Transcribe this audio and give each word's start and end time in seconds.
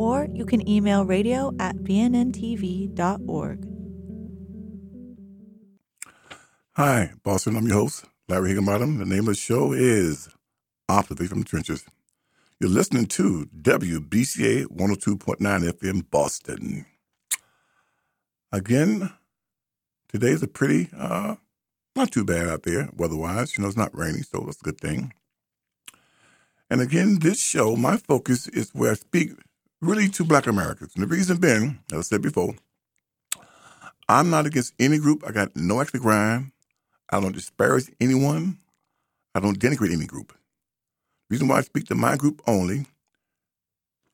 or 0.00 0.26
you 0.32 0.46
can 0.46 0.66
email 0.66 1.04
radio 1.04 1.52
at 1.60 1.76
bnntv.org. 1.76 3.66
Hi, 6.72 7.12
Boston. 7.22 7.54
I'm 7.56 7.66
your 7.66 7.76
host, 7.76 8.06
Larry 8.26 8.48
Higginbottom. 8.48 8.96
The 8.96 9.04
name 9.04 9.20
of 9.20 9.26
the 9.26 9.34
show 9.34 9.74
is 9.74 10.30
Observations 10.88 11.28
from 11.28 11.40
the 11.40 11.44
Trenches. 11.44 11.84
You're 12.58 12.70
listening 12.70 13.06
to 13.08 13.46
WBCA 13.60 14.68
102.9 14.68 15.38
FM 15.38 16.10
Boston. 16.10 16.86
Again, 18.50 19.12
today's 20.08 20.42
a 20.42 20.48
pretty, 20.48 20.88
uh, 20.96 21.34
not 21.94 22.10
too 22.10 22.24
bad 22.24 22.48
out 22.48 22.62
there 22.62 22.88
weather-wise. 22.96 23.58
You 23.58 23.62
know, 23.62 23.68
it's 23.68 23.76
not 23.76 23.94
rainy, 23.94 24.22
so 24.22 24.44
that's 24.46 24.62
a 24.62 24.64
good 24.64 24.80
thing. 24.80 25.12
And 26.70 26.80
again, 26.80 27.18
this 27.18 27.38
show, 27.38 27.76
my 27.76 27.98
focus 27.98 28.48
is 28.48 28.70
where 28.70 28.92
I 28.92 28.94
speak 28.94 29.32
really 29.80 30.08
to 30.08 30.24
black 30.24 30.46
Americans. 30.46 30.92
And 30.94 31.02
the 31.02 31.08
reason 31.08 31.38
being, 31.38 31.80
as 31.92 31.98
I 31.98 32.02
said 32.02 32.22
before, 32.22 32.54
I'm 34.08 34.30
not 34.30 34.46
against 34.46 34.74
any 34.78 34.98
group. 34.98 35.22
I 35.26 35.32
got 35.32 35.54
no 35.54 35.80
extra 35.80 36.00
grind. 36.00 36.52
I 37.10 37.20
don't 37.20 37.34
disparage 37.34 37.90
anyone. 38.00 38.58
I 39.34 39.40
don't 39.40 39.58
denigrate 39.58 39.92
any 39.92 40.06
group. 40.06 40.28
The 41.28 41.34
reason 41.34 41.48
why 41.48 41.58
I 41.58 41.62
speak 41.62 41.86
to 41.86 41.94
my 41.94 42.16
group 42.16 42.42
only, 42.46 42.86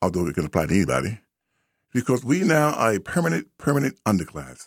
although 0.02 0.26
it 0.26 0.34
can 0.34 0.46
apply 0.46 0.66
to 0.66 0.74
anybody, 0.74 1.18
because 1.92 2.24
we 2.24 2.40
now 2.40 2.74
are 2.74 2.94
a 2.94 3.00
permanent, 3.00 3.48
permanent 3.56 3.98
underclass. 4.04 4.66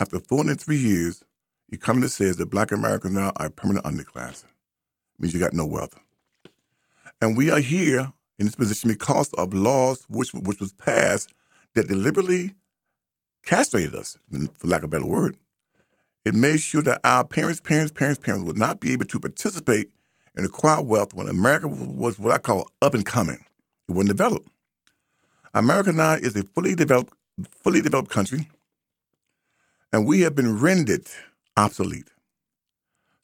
After 0.00 0.18
403 0.18 0.76
years, 0.76 1.24
economist 1.70 2.16
says 2.16 2.36
that 2.36 2.50
black 2.50 2.72
Americans 2.72 3.14
now 3.14 3.32
are 3.36 3.46
a 3.46 3.50
permanent 3.50 3.86
underclass. 3.86 4.42
It 4.42 5.20
means 5.20 5.34
you 5.34 5.40
got 5.40 5.52
no 5.52 5.66
wealth. 5.66 5.98
And 7.20 7.36
we 7.36 7.50
are 7.50 7.60
here 7.60 8.12
in 8.38 8.46
this 8.46 8.54
position 8.56 8.88
because 8.90 9.32
of 9.34 9.54
laws 9.54 10.06
which 10.08 10.32
which 10.34 10.60
was 10.60 10.72
passed 10.72 11.32
that 11.74 11.88
deliberately 11.88 12.54
castrated 13.44 13.94
us, 13.94 14.18
for 14.58 14.66
lack 14.66 14.80
of 14.80 14.84
a 14.84 14.88
better 14.88 15.06
word. 15.06 15.36
It 16.24 16.34
made 16.34 16.60
sure 16.60 16.82
that 16.82 17.00
our 17.04 17.24
parents, 17.24 17.60
parents, 17.60 17.92
parents, 17.92 18.20
parents 18.20 18.46
would 18.46 18.58
not 18.58 18.80
be 18.80 18.92
able 18.92 19.06
to 19.06 19.20
participate 19.20 19.90
and 20.36 20.46
acquire 20.46 20.82
wealth 20.82 21.14
when 21.14 21.28
America 21.28 21.68
was 21.68 22.18
what 22.18 22.34
I 22.34 22.38
call 22.38 22.68
up 22.82 22.94
and 22.94 23.04
coming. 23.06 23.44
It 23.88 23.92
wasn't 23.92 24.16
developed. 24.16 24.48
America 25.54 25.92
now 25.92 26.14
is 26.14 26.36
a 26.36 26.44
fully 26.44 26.74
developed, 26.74 27.14
fully 27.62 27.80
developed 27.80 28.10
country, 28.10 28.48
and 29.92 30.06
we 30.06 30.20
have 30.20 30.34
been 30.34 30.58
rendered 30.60 31.06
obsolete. 31.56 32.08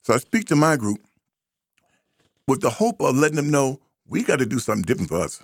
So 0.03 0.13
I 0.13 0.17
speak 0.17 0.45
to 0.47 0.55
my 0.55 0.75
group 0.77 0.99
with 2.47 2.61
the 2.61 2.69
hope 2.69 3.01
of 3.01 3.15
letting 3.15 3.37
them 3.37 3.51
know 3.51 3.79
we 4.07 4.23
got 4.23 4.39
to 4.39 4.45
do 4.45 4.59
something 4.59 4.83
different 4.83 5.09
for 5.09 5.21
us 5.21 5.43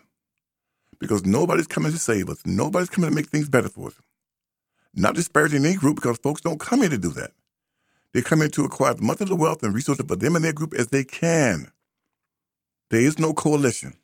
because 0.99 1.25
nobody's 1.25 1.67
coming 1.67 1.91
to 1.91 1.97
save 1.99 2.29
us. 2.29 2.41
Nobody's 2.45 2.89
coming 2.89 3.09
to 3.09 3.15
make 3.15 3.27
things 3.27 3.49
better 3.49 3.69
for 3.69 3.87
us. 3.89 3.95
Not 4.95 5.15
disparaging 5.15 5.65
any 5.65 5.75
group 5.75 5.95
because 5.97 6.17
folks 6.17 6.41
don't 6.41 6.59
come 6.59 6.81
here 6.81 6.89
to 6.89 6.97
do 6.97 7.09
that. 7.11 7.31
They 8.13 8.21
come 8.21 8.39
here 8.39 8.49
to 8.49 8.65
acquire 8.65 8.93
as 8.93 9.01
much 9.01 9.21
of 9.21 9.29
the 9.29 9.35
wealth 9.35 9.63
and 9.63 9.73
resources 9.73 10.05
for 10.07 10.15
them 10.15 10.35
and 10.35 10.45
their 10.45 10.53
group 10.53 10.73
as 10.73 10.87
they 10.87 11.03
can. 11.03 11.71
There 12.89 13.01
is 13.01 13.19
no 13.19 13.33
coalition. 13.33 13.95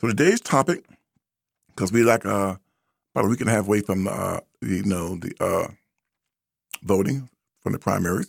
So 0.00 0.08
today's 0.08 0.40
topic, 0.40 0.84
because 1.68 1.92
we 1.92 2.02
like 2.02 2.26
uh, 2.26 2.56
about 3.14 3.26
a 3.26 3.28
week 3.28 3.40
and 3.40 3.50
a 3.50 3.52
half 3.52 3.66
away 3.66 3.80
from 3.82 4.08
uh, 4.08 4.40
you 4.62 4.84
know 4.84 5.16
the 5.16 5.32
uh, 5.40 5.68
voting 6.82 7.30
from 7.62 7.72
the 7.72 7.78
primaries, 7.78 8.28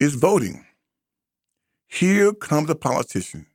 is 0.00 0.14
voting. 0.14 0.64
Here 1.88 2.32
comes 2.32 2.70
a 2.70 2.74
politician 2.74 3.46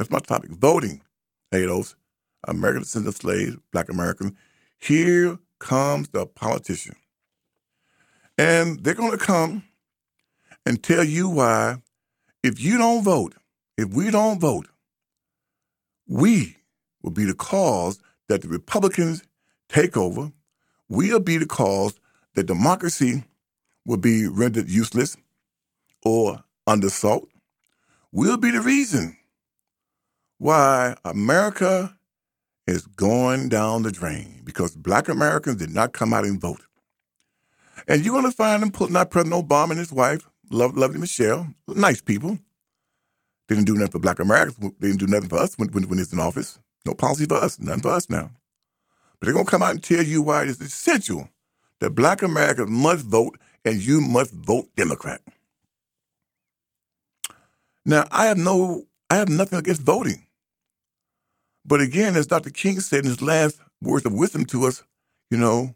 that's 0.00 0.10
my 0.10 0.18
topic. 0.18 0.50
Voting. 0.52 1.02
Hey, 1.50 1.68
American 2.48 2.80
descendants 2.80 3.18
of 3.18 3.22
slaves, 3.22 3.58
black 3.70 3.90
Americans. 3.90 4.32
Here 4.78 5.38
comes 5.58 6.08
the 6.08 6.24
politician. 6.24 6.96
And 8.38 8.82
they're 8.82 8.94
going 8.94 9.10
to 9.10 9.18
come 9.18 9.62
and 10.64 10.82
tell 10.82 11.04
you 11.04 11.28
why, 11.28 11.82
if 12.42 12.58
you 12.62 12.78
don't 12.78 13.04
vote, 13.04 13.34
if 13.76 13.90
we 13.90 14.10
don't 14.10 14.40
vote, 14.40 14.68
we 16.08 16.56
will 17.02 17.10
be 17.10 17.26
the 17.26 17.34
cause 17.34 18.00
that 18.28 18.40
the 18.40 18.48
Republicans 18.48 19.22
take 19.68 19.98
over. 19.98 20.32
We'll 20.88 21.20
be 21.20 21.36
the 21.36 21.44
cause 21.44 22.00
that 22.36 22.46
democracy 22.46 23.24
will 23.84 23.98
be 23.98 24.26
rendered 24.26 24.70
useless 24.70 25.18
or 26.02 26.42
under 26.66 26.86
assault. 26.86 27.28
We'll 28.12 28.38
be 28.38 28.50
the 28.50 28.62
reason 28.62 29.18
why 30.40 30.96
America 31.04 31.94
is 32.66 32.86
going 32.86 33.50
down 33.50 33.82
the 33.82 33.92
drain 33.92 34.40
because 34.42 34.74
black 34.74 35.06
Americans 35.06 35.56
did 35.56 35.68
not 35.68 35.92
come 35.92 36.14
out 36.14 36.24
and 36.24 36.40
vote. 36.40 36.62
And 37.86 38.02
you're 38.02 38.18
going 38.18 38.24
to 38.24 38.34
find 38.34 38.62
them 38.62 38.72
putting 38.72 38.96
out 38.96 39.10
President 39.10 39.46
Obama 39.46 39.72
and 39.72 39.78
his 39.78 39.92
wife, 39.92 40.26
lovely 40.50 40.98
Michelle, 40.98 41.46
nice 41.68 42.00
people. 42.00 42.38
They 43.48 43.54
didn't 43.54 43.66
do 43.66 43.74
nothing 43.74 43.92
for 43.92 43.98
black 43.98 44.18
Americans. 44.18 44.56
They 44.80 44.88
didn't 44.88 45.00
do 45.00 45.06
nothing 45.08 45.28
for 45.28 45.38
us 45.38 45.58
when, 45.58 45.68
when, 45.72 45.86
when 45.90 45.98
it's 45.98 46.12
in 46.12 46.18
office. 46.18 46.58
No 46.86 46.94
policy 46.94 47.26
for 47.26 47.34
us, 47.34 47.60
nothing 47.60 47.82
for 47.82 47.90
us 47.90 48.08
now. 48.08 48.30
But 49.18 49.26
they're 49.26 49.34
going 49.34 49.44
to 49.44 49.50
come 49.50 49.62
out 49.62 49.72
and 49.72 49.84
tell 49.84 50.02
you 50.02 50.22
why 50.22 50.44
it 50.44 50.48
is 50.48 50.60
essential 50.62 51.28
that 51.80 51.90
black 51.90 52.22
Americans 52.22 52.70
must 52.70 53.04
vote 53.04 53.38
and 53.66 53.76
you 53.76 54.00
must 54.00 54.32
vote 54.32 54.68
Democrat. 54.74 55.20
Now, 57.84 58.06
I 58.10 58.24
have 58.26 58.38
no, 58.38 58.84
I 59.10 59.16
have 59.16 59.28
nothing 59.28 59.58
against 59.58 59.82
voting. 59.82 60.24
But 61.64 61.80
again, 61.80 62.16
as 62.16 62.26
Dr. 62.26 62.50
King 62.50 62.80
said 62.80 63.00
in 63.00 63.10
his 63.10 63.22
last 63.22 63.60
words 63.80 64.06
of 64.06 64.12
wisdom 64.12 64.44
to 64.46 64.66
us, 64.66 64.82
you 65.30 65.38
know, 65.38 65.74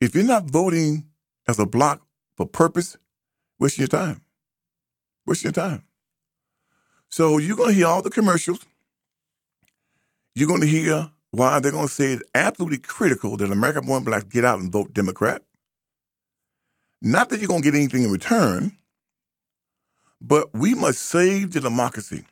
if 0.00 0.14
you're 0.14 0.24
not 0.24 0.44
voting 0.50 1.06
as 1.48 1.58
a 1.58 1.66
block 1.66 2.02
for 2.36 2.46
purpose, 2.46 2.96
wasting 3.58 3.82
your 3.82 3.88
time. 3.88 4.22
Wasting 5.26 5.48
your 5.48 5.52
time. 5.52 5.84
So 7.08 7.38
you're 7.38 7.56
going 7.56 7.70
to 7.70 7.74
hear 7.74 7.86
all 7.86 8.02
the 8.02 8.10
commercials. 8.10 8.60
You're 10.34 10.48
going 10.48 10.60
to 10.60 10.66
hear 10.66 11.10
why 11.30 11.60
they're 11.60 11.72
going 11.72 11.86
to 11.86 11.92
say 11.92 12.12
it's 12.12 12.22
absolutely 12.34 12.78
critical 12.78 13.36
that 13.36 13.50
American 13.50 13.86
born 13.86 14.04
blacks 14.04 14.24
get 14.24 14.44
out 14.44 14.58
and 14.58 14.72
vote 14.72 14.92
Democrat. 14.92 15.42
Not 17.00 17.28
that 17.28 17.38
you're 17.38 17.48
going 17.48 17.62
to 17.62 17.70
get 17.70 17.76
anything 17.78 18.04
in 18.04 18.10
return, 18.10 18.76
but 20.20 20.52
we 20.54 20.74
must 20.74 21.02
save 21.02 21.52
the 21.52 21.60
democracy. 21.60 22.24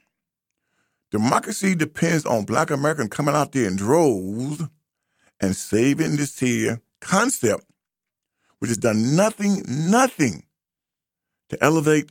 Democracy 1.12 1.74
depends 1.74 2.24
on 2.24 2.46
black 2.46 2.70
Americans 2.70 3.10
coming 3.10 3.34
out 3.34 3.52
there 3.52 3.68
in 3.68 3.76
droves 3.76 4.62
and 5.40 5.54
saving 5.54 6.16
this 6.16 6.38
here 6.38 6.80
concept, 7.02 7.64
which 8.58 8.70
has 8.70 8.78
done 8.78 9.14
nothing, 9.14 9.62
nothing 9.68 10.42
to 11.50 11.62
elevate 11.62 12.10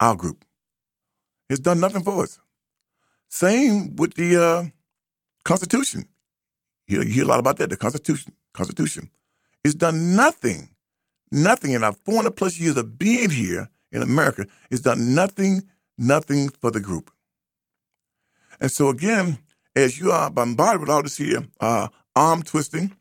our 0.00 0.16
group. 0.16 0.46
It's 1.50 1.60
done 1.60 1.78
nothing 1.78 2.02
for 2.02 2.22
us. 2.22 2.38
Same 3.28 3.96
with 3.96 4.14
the 4.14 4.42
uh, 4.42 4.64
Constitution. 5.44 6.08
You, 6.86 7.02
hear 7.02 7.24
a 7.24 7.26
lot 7.26 7.38
about 7.38 7.58
that, 7.58 7.68
the 7.68 7.76
Constitution. 7.76 8.32
Constitution. 8.54 9.10
It's 9.62 9.74
done 9.74 10.16
nothing, 10.16 10.70
nothing 11.30 11.72
in 11.72 11.84
our 11.84 11.92
400 11.92 12.30
plus 12.30 12.58
years 12.58 12.78
of 12.78 12.98
being 12.98 13.28
here 13.28 13.68
in 13.92 14.00
America. 14.00 14.46
It's 14.70 14.80
done 14.80 15.14
nothing, 15.14 15.64
nothing 15.98 16.48
for 16.48 16.70
the 16.70 16.80
group. 16.80 17.10
And 18.60 18.70
so 18.70 18.88
again, 18.88 19.38
as 19.76 19.98
you 19.98 20.10
are 20.10 20.30
bombarded 20.30 20.80
with 20.80 20.90
all 20.90 21.02
this 21.02 21.16
here 21.16 21.46
uh, 21.60 21.88
arm 22.16 22.42
twisting, 22.42 22.96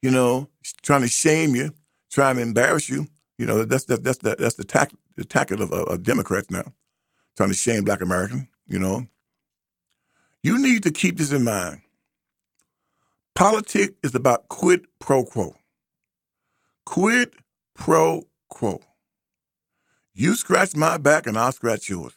you 0.00 0.10
know, 0.10 0.48
trying 0.82 1.02
to 1.02 1.08
shame 1.08 1.54
you, 1.54 1.72
trying 2.10 2.36
to 2.36 2.42
embarrass 2.42 2.88
you, 2.88 3.06
you 3.38 3.46
know, 3.46 3.64
that's 3.64 3.84
that, 3.84 4.04
that's 4.04 4.18
that, 4.18 4.38
that's 4.38 4.56
the 4.56 4.64
tact 4.64 4.94
the 5.16 5.24
tactic 5.24 5.60
of, 5.60 5.72
of 5.72 6.02
Democrats 6.02 6.50
now, 6.50 6.72
trying 7.36 7.50
to 7.50 7.54
shame 7.54 7.84
Black 7.84 8.00
Americans. 8.00 8.46
You 8.66 8.78
know, 8.78 9.06
you 10.42 10.60
need 10.60 10.82
to 10.84 10.90
keep 10.90 11.18
this 11.18 11.32
in 11.32 11.44
mind. 11.44 11.82
Politics 13.34 13.94
is 14.02 14.14
about 14.14 14.48
quid 14.48 14.86
pro 14.98 15.24
quo. 15.24 15.56
Quid 16.84 17.34
pro 17.74 18.22
quo. 18.48 18.80
You 20.14 20.34
scratch 20.34 20.76
my 20.76 20.98
back 20.98 21.26
and 21.26 21.38
I'll 21.38 21.52
scratch 21.52 21.88
yours. 21.88 22.12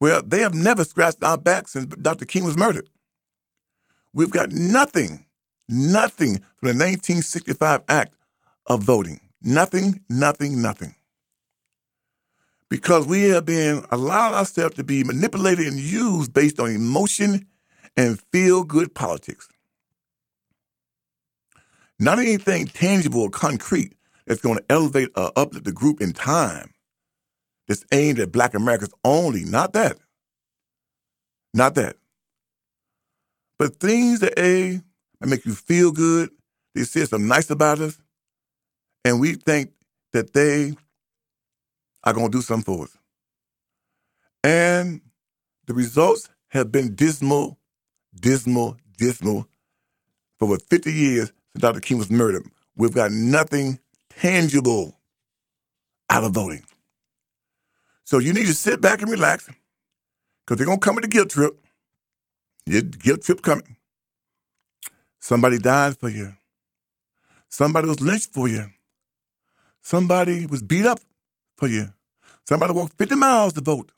Well, 0.00 0.22
they 0.22 0.40
have 0.40 0.54
never 0.54 0.84
scratched 0.84 1.22
our 1.22 1.38
back 1.38 1.68
since 1.68 1.86
Dr. 1.96 2.26
King 2.26 2.44
was 2.44 2.56
murdered. 2.56 2.88
We've 4.12 4.30
got 4.30 4.52
nothing, 4.52 5.26
nothing 5.68 6.36
from 6.56 6.68
the 6.68 6.84
1965 6.84 7.82
Act 7.88 8.14
of 8.66 8.82
voting. 8.82 9.20
Nothing, 9.42 10.00
nothing, 10.08 10.60
nothing. 10.60 10.94
Because 12.68 13.06
we 13.06 13.24
have 13.24 13.44
been 13.46 13.84
allowed 13.90 14.34
ourselves 14.34 14.74
to 14.76 14.84
be 14.84 15.04
manipulated 15.04 15.66
and 15.66 15.78
used 15.78 16.32
based 16.32 16.58
on 16.58 16.70
emotion 16.70 17.46
and 17.96 18.20
feel 18.32 18.64
good 18.64 18.94
politics. 18.94 19.48
Not 21.98 22.18
anything 22.18 22.66
tangible 22.66 23.22
or 23.22 23.30
concrete 23.30 23.94
that's 24.26 24.40
going 24.40 24.58
to 24.58 24.64
elevate 24.68 25.10
or 25.16 25.32
uplift 25.36 25.64
the 25.64 25.72
group 25.72 26.00
in 26.00 26.12
time 26.12 26.74
that's 27.68 27.84
aimed 27.92 28.18
at 28.18 28.32
black 28.32 28.54
Americans 28.54 28.94
only. 29.04 29.44
Not 29.44 29.72
that. 29.74 29.98
Not 31.54 31.74
that. 31.76 31.96
But 33.58 33.76
things 33.80 34.20
that 34.20 34.38
A 34.38 34.80
that 35.20 35.28
make 35.28 35.46
you 35.46 35.54
feel 35.54 35.92
good, 35.92 36.30
they 36.74 36.82
say 36.82 37.04
something 37.04 37.28
nice 37.28 37.50
about 37.50 37.80
us, 37.80 37.98
and 39.04 39.20
we 39.20 39.34
think 39.34 39.72
that 40.12 40.32
they 40.32 40.74
are 42.04 42.12
going 42.12 42.30
to 42.30 42.38
do 42.38 42.42
something 42.42 42.64
for 42.76 42.84
us. 42.84 42.96
And 44.44 45.00
the 45.66 45.74
results 45.74 46.28
have 46.48 46.70
been 46.70 46.94
dismal, 46.94 47.58
dismal, 48.14 48.76
dismal 48.98 49.48
for 50.38 50.46
over 50.46 50.58
50 50.58 50.92
years 50.92 51.32
since 51.52 51.62
Dr. 51.62 51.80
King 51.80 51.98
was 51.98 52.10
murdered. 52.10 52.44
We've 52.76 52.94
got 52.94 53.10
nothing 53.10 53.80
tangible 54.10 54.98
out 56.10 56.24
of 56.24 56.32
voting. 56.32 56.64
So 58.06 58.18
you 58.18 58.32
need 58.32 58.46
to 58.46 58.54
sit 58.54 58.80
back 58.80 59.02
and 59.02 59.10
relax 59.10 59.48
because 60.44 60.56
they're 60.56 60.66
going 60.66 60.78
to 60.78 60.84
come 60.84 60.94
with 60.94 61.04
a 61.04 61.08
guilt 61.08 61.30
trip. 61.30 61.58
Your 62.64 62.82
guilt 62.82 63.22
trip 63.22 63.42
coming. 63.42 63.76
Somebody 65.18 65.58
died 65.58 65.98
for 65.98 66.08
you. 66.08 66.34
Somebody 67.48 67.88
was 67.88 68.00
lynched 68.00 68.32
for 68.32 68.46
you. 68.46 68.66
Somebody 69.82 70.46
was 70.46 70.62
beat 70.62 70.86
up 70.86 71.00
for 71.56 71.66
you. 71.66 71.92
Somebody 72.48 72.74
walked 72.74 72.96
50 72.96 73.16
miles 73.16 73.54
to 73.54 73.60
vote. 73.60 73.90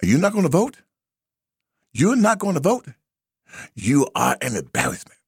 And 0.00 0.10
you're 0.10 0.20
not 0.20 0.32
going 0.32 0.44
to 0.44 0.50
vote? 0.50 0.78
You're 1.92 2.16
not 2.16 2.40
going 2.40 2.54
to 2.54 2.60
vote? 2.60 2.86
You 3.76 4.08
are 4.16 4.36
an 4.42 4.56
embarrassment. 4.56 5.18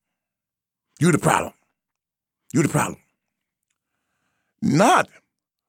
You're 0.99 1.13
the 1.13 1.19
problem. 1.19 1.53
You're 2.53 2.65
the 2.65 2.69
problem. 2.69 2.99
Not 4.61 5.09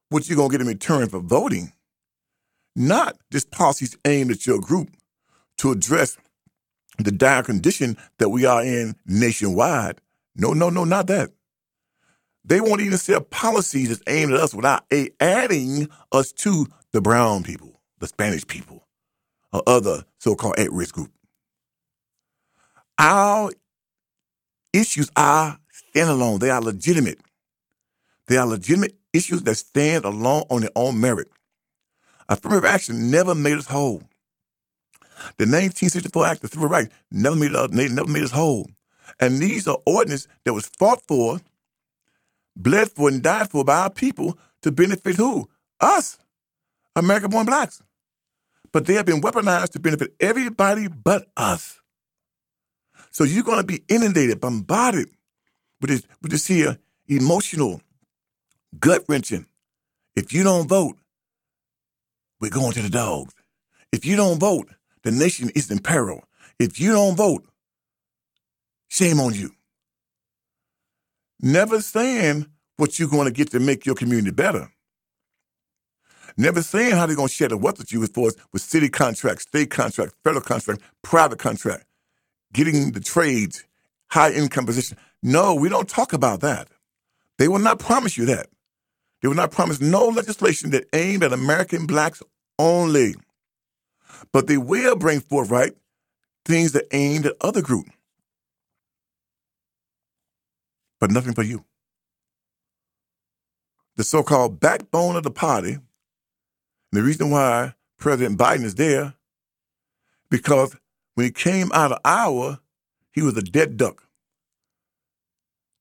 what 0.09 0.27
you're 0.27 0.35
going 0.35 0.49
to 0.49 0.57
get 0.57 0.61
in 0.61 0.67
return 0.67 1.09
for 1.09 1.19
voting. 1.19 1.73
Not 2.75 3.17
this 3.31 3.45
policies 3.45 3.97
aimed 4.05 4.31
at 4.31 4.47
your 4.47 4.59
group 4.59 4.89
to 5.57 5.71
address 5.71 6.17
the 6.97 7.11
dire 7.11 7.43
condition 7.43 7.97
that 8.17 8.29
we 8.29 8.45
are 8.45 8.63
in 8.63 8.95
nationwide. 9.05 9.99
No, 10.35 10.53
no, 10.53 10.69
no, 10.69 10.83
not 10.83 11.07
that. 11.07 11.31
They 12.45 12.59
won't 12.59 12.81
even 12.81 12.97
set 12.97 13.29
policies 13.29 13.89
that's 13.89 14.01
aimed 14.07 14.33
at 14.33 14.39
us 14.39 14.53
without 14.53 14.83
a, 14.91 15.09
adding 15.19 15.87
us 16.11 16.31
to 16.33 16.67
the 16.91 17.01
brown 17.01 17.43
people, 17.43 17.79
the 17.99 18.07
Spanish 18.07 18.45
people, 18.45 18.85
or 19.51 19.63
other 19.65 20.03
so-called 20.19 20.59
at-risk 20.59 20.95
group. 20.95 21.11
Our 22.97 23.51
issues 24.73 25.09
are 25.15 25.57
standalone. 25.95 26.39
They 26.39 26.49
are 26.49 26.61
legitimate. 26.61 27.19
They 28.27 28.37
are 28.37 28.45
legitimate 28.45 28.95
issues 29.13 29.43
that 29.43 29.55
stand 29.55 30.05
alone 30.05 30.43
on 30.49 30.61
their 30.61 30.71
own 30.75 30.99
merit. 30.99 31.29
Affirmative 32.29 32.65
action 32.65 33.11
never 33.11 33.35
made 33.35 33.57
us 33.57 33.67
whole. 33.67 34.03
The 35.37 35.45
1964 35.45 36.25
Act 36.25 36.43
of 36.43 36.51
Civil 36.51 36.69
Rights 36.69 36.93
never 37.11 37.35
made, 37.35 37.53
uh, 37.53 37.65
us, 37.65 37.71
never 37.71 38.07
made 38.07 38.23
us 38.23 38.31
whole. 38.31 38.69
And 39.19 39.39
these 39.39 39.67
are 39.67 39.77
ordinances 39.85 40.27
that 40.43 40.53
was 40.53 40.67
fought 40.67 41.01
for, 41.07 41.39
bled 42.55 42.91
for, 42.91 43.09
and 43.09 43.21
died 43.21 43.49
for 43.49 43.63
by 43.63 43.77
our 43.77 43.89
people 43.89 44.37
to 44.61 44.71
benefit 44.71 45.15
who? 45.15 45.49
Us, 45.79 46.17
American-born 46.95 47.45
blacks. 47.45 47.81
But 48.71 48.85
they 48.85 48.95
have 48.95 49.05
been 49.05 49.21
weaponized 49.21 49.71
to 49.71 49.79
benefit 49.79 50.13
everybody 50.19 50.87
but 50.87 51.27
us. 51.37 51.79
So 53.11 53.23
you're 53.23 53.43
going 53.43 53.59
to 53.59 53.63
be 53.63 53.83
inundated, 53.87 54.41
bombarded 54.41 55.09
with 55.79 55.91
this, 55.91 56.03
with 56.21 56.31
this 56.31 56.47
here 56.47 56.79
emotional, 57.07 57.81
gut 58.79 59.03
wrenching. 59.07 59.45
If 60.15 60.33
you 60.33 60.43
don't 60.43 60.67
vote, 60.67 60.97
we're 62.43 62.49
going 62.49 62.73
to 62.73 62.81
the 62.81 62.89
dogs. 62.89 63.33
If 63.93 64.05
you 64.05 64.17
don't 64.17 64.37
vote, 64.37 64.69
the 65.03 65.11
nation 65.11 65.49
is 65.55 65.71
in 65.71 65.79
peril. 65.79 66.25
If 66.59 66.77
you 66.77 66.91
don't 66.91 67.15
vote, 67.15 67.45
shame 68.89 69.21
on 69.21 69.33
you. 69.33 69.51
Never 71.39 71.79
saying 71.79 72.47
what 72.75 72.99
you're 72.99 73.07
going 73.07 73.27
to 73.27 73.31
get 73.31 73.51
to 73.51 73.61
make 73.61 73.85
your 73.85 73.95
community 73.95 74.31
better. 74.31 74.69
Never 76.35 76.61
saying 76.61 76.91
how 76.91 77.05
they're 77.05 77.15
going 77.15 77.29
to 77.29 77.33
share 77.33 77.47
the 77.47 77.55
wealth 77.55 77.77
with 77.77 77.93
you 77.93 78.03
as 78.03 78.09
far 78.09 78.27
as 78.27 78.35
with 78.51 78.61
city 78.61 78.89
contracts, 78.89 79.43
state 79.43 79.71
contracts, 79.71 80.13
federal 80.25 80.41
contract, 80.41 80.81
private 81.01 81.39
contract, 81.39 81.85
getting 82.51 82.91
the 82.91 82.99
trades, 82.99 83.63
high 84.09 84.33
income 84.33 84.65
position. 84.65 84.97
No, 85.21 85.55
we 85.55 85.69
don't 85.69 85.87
talk 85.87 86.11
about 86.11 86.41
that. 86.41 86.67
They 87.37 87.47
will 87.47 87.59
not 87.59 87.79
promise 87.79 88.17
you 88.17 88.25
that. 88.25 88.47
They 89.21 89.29
will 89.29 89.35
not 89.35 89.51
promise 89.51 89.79
no 89.79 90.07
legislation 90.07 90.71
that 90.71 90.89
aimed 90.91 91.23
at 91.23 91.31
American 91.31 91.85
blacks 91.85 92.21
only. 92.63 93.15
But 94.31 94.47
they 94.47 94.57
will 94.57 94.95
bring 94.95 95.19
forth, 95.19 95.51
right, 95.51 95.73
things 96.45 96.71
that 96.71 96.87
aimed 96.91 97.25
at 97.25 97.35
other 97.41 97.61
groups. 97.61 97.91
But 100.99 101.11
nothing 101.11 101.33
for 101.33 101.43
you. 101.43 101.65
The 103.97 104.03
so 104.03 104.23
called 104.23 104.59
backbone 104.59 105.17
of 105.17 105.23
the 105.23 105.31
party, 105.31 105.77
the 106.91 107.03
reason 107.03 107.29
why 107.29 107.75
President 107.99 108.39
Biden 108.39 108.63
is 108.63 108.75
there, 108.75 109.13
because 110.31 110.75
when 111.15 111.25
he 111.25 111.31
came 111.31 111.71
out 111.73 111.91
of 111.91 111.99
Iowa, 112.03 112.61
he 113.11 113.21
was 113.21 113.37
a 113.37 113.43
dead 113.43 113.77
duck. 113.77 114.07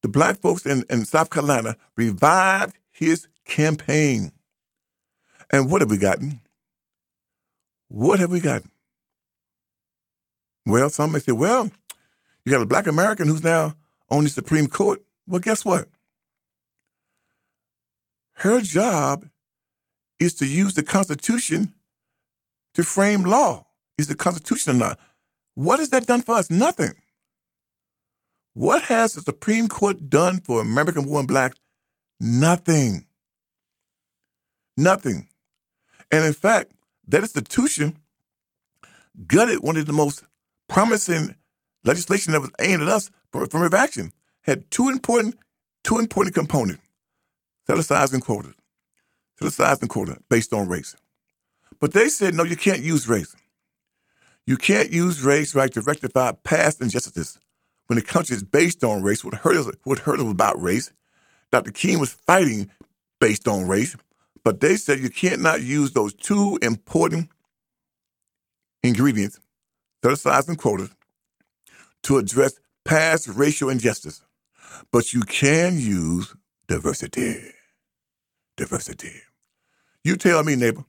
The 0.02 0.08
black 0.08 0.40
folks 0.40 0.66
in, 0.66 0.84
in 0.90 1.04
South 1.06 1.30
Carolina 1.30 1.76
revived 1.96 2.76
his 2.90 3.28
campaign. 3.46 4.32
And 5.50 5.70
what 5.70 5.80
have 5.80 5.90
we 5.90 5.98
gotten? 5.98 6.41
What 7.92 8.20
have 8.20 8.30
we 8.30 8.40
got? 8.40 8.62
Well, 10.64 10.88
some 10.88 11.12
may 11.12 11.18
say, 11.18 11.32
well, 11.32 11.70
you 12.42 12.50
got 12.50 12.62
a 12.62 12.66
black 12.66 12.86
American 12.86 13.28
who's 13.28 13.44
now 13.44 13.74
on 14.08 14.24
the 14.24 14.30
Supreme 14.30 14.66
Court. 14.66 15.02
Well, 15.26 15.40
guess 15.40 15.62
what? 15.62 15.88
Her 18.36 18.62
job 18.62 19.28
is 20.18 20.32
to 20.36 20.46
use 20.46 20.72
the 20.72 20.82
Constitution 20.82 21.74
to 22.72 22.82
frame 22.82 23.24
law. 23.24 23.66
Is 23.98 24.06
the 24.06 24.14
Constitution 24.14 24.76
or 24.76 24.78
not? 24.78 24.98
What 25.54 25.78
has 25.78 25.90
that 25.90 26.06
done 26.06 26.22
for 26.22 26.36
us? 26.36 26.50
Nothing. 26.50 26.94
What 28.54 28.84
has 28.84 29.12
the 29.12 29.20
Supreme 29.20 29.68
Court 29.68 30.08
done 30.08 30.40
for 30.40 30.62
American 30.62 31.04
born 31.04 31.26
blacks? 31.26 31.58
Nothing. 32.18 33.04
Nothing. 34.78 35.28
And 36.10 36.24
in 36.24 36.32
fact, 36.32 36.72
that 37.08 37.22
institution 37.22 37.96
gutted 39.26 39.60
one 39.60 39.76
of 39.76 39.86
the 39.86 39.92
most 39.92 40.24
promising 40.68 41.34
legislation 41.84 42.32
that 42.32 42.40
was 42.40 42.50
aimed 42.60 42.82
at 42.82 42.88
us 42.88 43.10
from 43.30 43.42
affirmative 43.42 43.74
action. 43.74 44.12
Had 44.42 44.70
two 44.70 44.88
important, 44.88 45.36
two 45.84 45.98
important 45.98 46.34
components: 46.34 46.82
set 47.66 47.78
aside 47.78 48.12
and 48.12 48.24
quotas, 48.24 48.54
set 49.38 49.48
aside 49.48 49.78
and 49.80 49.90
quota 49.90 50.18
based 50.28 50.52
on 50.52 50.68
race. 50.68 50.96
But 51.80 51.92
they 51.92 52.08
said 52.08 52.34
no, 52.34 52.44
you 52.44 52.56
can't 52.56 52.80
use 52.80 53.08
race. 53.08 53.34
You 54.46 54.56
can't 54.56 54.90
use 54.90 55.22
race 55.22 55.54
right 55.54 55.72
to 55.72 55.80
rectify 55.80 56.32
past 56.42 56.80
injustices. 56.80 57.38
When 57.86 57.98
the 57.98 58.04
country 58.04 58.36
is 58.36 58.42
based 58.42 58.82
on 58.84 59.02
race, 59.02 59.24
what 59.24 59.34
hurt 59.34 59.56
us, 59.56 59.70
what 59.84 60.00
hurt 60.00 60.18
us 60.18 60.30
about 60.30 60.60
race, 60.60 60.92
Dr. 61.50 61.70
King 61.70 61.98
was 61.98 62.12
fighting 62.12 62.70
based 63.20 63.46
on 63.46 63.68
race. 63.68 63.96
But 64.44 64.60
they 64.60 64.76
said 64.76 65.00
you 65.00 65.10
can't 65.10 65.42
not 65.42 65.62
use 65.62 65.92
those 65.92 66.14
two 66.14 66.58
important 66.62 67.30
ingredients, 68.82 69.38
set 70.02 70.12
aside 70.12 70.48
and 70.48 70.58
quotas, 70.58 70.90
to 72.04 72.18
address 72.18 72.54
past 72.84 73.28
racial 73.28 73.70
injustice. 73.70 74.22
But 74.90 75.12
you 75.12 75.22
can 75.22 75.78
use 75.78 76.34
diversity. 76.68 77.52
Diversity. 78.56 79.22
You 80.04 80.16
tell 80.16 80.42
me, 80.42 80.56
neighbor, 80.56 80.84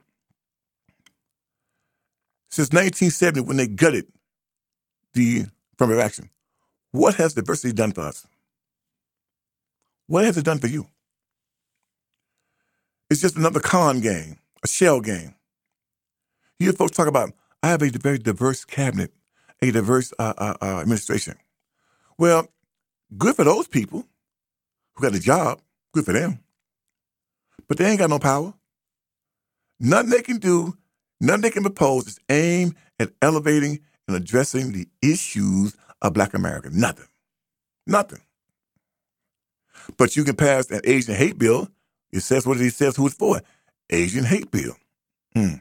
since 2.49 2.69
1970, 2.69 3.41
when 3.41 3.57
they 3.57 3.67
gutted 3.67 4.07
the 5.13 5.45
affirmative 5.73 6.03
action, 6.03 6.29
what 6.91 7.15
has 7.15 7.33
diversity 7.33 7.73
done 7.73 7.91
for 7.91 8.01
us? 8.01 8.27
What 10.07 10.25
has 10.25 10.37
it 10.37 10.45
done 10.45 10.59
for 10.59 10.67
you? 10.67 10.87
It's 13.13 13.21
just 13.21 13.35
another 13.35 13.59
con 13.59 13.99
game, 13.99 14.39
a 14.63 14.67
shell 14.67 14.99
game. 14.99 15.35
You 16.57 16.65
hear 16.65 16.73
folks 16.73 16.97
talk 16.97 17.07
about 17.07 17.31
I 17.61 17.69
have 17.69 17.83
a 17.83 17.91
very 17.91 18.17
diverse 18.17 18.65
cabinet, 18.65 19.13
a 19.61 19.69
diverse 19.69 20.11
uh, 20.17 20.33
uh, 20.35 20.55
uh, 20.59 20.79
administration. 20.79 21.35
Well, 22.17 22.47
good 23.15 23.35
for 23.35 23.43
those 23.43 23.67
people 23.67 24.07
who 24.95 25.03
got 25.03 25.13
a 25.13 25.19
job. 25.19 25.61
Good 25.93 26.05
for 26.05 26.13
them. 26.13 26.39
But 27.67 27.77
they 27.77 27.85
ain't 27.85 27.99
got 27.99 28.09
no 28.09 28.17
power. 28.17 28.51
Nothing 29.79 30.09
they 30.09 30.23
can 30.23 30.37
do, 30.37 30.75
nothing 31.21 31.41
they 31.41 31.51
can 31.51 31.61
propose 31.61 32.07
is 32.07 32.19
aimed 32.29 32.73
at 32.97 33.11
elevating 33.21 33.81
and 34.07 34.17
addressing 34.17 34.71
the 34.71 34.87
issues 35.03 35.77
of 36.01 36.13
black 36.13 36.33
America. 36.33 36.71
Nothing. 36.73 37.09
Nothing. 37.85 38.21
But 39.97 40.15
you 40.15 40.23
can 40.23 40.35
pass 40.35 40.71
an 40.71 40.81
Asian 40.83 41.13
hate 41.13 41.37
bill. 41.37 41.69
It 42.13 42.21
says 42.21 42.45
what 42.45 42.61
it 42.61 42.73
says 42.75 42.95
who 42.95 43.07
it's 43.07 43.15
for. 43.15 43.41
Asian 43.89 44.23
hate 44.23 44.51
bill. 44.51 44.75
Hmm. 45.35 45.55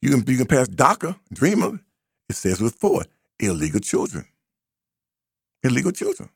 You 0.00 0.10
can 0.10 0.24
you 0.26 0.38
can 0.38 0.46
pass 0.46 0.68
DACA, 0.68 1.16
DREAMer. 1.34 1.80
It 2.28 2.36
says 2.36 2.60
who 2.60 2.66
it's 2.66 2.76
for. 2.76 3.04
Illegal 3.40 3.80
children. 3.80 4.26
Illegal 5.64 5.90
children. 5.92 6.30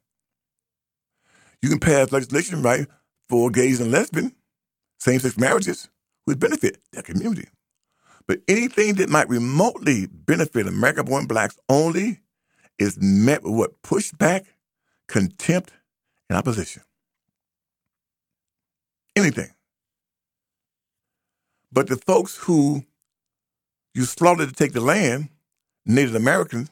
You 1.63 1.69
can 1.69 1.79
pass 1.79 2.13
legislation 2.13 2.63
right 2.63 2.87
for 3.29 3.51
gays 3.51 3.81
and 3.81 3.93
lesbians, 3.93 4.33
same-sex 4.99 5.39
marriages, 5.39 5.89
would 6.27 6.41
benefit 6.41 6.79
their 6.93 7.03
community. 7.03 7.49
But 8.27 8.41
anything 8.49 8.95
that 8.95 9.09
might 9.09 9.29
remotely 9.29 10.07
benefit 10.07 10.67
American-born 10.67 11.27
blacks 11.27 11.57
only 11.69 12.21
is 12.79 12.99
met 13.01 13.45
with 13.45 13.55
what 13.55 13.83
pushback, 13.83 14.47
contempt, 15.09 15.73
and 16.29 16.37
opposition. 16.37 16.83
Anything. 19.17 19.51
But 21.73 21.89
the 21.89 21.97
folks 21.97 22.37
who 22.37 22.85
you 23.95 24.05
slaughtered 24.05 24.49
to 24.51 24.55
take 24.55 24.73
the 24.73 24.81
land, 24.81 25.31
Native 25.87 26.15
Americans, 26.15 26.71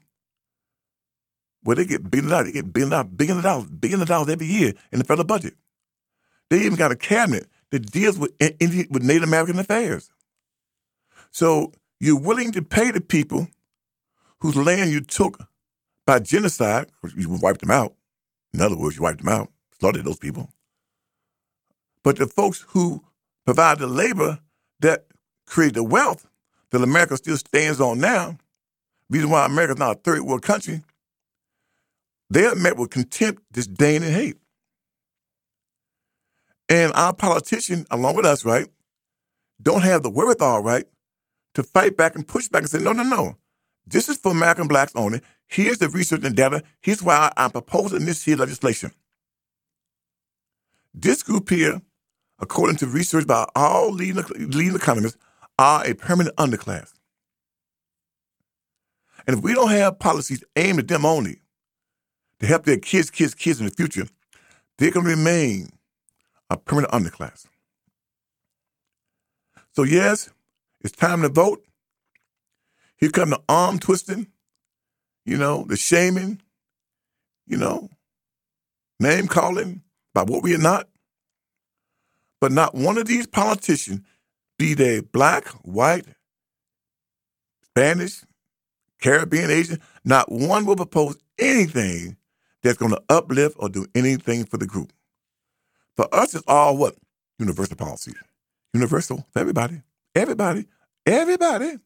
well, 1.64 1.76
they 1.76 1.86
get 1.86 2.10
billions 2.10 2.32
of 2.32 2.38
dollars, 2.38 2.46
they 2.48 2.52
get 2.52 2.72
billions 2.72 2.94
of 2.94 3.16
billions 3.16 3.38
of 3.38 3.44
dollars, 3.44 3.66
billions 3.66 4.02
of 4.02 4.08
dollars 4.08 4.28
every 4.30 4.46
year 4.46 4.74
in 4.92 4.98
the 4.98 5.04
federal 5.04 5.26
budget. 5.26 5.54
They 6.50 6.60
even 6.60 6.76
got 6.76 6.92
a 6.92 6.96
cabinet 6.96 7.48
that 7.70 7.90
deals 7.90 8.18
with 8.18 8.32
Indian, 8.60 8.86
with 8.90 9.02
Native 9.02 9.24
American 9.24 9.58
affairs. 9.58 10.10
So 11.30 11.72
you're 12.00 12.20
willing 12.20 12.52
to 12.52 12.62
pay 12.62 12.90
the 12.90 13.00
people 13.00 13.48
whose 14.40 14.56
land 14.56 14.90
you 14.90 15.00
took 15.00 15.38
by 16.06 16.20
genocide, 16.20 16.90
you 17.16 17.30
wiped 17.40 17.60
them 17.60 17.70
out. 17.70 17.94
In 18.52 18.60
other 18.60 18.76
words, 18.76 18.96
you 18.96 19.02
wiped 19.02 19.24
them 19.24 19.32
out, 19.32 19.50
slaughtered 19.78 20.04
those 20.04 20.18
people. 20.18 20.50
But 22.04 22.16
the 22.16 22.26
folks 22.26 22.64
who 22.68 23.02
provide 23.44 23.78
the 23.78 23.88
labor 23.88 24.38
that 24.80 25.06
create 25.46 25.74
the 25.74 25.82
wealth 25.82 26.26
that 26.70 26.82
America 26.82 27.16
still 27.16 27.36
stands 27.36 27.80
on 27.80 27.98
now, 27.98 28.38
reason 29.10 29.30
why 29.30 29.46
America's 29.46 29.78
not 29.78 29.96
a 29.96 30.00
third 30.00 30.20
world 30.22 30.42
country, 30.42 30.82
they 32.30 32.46
are 32.46 32.54
met 32.54 32.76
with 32.76 32.90
contempt, 32.90 33.42
disdain, 33.52 34.02
and 34.02 34.14
hate. 34.14 34.36
And 36.68 36.92
our 36.94 37.14
politicians, 37.14 37.86
along 37.90 38.16
with 38.16 38.26
us, 38.26 38.44
right, 38.44 38.66
don't 39.62 39.82
have 39.82 40.02
the 40.02 40.10
wherewithal, 40.10 40.62
right, 40.62 40.84
to 41.54 41.62
fight 41.62 41.96
back 41.96 42.14
and 42.14 42.26
push 42.26 42.48
back 42.48 42.62
and 42.62 42.70
say, 42.70 42.78
no, 42.78 42.92
no, 42.92 43.02
no. 43.02 43.36
This 43.86 44.08
is 44.08 44.16
for 44.16 44.32
American 44.32 44.66
blacks 44.66 44.92
only. 44.94 45.20
Here's 45.46 45.78
the 45.78 45.88
research 45.88 46.24
and 46.24 46.34
data. 46.34 46.62
Here's 46.80 47.02
why 47.02 47.32
I'm 47.36 47.50
proposing 47.50 48.06
this 48.06 48.24
here 48.24 48.36
legislation. 48.36 48.90
This 50.94 51.22
group 51.22 51.50
here, 51.50 51.82
according 52.40 52.76
to 52.76 52.86
research 52.86 53.26
by 53.26 53.46
all 53.54 53.92
leading, 53.92 54.24
leading 54.38 54.74
economists, 54.74 55.18
are 55.58 55.86
a 55.86 55.94
permanent 55.94 56.34
underclass. 56.36 56.92
And 59.26 59.38
if 59.38 59.44
we 59.44 59.54
don't 59.54 59.70
have 59.70 59.98
policies 59.98 60.44
aimed 60.56 60.80
at 60.80 60.88
them 60.88 61.06
only 61.06 61.40
to 62.40 62.46
help 62.46 62.64
their 62.64 62.76
kids, 62.76 63.10
kids, 63.10 63.34
kids 63.34 63.60
in 63.60 63.66
the 63.66 63.72
future, 63.72 64.06
they're 64.78 64.90
going 64.90 65.06
to 65.06 65.10
remain 65.10 65.70
a 66.50 66.56
permanent 66.56 66.92
underclass. 66.92 67.46
So, 69.72 69.82
yes, 69.82 70.30
it's 70.82 70.94
time 70.94 71.22
to 71.22 71.28
vote. 71.28 71.64
Here 72.96 73.10
come 73.10 73.30
the 73.30 73.40
arm 73.48 73.78
twisting, 73.78 74.28
you 75.24 75.36
know, 75.36 75.64
the 75.68 75.76
shaming, 75.76 76.40
you 77.46 77.56
know, 77.56 77.88
name 79.00 79.26
calling 79.26 79.82
by 80.12 80.22
what 80.22 80.42
we 80.42 80.54
are 80.54 80.58
not. 80.58 80.88
But 82.44 82.52
not 82.52 82.74
one 82.74 82.98
of 82.98 83.06
these 83.06 83.26
politicians, 83.26 84.02
be 84.58 84.74
they 84.74 85.00
black, 85.00 85.48
white, 85.62 86.04
Spanish, 87.62 88.22
Caribbean, 89.00 89.50
Asian, 89.50 89.80
not 90.04 90.30
one 90.30 90.66
will 90.66 90.76
propose 90.76 91.16
anything 91.38 92.18
that's 92.62 92.76
going 92.76 92.90
to 92.90 93.02
uplift 93.08 93.56
or 93.58 93.70
do 93.70 93.86
anything 93.94 94.44
for 94.44 94.58
the 94.58 94.66
group. 94.66 94.92
For 95.96 96.06
us, 96.14 96.34
it's 96.34 96.44
all 96.46 96.76
what? 96.76 96.96
Universal 97.38 97.76
policies. 97.76 98.16
Universal 98.74 99.26
for 99.32 99.38
everybody. 99.38 99.80
Everybody. 100.14 100.66
Everybody. 101.06 101.78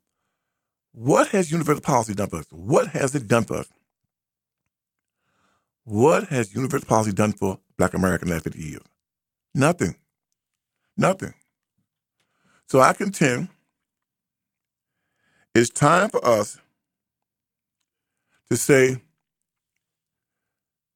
What 0.90 1.28
has 1.28 1.52
universal 1.52 1.82
policy 1.82 2.14
done 2.14 2.30
for 2.30 2.38
us? 2.38 2.46
What 2.50 2.88
has 2.88 3.14
it 3.14 3.28
done 3.28 3.44
for 3.44 3.58
us? 3.58 3.68
What 5.84 6.24
has 6.30 6.52
universal 6.52 6.88
policy 6.88 7.12
done 7.12 7.30
for 7.32 7.60
black 7.76 7.94
America 7.94 8.24
in 8.24 8.30
the 8.30 8.34
last 8.34 8.42
50 8.42 8.58
years? 8.58 8.82
Nothing. 9.54 9.94
Nothing. 10.98 11.34
So 12.68 12.80
I 12.80 12.92
contend 12.92 13.48
it's 15.54 15.70
time 15.70 16.10
for 16.10 16.24
us 16.24 16.58
to 18.50 18.56
say 18.56 19.02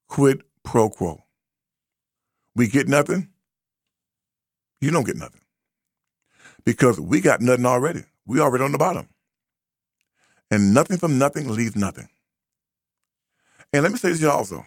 quid 0.09 0.43
pro 0.63 0.89
quo. 0.89 1.23
We 2.55 2.67
get 2.67 2.87
nothing, 2.87 3.29
you 4.81 4.91
don't 4.91 5.05
get 5.05 5.17
nothing. 5.17 5.41
Because 6.65 6.99
we 6.99 7.21
got 7.21 7.41
nothing 7.41 7.65
already. 7.65 8.03
We 8.25 8.39
already 8.39 8.63
on 8.63 8.71
the 8.71 8.77
bottom. 8.77 9.09
And 10.51 10.73
nothing 10.73 10.97
from 10.97 11.17
nothing 11.17 11.49
leaves 11.49 11.75
nothing. 11.75 12.07
And 13.73 13.83
let 13.83 13.91
me 13.91 13.97
say 13.97 14.09
this 14.09 14.23
also. 14.23 14.65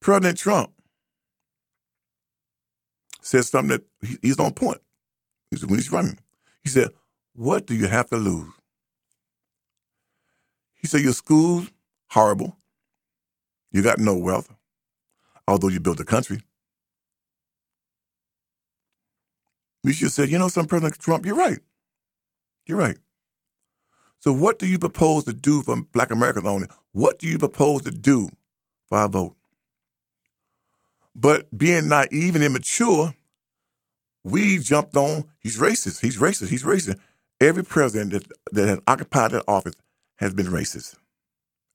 President 0.00 0.38
Trump 0.38 0.72
said 3.26 3.44
something 3.44 3.78
that 4.02 4.18
he's 4.22 4.40
on 4.40 4.52
point. 4.54 4.80
He 5.50 5.58
said, 5.58 5.70
when 5.70 5.78
he's 5.78 5.92
running, 5.92 6.18
he 6.64 6.70
said, 6.70 6.90
What 7.34 7.66
do 7.66 7.74
you 7.74 7.88
have 7.88 8.08
to 8.10 8.16
lose? 8.16 8.52
He 10.76 10.88
said, 10.88 11.02
Your 11.02 11.14
school's 11.14 11.70
horrible. 12.10 12.56
You 13.72 13.82
got 13.82 13.98
no 13.98 14.16
wealth 14.16 14.50
although 15.48 15.68
you 15.68 15.80
built 15.80 16.00
a 16.00 16.04
country. 16.04 16.40
We 19.84 19.92
should 19.92 20.06
have 20.06 20.12
said, 20.12 20.30
you 20.30 20.38
know, 20.38 20.48
some 20.48 20.66
President 20.66 20.98
Trump, 21.00 21.26
you're 21.26 21.36
right. 21.36 21.60
You're 22.66 22.78
right. 22.78 22.98
So 24.20 24.32
what 24.32 24.58
do 24.58 24.66
you 24.66 24.78
propose 24.78 25.24
to 25.24 25.32
do 25.32 25.62
for 25.62 25.82
black 25.92 26.10
Americans 26.10 26.46
only? 26.46 26.68
What 26.92 27.18
do 27.18 27.28
you 27.28 27.38
propose 27.38 27.82
to 27.82 27.90
do 27.90 28.30
for 28.88 28.98
our 28.98 29.08
vote? 29.08 29.36
But 31.18 31.46
being 31.56 31.88
naive 31.88 32.34
and 32.34 32.44
immature, 32.44 33.14
we 34.22 34.58
jumped 34.58 34.94
on, 34.96 35.24
he's 35.40 35.58
racist, 35.58 36.02
he's 36.02 36.18
racist, 36.18 36.48
he's 36.48 36.62
racist. 36.62 36.98
Every 37.40 37.64
president 37.64 38.12
that, 38.12 38.32
that 38.52 38.68
has 38.68 38.78
occupied 38.86 39.30
that 39.30 39.44
office 39.48 39.76
has 40.18 40.34
been 40.34 40.46
racist. 40.46 40.94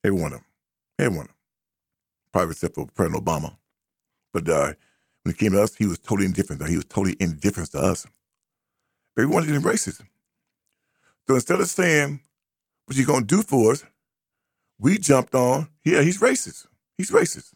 Every 0.04 0.20
one 0.20 0.34
of 0.34 0.40
them. 0.40 0.46
Every 1.00 1.18
one 1.18 1.26
of 1.26 1.28
them. 1.30 1.36
Probably 2.32 2.52
except 2.52 2.76
for 2.76 2.86
President 2.94 3.26
Obama. 3.26 3.58
But 4.32 4.48
uh, 4.48 4.74
when 5.24 5.34
it 5.34 5.40
came 5.40 5.54
to 5.54 5.64
us, 5.64 5.76
he 5.76 5.88
was 5.88 5.98
totally 5.98 6.28
indifferent. 6.28 6.68
He 6.68 6.76
was 6.76 6.86
totally 6.86 7.18
indifferent 7.20 7.72
to 7.72 7.80
us. 7.80 8.06
But 9.16 9.24
to 9.28 9.56
embrace 9.56 9.88
it. 9.88 9.96
So 11.28 11.34
instead 11.36 11.60
of 11.60 11.68
saying, 11.68 12.22
what 12.86 12.96
you 12.96 13.06
going 13.06 13.26
to 13.26 13.36
do 13.38 13.42
for 13.42 13.72
us, 13.72 13.86
we 14.80 15.00
jumped 15.00 15.34
on, 15.34 15.68
yeah, 15.84 16.02
he's 16.02 16.20
racist. 16.20 16.68
He's 16.98 17.10
racist. 17.10 17.54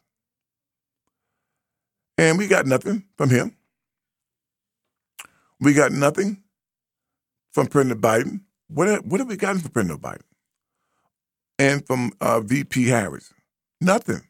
And 2.17 2.37
we 2.37 2.47
got 2.47 2.65
nothing 2.65 3.03
from 3.17 3.29
him. 3.29 3.55
We 5.59 5.73
got 5.73 5.91
nothing 5.91 6.43
from 7.51 7.67
President 7.67 8.01
Biden. 8.01 8.41
What, 8.67 9.05
what 9.05 9.19
have 9.19 9.29
we 9.29 9.37
gotten 9.37 9.61
from 9.61 9.71
President 9.71 10.01
Biden? 10.01 10.21
And 11.57 11.85
from 11.85 12.11
uh, 12.19 12.41
VP 12.41 12.87
Harris? 12.87 13.33
Nothing. 13.79 14.21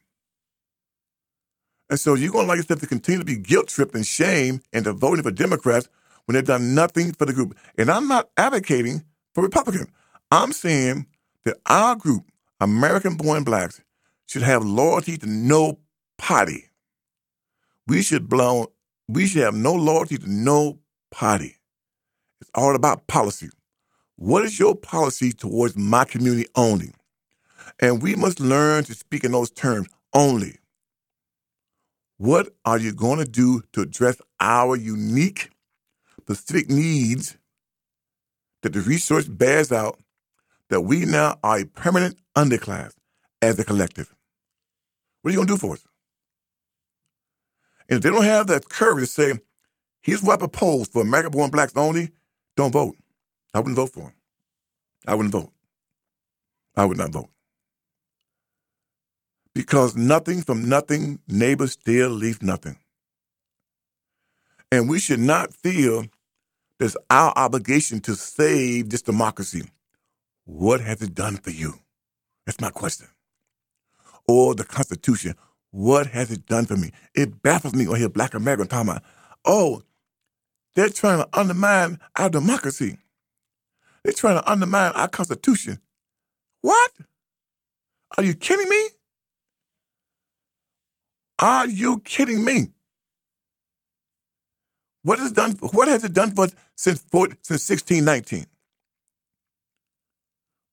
And 1.88 1.98
so 2.00 2.14
you're 2.14 2.32
going 2.32 2.46
to 2.46 2.48
like 2.48 2.58
yourself 2.58 2.80
to 2.80 2.86
continue 2.86 3.20
to 3.20 3.24
be 3.24 3.36
guilt 3.36 3.68
tripped 3.68 3.94
and 3.94 4.06
shame 4.06 4.60
into 4.72 4.92
voting 4.92 5.22
for 5.22 5.30
Democrats 5.30 5.88
when 6.24 6.34
they've 6.34 6.44
done 6.44 6.74
nothing 6.74 7.12
for 7.12 7.24
the 7.24 7.32
group. 7.32 7.56
And 7.78 7.90
I'm 7.90 8.08
not 8.08 8.28
advocating 8.36 9.04
for 9.34 9.42
Republicans. 9.42 9.88
I'm 10.30 10.52
saying 10.52 11.06
that 11.44 11.56
our 11.66 11.94
group, 11.94 12.24
American 12.60 13.16
born 13.16 13.44
blacks, 13.44 13.80
should 14.26 14.42
have 14.42 14.64
loyalty 14.64 15.16
to 15.18 15.26
no 15.26 15.78
party. 16.18 16.64
We 17.86 18.02
should 18.02 18.28
blow, 18.28 18.72
we 19.08 19.26
should 19.26 19.42
have 19.42 19.54
no 19.54 19.72
loyalty 19.72 20.18
to 20.18 20.30
no 20.30 20.80
party. 21.10 21.56
It's 22.40 22.50
all 22.54 22.74
about 22.74 23.06
policy. 23.06 23.48
What 24.16 24.44
is 24.44 24.58
your 24.58 24.74
policy 24.74 25.32
towards 25.32 25.76
my 25.76 26.04
community 26.04 26.46
only? 26.54 26.92
And 27.80 28.02
we 28.02 28.14
must 28.14 28.40
learn 28.40 28.84
to 28.84 28.94
speak 28.94 29.24
in 29.24 29.32
those 29.32 29.50
terms 29.50 29.88
only. 30.14 30.56
What 32.18 32.48
are 32.64 32.78
you 32.78 32.92
going 32.92 33.18
to 33.18 33.26
do 33.26 33.62
to 33.72 33.82
address 33.82 34.16
our 34.40 34.74
unique, 34.74 35.50
specific 36.22 36.70
needs 36.70 37.36
that 38.62 38.72
the 38.72 38.80
research 38.80 39.26
bears 39.28 39.70
out 39.70 40.00
that 40.70 40.80
we 40.80 41.04
now 41.04 41.38
are 41.44 41.60
a 41.60 41.64
permanent 41.66 42.16
underclass 42.34 42.94
as 43.42 43.58
a 43.58 43.64
collective? 43.64 44.14
What 45.20 45.28
are 45.28 45.32
you 45.32 45.38
going 45.38 45.48
to 45.48 45.54
do 45.54 45.58
for 45.58 45.74
us? 45.74 45.85
And 47.88 47.98
if 47.98 48.02
they 48.02 48.10
don't 48.10 48.24
have 48.24 48.48
that 48.48 48.68
courage 48.68 49.06
to 49.08 49.12
say, 49.12 49.34
here's 50.02 50.22
what 50.22 50.34
I 50.34 50.38
propose 50.38 50.88
for 50.88 51.02
American 51.02 51.32
born 51.32 51.50
blacks 51.50 51.72
only, 51.76 52.10
don't 52.56 52.72
vote. 52.72 52.96
I 53.54 53.60
wouldn't 53.60 53.76
vote 53.76 53.92
for 53.92 54.00
him. 54.02 54.12
I 55.06 55.14
wouldn't 55.14 55.32
vote. 55.32 55.52
I 56.76 56.84
would 56.84 56.98
not 56.98 57.12
vote. 57.12 57.30
Because 59.54 59.96
nothing 59.96 60.42
from 60.42 60.68
nothing, 60.68 61.20
neighbors 61.28 61.72
still 61.72 62.10
leave 62.10 62.42
nothing. 62.42 62.78
And 64.72 64.88
we 64.88 64.98
should 64.98 65.20
not 65.20 65.54
feel 65.54 66.06
it's 66.80 66.96
our 67.10 67.32
obligation 67.36 68.00
to 68.00 68.14
save 68.16 68.90
this 68.90 69.02
democracy. 69.02 69.64
What 70.44 70.80
has 70.80 71.02
it 71.02 71.14
done 71.14 71.36
for 71.38 71.50
you? 71.50 71.74
That's 72.46 72.60
my 72.60 72.70
question. 72.70 73.08
Or 74.28 74.54
the 74.54 74.64
Constitution. 74.64 75.34
What 75.70 76.06
has 76.08 76.30
it 76.30 76.46
done 76.46 76.66
for 76.66 76.76
me? 76.76 76.92
It 77.14 77.42
baffles 77.42 77.74
me 77.74 77.86
when 77.86 77.96
I 77.96 77.98
hear 78.00 78.08
black 78.08 78.34
Americans 78.34 78.68
talking 78.68 78.90
about, 78.90 79.02
oh, 79.44 79.82
they're 80.74 80.88
trying 80.90 81.18
to 81.18 81.28
undermine 81.38 82.00
our 82.16 82.30
democracy. 82.30 82.98
They're 84.04 84.12
trying 84.14 84.40
to 84.40 84.50
undermine 84.50 84.92
our 84.92 85.08
Constitution. 85.08 85.80
What? 86.62 86.92
Are 88.16 88.24
you 88.24 88.34
kidding 88.34 88.68
me? 88.68 88.88
Are 91.40 91.68
you 91.68 92.00
kidding 92.00 92.44
me? 92.44 92.68
What 95.02 95.18
has 95.18 95.32
done? 95.32 95.52
What 95.72 95.88
has 95.88 96.04
it 96.04 96.12
done 96.12 96.32
for 96.32 96.44
us 96.44 96.54
since 96.76 97.00
since 97.42 97.68
1619? 97.70 98.46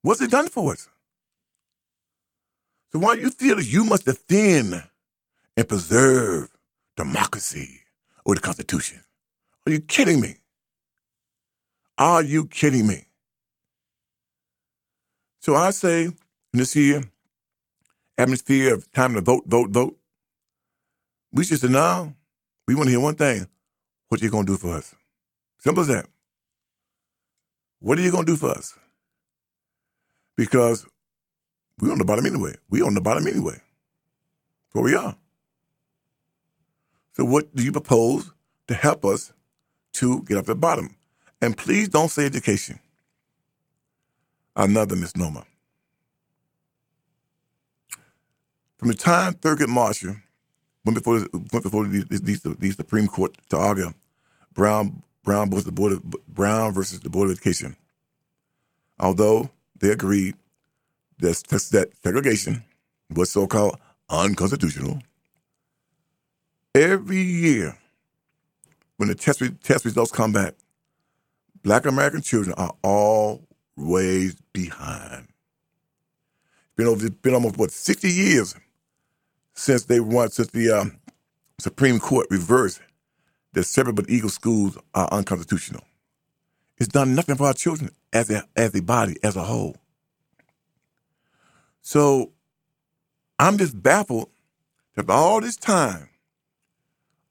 What's 0.04 0.22
it 0.22 0.32
done 0.32 0.50
for 0.50 0.74
us? 0.74 0.90
So 2.94 3.00
why 3.00 3.16
do 3.16 3.22
you 3.22 3.32
feel 3.32 3.56
that 3.56 3.66
you 3.66 3.84
must 3.84 4.06
defend 4.06 4.84
and 5.58 5.68
preserve 5.68 6.50
democracy 6.96 7.82
or 8.24 8.36
the 8.36 8.42
Constitution? 8.42 9.02
Are 9.66 9.72
you 9.72 9.82
kidding 9.82 10.22
me? 10.22 10.36
Are 11.98 12.22
you 12.22 12.46
kidding 12.46 12.86
me? 12.86 13.06
So 15.42 15.56
I 15.56 15.72
say 15.72 16.04
in 16.06 16.14
this 16.54 16.76
year, 16.76 17.04
atmosphere 18.18 18.76
of 18.76 18.92
time 18.92 19.16
to 19.16 19.22
vote, 19.22 19.44
vote, 19.48 19.72
vote, 19.72 19.98
we 21.32 21.44
should 21.44 21.60
say, 21.60 21.68
no, 21.70 22.14
we 22.68 22.76
want 22.76 22.88
to 22.88 22.92
hear 22.92 23.00
one 23.00 23.16
thing. 23.16 23.48
What 24.10 24.22
you 24.22 24.30
going 24.30 24.46
to 24.46 24.54
do 24.54 24.58
for 24.58 24.76
us? 24.76 24.94
Simple 25.58 25.82
as 25.82 25.88
that. 25.88 26.06
What 27.80 27.98
are 27.98 28.04
you 28.04 28.12
going 28.12 28.26
to 28.26 28.32
do 28.34 28.38
for 28.38 28.52
us? 28.52 28.78
Because 30.38 30.86
we're 31.80 31.92
on 31.92 31.98
the 31.98 32.06
bottom 32.06 32.26
anyway. 32.26 32.54
We're 32.70 32.86
on 32.86 32.94
the 32.94 33.02
bottom 33.02 33.28
anyway. 33.28 33.54
That's 33.54 34.74
where 34.74 34.84
we 34.84 34.96
are. 34.96 35.16
So 37.14 37.26
what 37.26 37.56
do 37.56 37.64
you 37.64 37.72
propose 37.72 38.32
to 38.68 38.74
help 38.74 39.06
us 39.06 39.34
to 39.94 40.24
get 40.24 40.38
up 40.38 40.46
the 40.46 40.56
bottom? 40.56 40.96
And 41.42 41.58
please 41.58 41.90
don't 41.90 42.10
say 42.10 42.26
education. 42.26 42.80
Another 44.56 44.96
misnomer. 44.96 45.44
From 48.78 48.90
the 48.90 48.96
time 48.96 49.34
Thurgood 49.34 49.70
Marshall 49.70 50.16
went 50.86 50.98
before 50.98 51.26
went 51.32 51.64
before 51.64 51.88
these, 51.88 52.06
these, 52.22 52.42
these 52.42 52.76
Supreme 52.76 53.08
Court 53.08 53.36
to 53.50 53.58
argue 53.58 53.94
Brown 54.54 55.04
Brown 55.24 55.50
versus 55.50 55.66
the 55.66 55.72
board 55.72 55.94
of 55.94 56.04
Brown 56.28 56.74
versus 56.74 57.00
the 57.00 57.10
Board 57.10 57.30
of 57.30 57.38
Education. 57.38 57.78
Although 59.00 59.50
they 59.80 59.90
agreed 59.90 60.36
that, 61.24 61.70
that 61.72 61.92
segregation 62.04 62.64
was 63.16 63.32
so-called 63.32 63.78
unconstitutional, 64.10 65.02
every 66.76 67.22
year 67.22 67.78
when 68.98 69.10
the 69.10 69.16
test 69.16 69.42
test 69.64 69.86
results 69.86 70.12
come 70.12 70.32
back, 70.32 70.54
Black 71.64 71.86
American 71.86 72.22
children 72.22 72.54
are 72.58 72.74
always 72.84 74.36
behind. 74.54 75.28
It's 76.66 76.76
been 76.76 76.88
over, 76.88 77.06
it's 77.06 77.16
been 77.16 77.34
almost 77.34 77.58
what 77.58 77.72
sixty 77.72 78.12
years 78.12 78.56
since 79.54 79.86
they 79.86 80.00
won, 80.00 80.30
since 80.30 80.50
the 80.50 80.72
um, 80.72 81.00
Supreme 81.60 82.00
Court 82.00 82.28
reversed 82.30 82.82
that 83.54 83.64
separate 83.64 83.96
but 83.96 84.10
equal 84.10 84.30
schools 84.30 84.78
are 84.94 85.08
unconstitutional. 85.12 85.84
It's 86.78 86.88
done 86.88 87.16
nothing 87.16 87.36
for 87.36 87.48
our 87.48 87.54
children 87.54 87.92
as 88.12 88.30
a, 88.30 88.44
as 88.56 88.74
a 88.76 88.82
body, 88.82 89.16
as 89.24 89.36
a 89.36 89.44
whole. 89.44 89.78
So 91.84 92.32
I'm 93.38 93.58
just 93.58 93.82
baffled 93.84 94.30
that 94.96 95.10
all 95.10 95.42
this 95.42 95.58
time, 95.58 96.10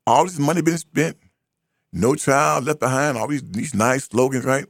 all 0.06 0.24
this 0.24 0.38
money 0.38 0.60
been 0.60 0.76
spent, 0.78 1.16
no 1.90 2.14
child 2.14 2.66
left 2.66 2.80
behind, 2.80 3.16
all 3.16 3.28
these, 3.28 3.42
these 3.42 3.74
nice 3.74 4.04
slogans, 4.04 4.44
right? 4.44 4.66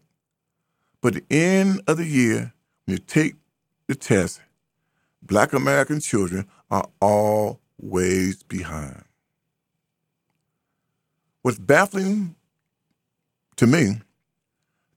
But 1.00 1.14
the 1.14 1.24
end 1.30 1.82
of 1.88 1.96
the 1.96 2.06
year, 2.06 2.54
when 2.84 2.96
you 2.96 2.98
take 2.98 3.34
the 3.88 3.96
test, 3.96 4.40
black 5.20 5.52
American 5.52 5.98
children 5.98 6.46
are 6.70 6.88
always 7.00 8.44
behind. 8.44 9.02
What's 11.42 11.58
baffling 11.58 12.36
to 13.56 13.66
me 13.66 14.00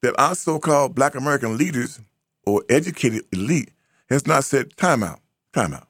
that 0.01 0.13
our 0.19 0.35
so-called 0.35 0.93
black 0.93 1.15
American 1.15 1.57
leaders 1.57 1.99
or 2.45 2.63
educated 2.69 3.23
elite 3.31 3.71
has 4.09 4.27
not 4.27 4.43
said 4.43 4.75
time 4.77 5.03
out, 5.03 5.19
time 5.53 5.73
out. 5.73 5.87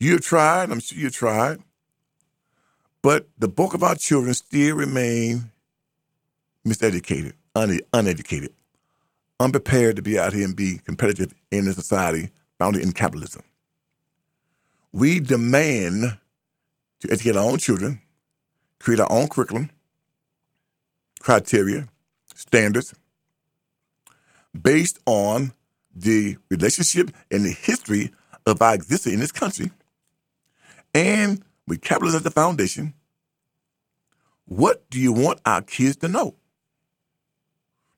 You've 0.00 0.22
tried, 0.22 0.70
I'm 0.70 0.80
sure 0.80 0.98
you 0.98 1.10
tried, 1.10 1.60
but 3.02 3.28
the 3.38 3.48
bulk 3.48 3.74
of 3.74 3.82
our 3.82 3.94
children 3.96 4.34
still 4.34 4.76
remain 4.76 5.50
miseducated, 6.66 7.34
un- 7.54 7.80
uneducated, 7.92 8.52
unprepared 9.40 9.96
to 9.96 10.02
be 10.02 10.18
out 10.18 10.32
here 10.32 10.44
and 10.44 10.56
be 10.56 10.78
competitive 10.84 11.34
in 11.50 11.68
a 11.68 11.72
society 11.72 12.30
founded 12.58 12.82
in 12.82 12.92
capitalism. 12.92 13.42
We 14.92 15.20
demand 15.20 16.18
to 17.00 17.12
educate 17.12 17.36
our 17.36 17.50
own 17.50 17.58
children, 17.58 18.00
create 18.80 19.00
our 19.00 19.10
own 19.12 19.28
curriculum, 19.28 19.70
criteria, 21.20 21.88
standards, 22.34 22.94
based 24.60 24.98
on 25.06 25.52
the 25.96 26.36
relationship 26.50 27.10
and 27.30 27.44
the 27.44 27.50
history 27.50 28.12
of 28.44 28.60
our 28.60 28.74
existence 28.74 29.14
in 29.14 29.20
this 29.20 29.32
country, 29.32 29.70
and 30.94 31.42
with 31.66 31.80
capitalism 31.80 32.18
as 32.18 32.22
the 32.22 32.30
foundation, 32.30 32.94
what 34.44 34.88
do 34.90 35.00
you 35.00 35.12
want 35.12 35.40
our 35.44 35.62
kids 35.62 35.96
to 35.96 36.08
know 36.08 36.34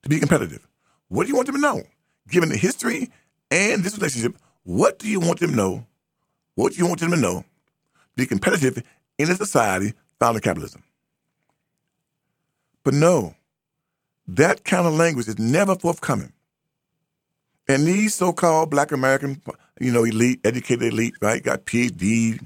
to 0.03 0.09
be 0.09 0.19
competitive? 0.19 0.67
What 1.09 1.25
do 1.25 1.29
you 1.29 1.37
want 1.37 1.47
them 1.47 1.57
to 1.57 1.61
know? 1.61 1.83
Given 2.29 2.49
the 2.49 2.57
history 2.57 3.11
and 3.51 3.83
this 3.83 3.97
relationship, 3.97 4.37
what 4.63 4.99
do 4.99 5.09
you 5.09 5.21
want 5.21 5.41
them 5.41 5.51
to 5.51 5.57
know? 5.57 5.87
What 6.55 6.73
do 6.73 6.79
you 6.79 6.87
want 6.87 7.01
them 7.01 7.11
to 7.11 7.17
know? 7.17 7.45
Be 8.17 8.27
competitive 8.27 8.83
in 9.19 9.31
a 9.31 9.35
society 9.35 9.95
founded 10.19 10.43
capitalism. 10.43 10.83
But 12.85 12.95
no, 12.95 13.35
that 14.27 14.65
kind 14.65 14.87
of 14.87 14.95
language 14.95 15.29
is 15.29 15.39
never 15.39 15.75
forthcoming. 15.75 16.33
And 17.69 17.87
these 17.87 18.15
so-called 18.15 18.71
black 18.71 18.93
American, 18.93 19.43
you 19.79 19.93
know, 19.93 20.05
elite, 20.05 20.41
educated 20.43 20.93
elite, 20.93 21.15
right, 21.21 21.43
got 21.43 21.67
PhD, 21.67 22.41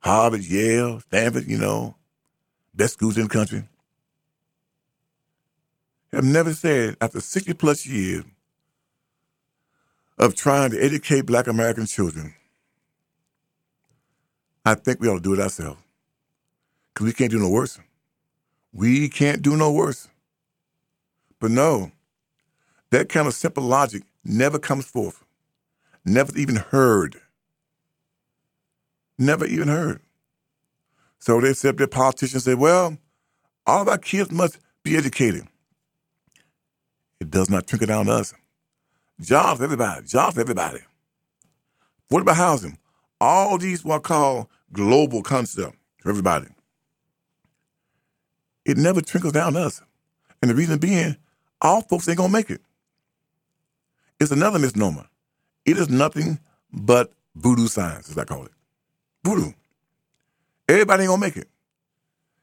Harvard, 0.00 0.44
Yale, 0.44 1.00
Stanford, 1.00 1.46
you 1.46 1.58
know, 1.58 1.96
best 2.74 2.94
schools 2.94 3.16
in 3.16 3.24
the 3.24 3.28
country, 3.28 3.64
have 6.12 6.24
never 6.24 6.52
said 6.52 6.96
after 7.00 7.20
60 7.20 7.54
plus 7.54 7.86
years 7.86 8.24
of 10.18 10.34
trying 10.34 10.70
to 10.70 10.82
educate 10.82 11.22
black 11.22 11.46
American 11.46 11.86
children, 11.86 12.34
I 14.66 14.74
think 14.74 15.00
we 15.00 15.08
ought 15.08 15.14
to 15.16 15.20
do 15.20 15.32
it 15.32 15.40
ourselves. 15.40 15.80
Because 16.92 17.06
we 17.06 17.12
can't 17.12 17.30
do 17.30 17.38
no 17.38 17.48
worse. 17.48 17.80
We 18.72 19.08
can't 19.08 19.40
do 19.40 19.56
no 19.56 19.72
worse. 19.72 20.08
But 21.38 21.50
no, 21.50 21.92
that 22.90 23.08
kind 23.08 23.26
of 23.26 23.34
simple 23.34 23.62
logic 23.62 24.02
never 24.24 24.58
comes 24.58 24.86
forth, 24.86 25.24
never 26.04 26.36
even 26.38 26.56
heard. 26.56 27.16
Never 29.18 29.46
even 29.46 29.68
heard. 29.68 30.00
So 31.20 31.40
they 31.40 31.54
said, 31.54 31.78
the 31.78 31.88
politicians 31.88 32.44
say, 32.44 32.54
well, 32.54 32.98
all 33.66 33.82
of 33.82 33.88
our 33.88 33.98
kids 33.98 34.30
must 34.32 34.58
be 34.84 34.96
educated. 34.96 35.46
it 37.20 37.30
does 37.30 37.50
not 37.50 37.66
trickle 37.66 37.86
down 37.88 38.06
to 38.06 38.12
us. 38.12 38.34
Jobs 39.20 39.58
for 39.58 39.64
everybody, 39.64 40.06
jobs 40.06 40.34
for 40.34 40.40
everybody. 40.42 40.80
What 42.08 42.22
about 42.22 42.36
housing? 42.36 42.78
All 43.20 43.58
these 43.58 43.84
what 43.84 43.96
I 43.96 44.00
call 44.00 44.50
global 44.72 45.22
concept 45.22 45.76
for 45.98 46.10
everybody. 46.10 46.48
It 48.64 48.78
never 48.78 49.00
trickles 49.00 49.34
down 49.34 49.54
to 49.54 49.60
us. 49.62 49.82
And 50.42 50.50
the 50.50 50.54
reason 50.54 50.78
being, 50.78 51.16
all 51.60 51.82
folks 51.82 52.08
ain't 52.08 52.18
gonna 52.18 52.32
make 52.32 52.50
it. 52.50 52.62
It's 54.20 54.30
another 54.30 54.58
misnomer. 54.58 55.06
It 55.64 55.78
is 55.78 55.88
nothing 55.88 56.38
but 56.72 57.12
voodoo 57.34 57.68
science, 57.68 58.10
as 58.10 58.18
I 58.18 58.24
call 58.24 58.44
it. 58.44 58.52
Voodoo. 59.24 59.52
Everybody 60.68 61.04
ain't 61.04 61.10
gonna 61.10 61.20
make 61.20 61.36
it. 61.36 61.48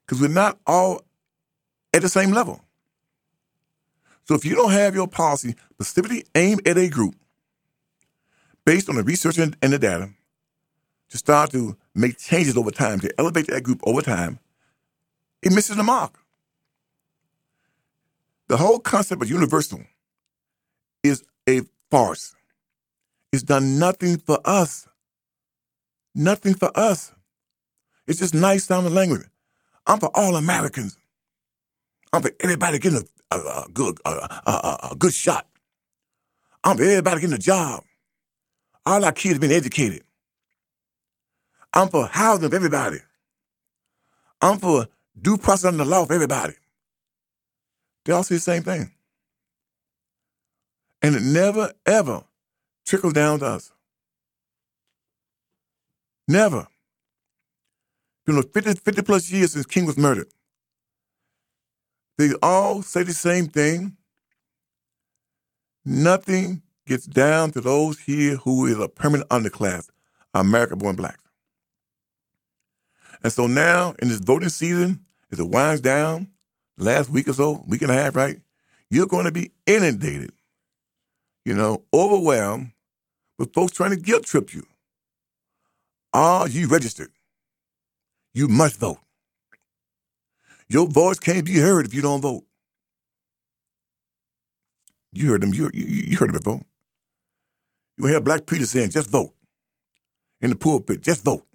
Because 0.06 0.22
we're 0.22 0.28
not 0.30 0.58
all 0.66 1.02
at 1.94 2.02
the 2.02 2.10
same 2.10 2.32
level. 2.32 2.62
So 4.28 4.36
if 4.36 4.44
you 4.44 4.56
don't 4.56 4.72
have 4.72 4.96
your 4.96 5.08
policy 5.08 5.56
specifically 5.72 6.26
aimed 6.36 6.68
at 6.68 6.78
a 6.78 6.90
group 6.90 7.16
based 8.66 8.90
on 8.90 8.96
the 8.96 9.04
research 9.04 9.38
and, 9.38 9.56
the 9.62 9.80
data 9.80 10.10
to 11.10 11.18
start 11.18 11.52
to 11.52 11.78
make 11.96 12.18
changes 12.18 12.58
over 12.58 12.72
time, 12.72 13.00
to 13.00 13.14
elevate 13.18 13.48
that 13.48 13.64
group 13.64 13.80
over 13.84 14.02
time, 14.02 14.40
it 15.42 15.54
misses 15.54 15.78
the 15.78 15.84
mark. 15.84 16.20
The 18.50 18.58
whole 18.58 18.80
concept 18.80 19.22
of 19.22 19.30
universal 19.30 19.82
is 21.04 21.24
a 21.50 21.62
farce. 21.92 22.36
It's 23.34 23.44
done 23.44 23.80
nothing 23.80 24.18
for 24.20 24.40
us. 24.46 24.88
Nothing 26.16 26.56
for 26.56 26.72
us. 26.78 27.14
It's 28.08 28.20
just 28.20 28.34
nice 28.34 28.66
sounding 28.66 28.94
language. 28.94 29.24
I'm 29.88 30.00
for 30.00 30.12
all 30.16 30.36
Americans. 30.36 30.98
I'm 32.14 32.22
for 32.24 32.32
everybody 32.42 32.80
getting 32.80 33.04
a, 33.32 33.36
a, 33.36 33.40
a 33.40 33.68
good 33.74 34.00
a, 34.06 34.10
a, 34.12 34.90
good 34.98 35.14
shot. 35.14 35.48
I'm 36.64 36.78
for 36.78 36.84
everybody 36.84 37.22
getting 37.22 37.36
a 37.36 37.40
job. 37.40 37.84
All 38.86 39.04
our 39.06 39.14
kids 39.14 39.40
being 39.40 39.54
educated. 39.54 40.04
I'm 41.74 41.90
for 41.90 42.08
housing 42.08 42.50
for 42.50 42.56
everybody. 42.56 43.00
I'm 44.42 44.60
for 44.60 44.88
due 45.22 45.38
process 45.38 45.66
under 45.68 45.84
the 45.84 45.90
law 45.90 46.06
for 46.06 46.14
everybody. 46.14 46.56
They 48.06 48.14
all 48.14 48.24
say 48.24 48.36
the 48.36 48.42
same 48.42 48.64
thing. 48.64 48.92
And 51.02 51.16
it 51.16 51.22
never, 51.22 51.74
ever 51.86 52.24
trickles 52.86 53.14
down 53.14 53.40
to 53.40 53.46
us. 53.46 53.72
Never. 56.28 56.68
Been 58.26 58.44
50, 58.44 58.74
50 58.74 59.02
plus 59.04 59.32
years 59.32 59.54
since 59.54 59.66
King 59.66 59.86
was 59.86 59.98
murdered. 59.98 60.28
They 62.18 62.32
all 62.42 62.82
say 62.82 63.04
the 63.04 63.14
same 63.14 63.48
thing. 63.48 63.96
Nothing 65.86 66.62
gets 66.86 67.06
down 67.06 67.52
to 67.52 67.62
those 67.62 68.00
here 68.00 68.36
who 68.38 68.66
is 68.66 68.80
a 68.80 68.90
permanent 68.90 69.30
underclass, 69.30 69.90
American 70.34 70.80
born 70.80 70.96
blacks. 70.96 71.20
And 73.24 73.32
so 73.32 73.48
now, 73.48 73.96
in 74.00 74.10
this 74.10 74.20
voting 74.20 74.50
season, 74.50 75.06
as 75.32 75.40
it 75.40 75.48
winds 75.48 75.82
down, 75.82 76.28
last 76.78 77.10
week 77.10 77.28
or 77.28 77.34
so, 77.34 77.64
week 77.68 77.82
and 77.82 77.92
a 77.92 77.94
half, 77.94 78.16
right? 78.16 78.40
You're 78.90 79.08
going 79.08 79.26
to 79.26 79.32
be 79.32 79.52
inundated, 79.66 80.32
you 81.48 81.54
know, 81.54 81.82
overwhelmed 81.94 82.74
with 83.40 83.54
folks 83.54 83.72
trying 83.72 83.92
to 83.92 83.96
guilt 83.96 84.26
trip 84.26 84.54
you. 84.54 84.68
Are 86.12 86.46
you 86.46 86.68
registered? 86.68 87.10
You 88.34 88.50
must 88.50 88.78
vote. 88.78 88.98
Your 90.68 90.88
voice 90.88 91.20
can't 91.20 91.46
be 91.46 91.58
heard 91.58 91.86
if 91.86 91.94
you 91.94 92.02
don't 92.02 92.20
vote. 92.20 92.44
You 95.14 95.30
heard 95.30 95.42
them. 95.42 95.54
You, 95.54 95.72
you, 95.74 95.86
you 95.86 96.18
heard 96.18 96.34
them 96.34 96.42
before. 96.44 96.62
You 97.98 98.08
hear 98.08 98.20
black 98.20 98.46
Peter 98.46 98.66
saying, 98.66 98.90
just 98.90 99.10
vote. 99.10 99.34
In 100.42 100.50
the 100.50 100.58
pulpit, 100.58 101.00
just 101.00 101.24
vote. 101.24 101.46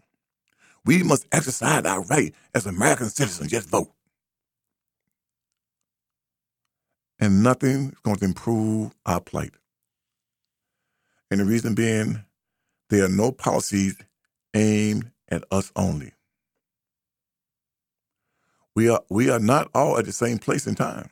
We 0.86 1.02
must 1.02 1.26
exercise 1.32 1.84
our 1.84 2.02
right 2.04 2.34
as 2.54 2.64
American 2.64 3.10
citizens, 3.10 3.50
just 3.50 3.68
vote. 3.68 3.92
And 7.20 7.42
nothing 7.42 7.90
is 7.90 7.98
going 8.02 8.16
to 8.16 8.24
improve 8.24 8.92
our 9.04 9.20
plight. 9.20 9.52
And 11.32 11.40
the 11.40 11.46
reason 11.46 11.74
being, 11.74 12.24
there 12.90 13.06
are 13.06 13.08
no 13.08 13.32
policies 13.32 13.96
aimed 14.54 15.10
at 15.30 15.44
us 15.50 15.72
only. 15.76 16.12
We 18.76 18.90
are, 18.90 19.02
we 19.10 19.30
are 19.30 19.40
not 19.40 19.70
all 19.74 19.98
at 19.98 20.04
the 20.06 20.12
same 20.12 20.38
place 20.38 20.66
in 20.66 20.74
time. 20.74 21.10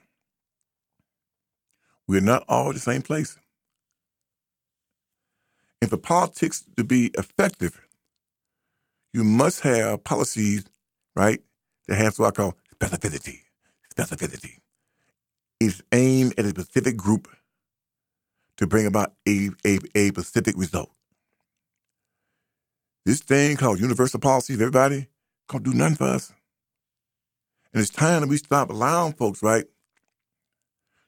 We're 2.08 2.20
not 2.20 2.44
all 2.48 2.68
at 2.68 2.74
the 2.74 2.80
same 2.80 3.02
place. 3.02 3.38
And 5.82 5.90
for 5.90 5.98
politics 5.98 6.64
to 6.76 6.84
be 6.84 7.12
effective, 7.18 7.80
you 9.14 9.24
must 9.24 9.62
have 9.62 10.04
policies, 10.04 10.66
right, 11.16 11.40
that 11.88 11.96
have 11.96 12.18
what 12.18 12.28
I 12.28 12.32
call 12.32 12.58
specificity. 12.78 13.40
Specificity. 13.96 14.52
is 15.60 15.82
aimed 15.92 16.34
at 16.38 16.44
a 16.44 16.50
specific 16.50 16.96
group 16.96 17.28
to 18.60 18.68
bring 18.68 18.86
about 18.86 19.14
a, 19.26 19.50
a, 19.66 19.80
a 19.96 20.08
specific 20.10 20.54
result. 20.56 20.90
This 23.06 23.20
thing 23.20 23.56
called 23.56 23.80
universal 23.80 24.20
policies, 24.20 24.60
everybody, 24.60 25.08
can't 25.50 25.64
do 25.64 25.72
nothing 25.72 25.96
for 25.96 26.04
us. 26.04 26.32
And 27.72 27.80
it's 27.80 27.90
time 27.90 28.20
that 28.20 28.28
we 28.28 28.36
stop 28.36 28.70
allowing 28.70 29.14
folks, 29.14 29.42
right, 29.42 29.64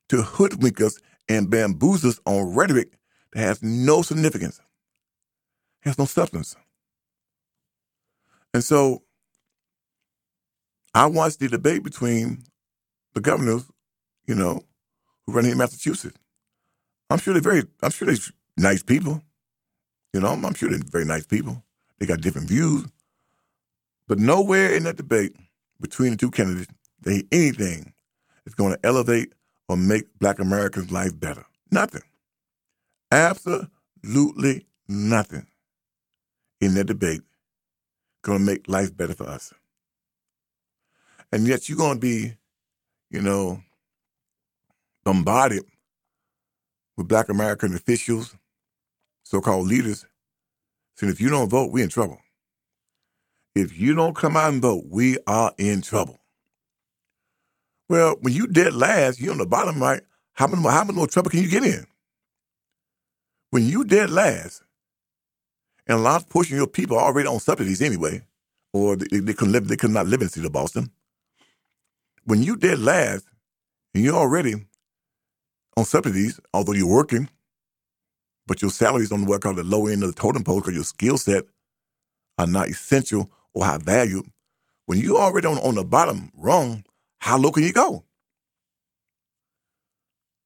to 0.09 0.23
hoodwink 0.23 0.81
us 0.81 0.99
and 1.29 1.51
bamboozle 1.51 2.11
us 2.11 2.21
on 2.27 2.55
rhetoric 2.55 2.93
that 3.33 3.41
has 3.41 3.63
no 3.63 4.03
significance, 4.03 4.61
has 5.83 5.99
no 5.99 6.07
substance. 6.07 6.57
And 8.55 8.65
so 8.65 9.03
I 10.95 11.07
watched 11.07 11.41
the 11.41 11.49
debate 11.49 11.83
between 11.83 12.45
the 13.15 13.21
governors, 13.21 13.65
you 14.27 14.35
know, 14.35 14.63
who 15.27 15.33
run 15.33 15.45
here 15.45 15.53
in 15.53 15.59
Massachusetts. 15.59 16.19
I'm 17.13 17.19
sure 17.19 17.35
they're 17.35 17.43
very, 17.43 17.65
I'm 17.83 17.91
sure 17.91 18.07
they're 18.07 18.17
nice 18.57 18.83
people. 18.83 19.23
You 20.13 20.21
know, 20.21 20.29
I'm, 20.29 20.45
I'm 20.45 20.55
sure 20.55 20.71
they're 20.71 20.81
very 20.85 21.05
nice 21.05 21.27
people. 21.27 21.63
They 21.99 22.07
got 22.07 22.21
different 22.21 22.49
views. 22.49 22.87
But 24.09 24.19
nowhere 24.19 24.75
in 24.75 24.85
that 24.85 24.97
debate 24.97 25.37
between 25.81 26.13
the 26.13 26.17
two 26.17 26.31
candidates 26.31 26.73
they 27.03 27.25
anything 27.33 27.93
that's 28.45 28.55
going 28.55 28.73
to 28.73 28.87
elevate 28.87 29.33
or 29.69 29.77
make 29.77 30.05
black 30.19 30.39
Americans' 30.39 30.91
life 30.93 31.19
better. 31.19 31.45
Nothing. 31.71 32.03
Absolutely 33.11 34.67
nothing 34.89 35.47
in 36.61 36.75
that 36.75 36.87
debate 36.87 37.23
going 38.23 38.39
to 38.39 38.45
make 38.45 38.69
life 38.69 38.97
better 38.97 39.15
for 39.15 39.29
us. 39.29 39.53
And 41.33 41.47
yet 41.47 41.69
you're 41.69 41.79
going 41.79 41.95
to 41.97 42.01
be, 42.01 42.35
you 43.11 43.21
know, 43.21 43.63
bombarded 45.05 45.65
with 46.97 47.09
black 47.09 47.29
American 47.29 47.75
officials, 47.75 48.35
so-called 49.25 49.67
leaders, 49.67 50.07
saying 50.97 51.13
if 51.13 51.21
you 51.21 51.31
don't 51.31 51.49
vote, 51.49 51.73
we're 51.73 51.85
in 51.85 51.91
trouble. 51.91 52.19
If 53.55 53.79
you 53.79 53.95
don't 53.95 54.17
come 54.17 54.37
out 54.37 54.53
and 54.53 54.63
vote, 54.63 54.85
we 54.89 55.19
are 55.27 55.53
in 55.59 55.83
trouble. 55.83 56.19
Well, 57.89 58.17
when 58.21 58.33
you 58.33 58.47
dead 58.47 58.75
last, 58.75 59.21
you're 59.21 59.33
on 59.33 59.39
the 59.39 59.47
bottom 59.47 59.81
right. 59.83 60.03
How 60.35 60.47
much, 60.47 60.61
how 60.73 60.85
much 60.85 60.97
more 60.97 61.07
trouble 61.07 61.31
can 61.31 61.43
you 61.43 61.51
get 61.51 61.65
in? 61.65 61.87
When 63.51 63.67
you 63.67 63.85
dead 63.85 64.11
last, 64.11 64.63
and 65.87 65.99
a 65.99 66.01
large 66.01 66.29
portion 66.29 66.55
of 66.55 66.59
your 66.59 66.67
people 66.67 66.97
are 66.97 67.05
already 67.05 67.29
on 67.29 67.41
subsidies 67.41 67.83
anyway, 67.83 68.23
or 68.73 68.97
they, 68.97 69.19
they 69.19 69.35
could 69.35 69.49
live, 69.49 69.69
they 69.69 69.77
could 69.77 69.91
not 69.91 70.07
live 70.07 70.23
in 70.23 70.29
the 70.29 70.33
city 70.33 70.47
of 70.47 70.53
Boston. 70.53 70.91
When 72.25 72.43
you 72.43 72.57
dead 72.57 72.79
last, 72.79 73.27
and 73.95 74.03
you're 74.03 74.17
already 74.17 74.55
on 75.77 75.85
subsidies, 75.85 76.41
although 76.53 76.73
you're 76.73 76.87
working, 76.87 77.29
but 78.47 78.63
your 78.63 78.71
salary 78.71 79.05
is 79.05 79.13
on 79.13 79.27
what 79.27 79.37
I 79.37 79.39
call 79.39 79.55
the 79.55 79.65
low 79.65 79.87
end 79.87 80.03
of 80.03 80.15
the 80.15 80.21
totem 80.21 80.45
pole 80.45 80.61
because 80.61 80.75
your 80.75 80.85
skill 80.85 81.19
set 81.19 81.45
are 82.39 82.47
not 82.47 82.69
essential 82.69 83.31
or 83.55 83.65
high 83.65 83.79
value, 83.79 84.23
when 84.87 84.99
you 84.99 85.19
already 85.19 85.47
on, 85.47 85.59
on 85.59 85.75
the 85.75 85.85
bottom 85.85 86.31
rung, 86.37 86.85
how 87.21 87.39
low 87.39 87.53
can 87.53 87.63
you 87.63 87.73
go? 87.73 88.05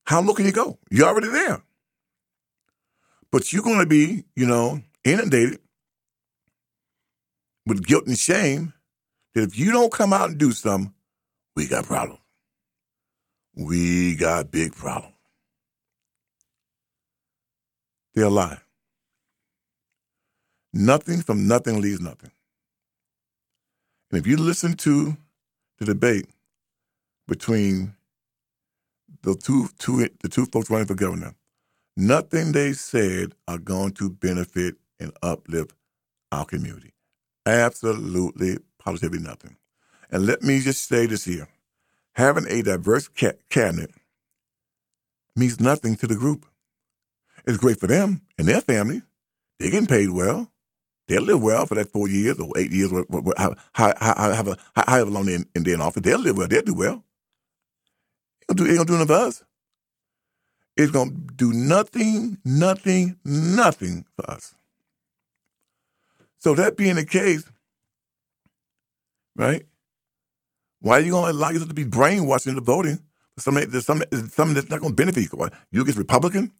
How 0.06 0.20
low 0.20 0.34
can 0.34 0.46
you 0.46 0.52
go? 0.52 0.78
You're 0.90 1.08
already 1.08 1.28
there. 1.28 1.62
But 3.32 3.52
you're 3.52 3.62
going 3.62 3.80
to 3.80 3.86
be, 3.86 4.24
you 4.36 4.46
know, 4.46 4.80
inundated 5.04 5.60
with 7.66 7.84
guilt 7.86 8.06
and 8.06 8.18
shame 8.18 8.72
that 9.34 9.42
if 9.42 9.58
you 9.58 9.72
don't 9.72 9.92
come 9.92 10.12
out 10.12 10.30
and 10.30 10.38
do 10.38 10.52
something, 10.52 10.94
we 11.56 11.66
got 11.66 11.86
problems. 11.86 12.20
We 13.56 14.14
got 14.16 14.50
big 14.50 14.74
problems. 14.74 15.15
They're 18.16 18.26
alive. 18.26 18.64
Nothing 20.74 21.22
from 21.22 21.48
nothing 21.48 21.80
leaves 21.82 22.00
nothing. 22.00 22.32
And 24.10 24.20
if 24.20 24.26
you 24.26 24.36
listen 24.38 24.74
to 24.78 25.16
the 25.78 25.86
debate 25.86 26.26
between 27.28 27.94
the 29.22 29.34
two, 29.34 29.68
two, 29.78 30.08
the 30.22 30.28
two 30.28 30.46
folks 30.46 30.70
running 30.70 30.86
for 30.86 30.94
governor, 30.94 31.34
nothing 31.96 32.52
they 32.52 32.72
said 32.72 33.34
are 33.48 33.58
going 33.58 33.92
to 33.92 34.10
benefit 34.10 34.76
and 35.00 35.12
uplift 35.22 35.72
our 36.32 36.44
community. 36.46 36.92
Absolutely, 37.46 38.58
positively 38.78 39.20
nothing. 39.20 39.56
And 40.10 40.26
let 40.26 40.42
me 40.42 40.60
just 40.60 40.88
say 40.88 41.06
this 41.06 41.24
here 41.24 41.48
having 42.14 42.46
a 42.48 42.62
diverse 42.62 43.08
ca- 43.08 43.34
cabinet 43.50 43.90
means 45.36 45.60
nothing 45.60 45.96
to 45.96 46.06
the 46.06 46.16
group. 46.16 46.46
It's 47.46 47.58
great 47.58 47.80
for 47.80 47.88
them 47.88 48.22
and 48.38 48.48
their 48.48 48.62
family. 48.62 49.02
They're 49.60 49.70
getting 49.72 49.86
paid 49.88 50.10
well. 50.10 50.50
They'll 51.08 51.22
live 51.22 51.42
well 51.42 51.66
for 51.66 51.76
that 51.76 51.92
four 51.92 52.08
years 52.08 52.38
or 52.40 52.50
eight 52.58 52.72
years, 52.72 52.90
however, 53.74 54.56
however 54.76 55.10
long 55.10 55.26
they're 55.26 55.36
in, 55.36 55.46
in, 55.54 55.68
in 55.68 55.80
office. 55.80 56.02
They'll 56.02 56.18
live 56.20 56.38
well. 56.38 56.48
They'll 56.48 56.62
do 56.62 56.74
well. 56.74 57.04
It 58.50 58.60
ain't 58.60 58.76
gonna 58.78 58.84
do 58.86 58.92
nothing 58.94 59.06
for 59.08 59.14
us. 59.14 59.44
It's 60.76 60.92
gonna 60.92 61.12
do 61.36 61.52
nothing, 61.52 62.38
nothing, 62.44 63.18
nothing 63.24 64.06
for 64.16 64.30
us. 64.30 64.54
So 66.38 66.54
that 66.56 66.76
being 66.76 66.96
the 66.96 67.06
case, 67.06 67.44
right? 69.36 69.64
Why 70.80 70.98
are 70.98 71.00
you 71.02 71.12
gonna 71.12 71.32
allow 71.32 71.50
yourself 71.50 71.68
to 71.70 71.74
be 71.74 71.84
brainwashed 71.84 72.46
into 72.48 72.60
voting 72.62 73.00
for 73.36 73.42
something, 73.42 73.70
something, 73.80 74.08
something 74.30 74.54
that's 74.54 74.70
not 74.70 74.80
gonna 74.80 74.94
benefit 74.94 75.24
you? 75.32 75.48
You 75.72 75.84
get 75.84 75.96
Republican? 75.96 76.52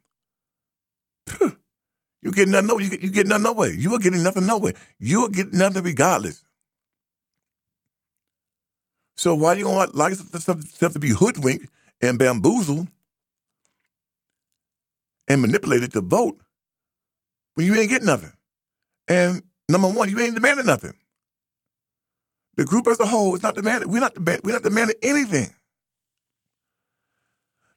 You 2.23 2.33
get 2.33 2.49
nothing 2.49 2.67
no 2.69 2.79
you 2.81 2.91
get, 2.91 3.03
you 3.03 3.11
get 3.11 3.29
nothing 3.29 3.45
no 3.45 3.53
way. 3.53 3.71
You 3.79 3.95
are 3.95 4.01
getting 4.01 4.23
nothing 4.25 4.47
no 4.47 4.59
way. 4.59 4.75
You 4.99 5.27
are 5.27 5.31
getting 5.31 5.59
nothing 5.59 5.85
regardless. 5.85 6.43
So 9.17 9.35
why 9.35 9.51
are 9.51 9.57
you 9.57 9.65
gonna 9.65 9.91
allow 9.93 10.09
yourself 10.09 10.93
to 10.93 10.99
be 11.01 11.11
hoodwinked 11.11 11.69
and 12.03 12.19
bamboozled 12.19 12.89
and 15.29 15.43
manipulated 15.43 15.93
to 15.95 16.03
vote 16.03 16.39
when 17.55 17.67
you 17.67 17.75
ain't 17.77 17.91
getting 17.91 18.07
nothing? 18.07 18.33
And 19.09 19.43
number 19.69 19.89
one, 19.89 20.11
you 20.11 20.21
ain't 20.21 20.37
demanding 20.37 20.67
nothing. 20.67 20.95
The 22.57 22.67
group 22.67 22.89
as 22.89 23.01
a 23.01 23.07
whole 23.07 23.35
is 23.37 23.43
not 23.43 23.57
demanding. 23.57 23.91
We're 23.91 24.01
not 24.01 24.15
demanding. 24.15 24.43
We're 24.45 24.55
not 24.55 24.65
demanding 24.65 24.97
anything. 25.03 25.56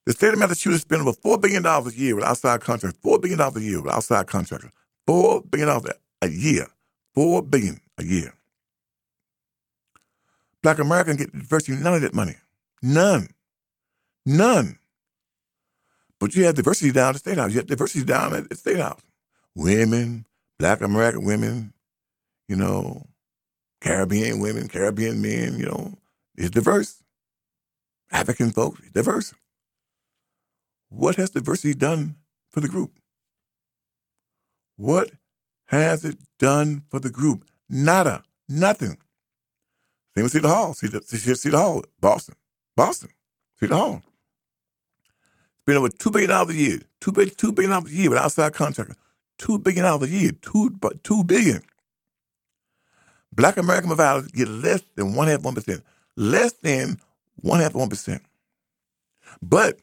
The 0.06 0.14
state 0.14 0.34
of 0.34 0.40
Massachusetts 0.40 0.82
spends 0.82 1.02
over 1.02 1.12
$4 1.12 1.42
billion 1.42 1.66
a 1.66 1.90
year 1.92 2.16
with 2.16 2.26
outside 2.26 2.62
contractors. 2.62 3.00
$4 3.02 3.22
billion 3.22 3.40
a 3.40 3.60
year 3.60 3.82
with 3.82 3.94
outside 3.94 4.28
contractors. 4.28 4.72
$4 5.08 5.50
billion 5.52 5.82
a 6.22 6.28
year. 6.28 6.68
4 7.14 7.42
billion 7.44 7.80
a 7.98 8.04
year. 8.04 8.34
Black 10.62 10.80
Americans 10.80 11.18
get 11.18 11.32
virtually 11.34 11.78
none 11.82 11.94
of 11.94 12.02
that 12.02 12.14
money. 12.14 12.36
None. 12.82 13.28
None. 14.26 14.78
But 16.20 16.36
you 16.36 16.46
have 16.46 16.56
diversity 16.56 16.92
down 16.92 17.10
at 17.10 17.14
the 17.14 17.20
State 17.20 17.38
House. 17.38 17.52
You 17.52 17.58
have 17.58 17.68
diversity 17.68 18.04
down 18.04 18.34
at 18.36 18.50
the 18.50 18.56
State 18.56 18.80
House. 18.80 19.02
Women, 19.56 20.26
Black 20.58 20.82
American 20.82 21.24
women, 21.24 21.74
you 22.48 22.56
know, 22.56 23.06
Caribbean 23.82 24.40
women, 24.40 24.68
Caribbean 24.68 25.22
men, 25.22 25.58
you 25.58 25.66
know, 25.66 25.94
it's 26.36 26.50
diverse. 26.50 27.02
African 28.12 28.52
folks, 28.52 28.82
diverse. 28.94 29.34
What 30.90 31.16
has 31.16 31.30
diversity 31.30 31.74
done 31.74 32.16
for 32.50 32.60
the 32.60 32.68
group? 32.68 32.92
What 34.76 35.12
has 35.66 36.04
it 36.06 36.18
done 36.40 36.84
for 36.90 37.00
the 37.00 37.10
group? 37.10 37.46
Nada. 37.70 38.24
Nothing. 38.48 38.98
Same 40.16 40.24
with 40.24 40.32
City 40.32 40.48
Hall. 40.48 40.74
City, 40.74 41.00
City 41.02 41.56
Hall, 41.56 41.84
Boston. 42.02 42.36
Boston. 42.76 43.10
City 43.60 43.74
Hall. 43.74 44.02
It's 45.56 45.66
been 45.66 45.78
over 45.78 45.90
$2 45.90 46.12
billion 46.12 46.32
a 46.32 46.54
year. 46.54 46.80
$2 47.02 47.14
billion, 47.14 47.36
$2 47.36 47.56
billion 47.56 47.72
a 47.72 47.90
year 47.90 48.10
with 48.10 48.20
outside 48.20 48.54
contractors. 48.54 48.98
$2 49.40 49.64
billion 49.64 49.86
a 49.86 50.06
year. 50.08 50.32
$2, 50.32 51.04
2 51.04 51.24
billion. 51.26 51.62
Black 53.32 53.58
American 53.58 53.90
providers 53.90 54.28
get 54.32 54.48
less 54.48 54.82
than 54.96 55.14
one 55.14 55.28
half 55.28 55.42
one 55.44 55.56
percent. 55.56 55.84
Less 56.16 56.54
than 56.54 57.00
one 57.36 57.60
half 57.60 57.74
one 57.74 57.90
percent. 57.90 58.22
But 59.42 59.80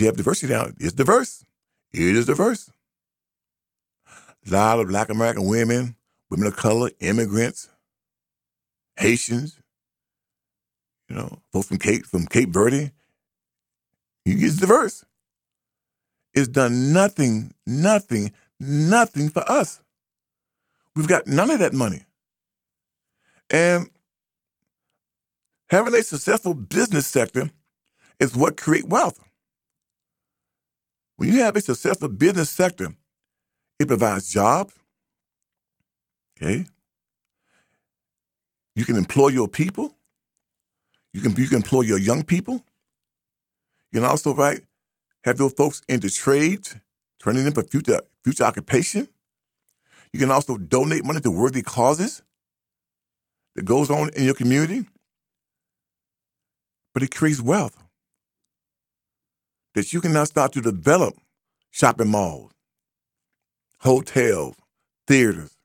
you 0.00 0.06
have 0.06 0.16
diversity 0.16 0.52
now. 0.52 0.68
It's 0.78 0.92
diverse. 0.92 1.44
It 1.92 2.16
is 2.16 2.26
diverse. 2.26 2.70
A 4.46 4.50
lot 4.50 4.80
of 4.80 4.88
black 4.88 5.10
American 5.10 5.46
women, 5.46 5.96
women 6.30 6.46
of 6.46 6.56
color, 6.56 6.90
immigrants, 7.00 7.68
Haitians, 8.96 9.60
you 11.08 11.16
know, 11.16 11.40
folks 11.52 11.68
from 11.68 11.78
Cape 11.78 12.06
from 12.06 12.26
Cape 12.26 12.50
Verde. 12.50 12.92
It's 14.24 14.56
diverse. 14.56 15.04
It's 16.34 16.48
done 16.48 16.92
nothing, 16.92 17.52
nothing, 17.66 18.32
nothing 18.60 19.28
for 19.30 19.48
us. 19.50 19.80
We've 20.94 21.08
got 21.08 21.26
none 21.26 21.50
of 21.50 21.58
that 21.58 21.72
money. 21.72 22.04
And 23.50 23.90
having 25.68 25.94
a 25.94 26.02
successful 26.02 26.54
business 26.54 27.06
sector 27.06 27.50
is 28.20 28.36
what 28.36 28.56
create 28.56 28.86
wealth. 28.86 29.18
When 31.20 31.28
you 31.28 31.42
have 31.42 31.54
a 31.54 31.60
successful 31.60 32.08
business 32.08 32.48
sector, 32.48 32.94
it 33.78 33.86
provides 33.86 34.32
jobs. 34.32 34.72
Okay. 36.34 36.64
You 38.74 38.86
can 38.86 38.96
employ 38.96 39.28
your 39.28 39.46
people. 39.46 39.94
You 41.12 41.20
can 41.20 41.36
you 41.36 41.46
can 41.46 41.56
employ 41.56 41.82
your 41.82 41.98
young 41.98 42.22
people. 42.22 42.64
You 43.92 44.00
can 44.00 44.08
also 44.08 44.34
right 44.34 44.62
have 45.24 45.36
those 45.36 45.52
folks 45.52 45.82
into 45.90 46.08
trades, 46.08 46.74
turning 47.22 47.44
them 47.44 47.52
for 47.52 47.64
future 47.64 48.00
future 48.24 48.44
occupation. 48.44 49.06
You 50.14 50.20
can 50.20 50.30
also 50.30 50.56
donate 50.56 51.04
money 51.04 51.20
to 51.20 51.30
worthy 51.30 51.60
causes 51.60 52.22
that 53.56 53.66
goes 53.66 53.90
on 53.90 54.08
in 54.16 54.24
your 54.24 54.32
community. 54.32 54.86
But 56.94 57.02
it 57.02 57.14
creates 57.14 57.42
wealth 57.42 57.76
that 59.74 59.92
you 59.92 60.00
can 60.00 60.12
now 60.12 60.24
start 60.24 60.52
to 60.52 60.60
develop 60.60 61.14
shopping 61.70 62.08
malls, 62.08 62.52
hotels, 63.80 64.56
theaters, 65.06 65.56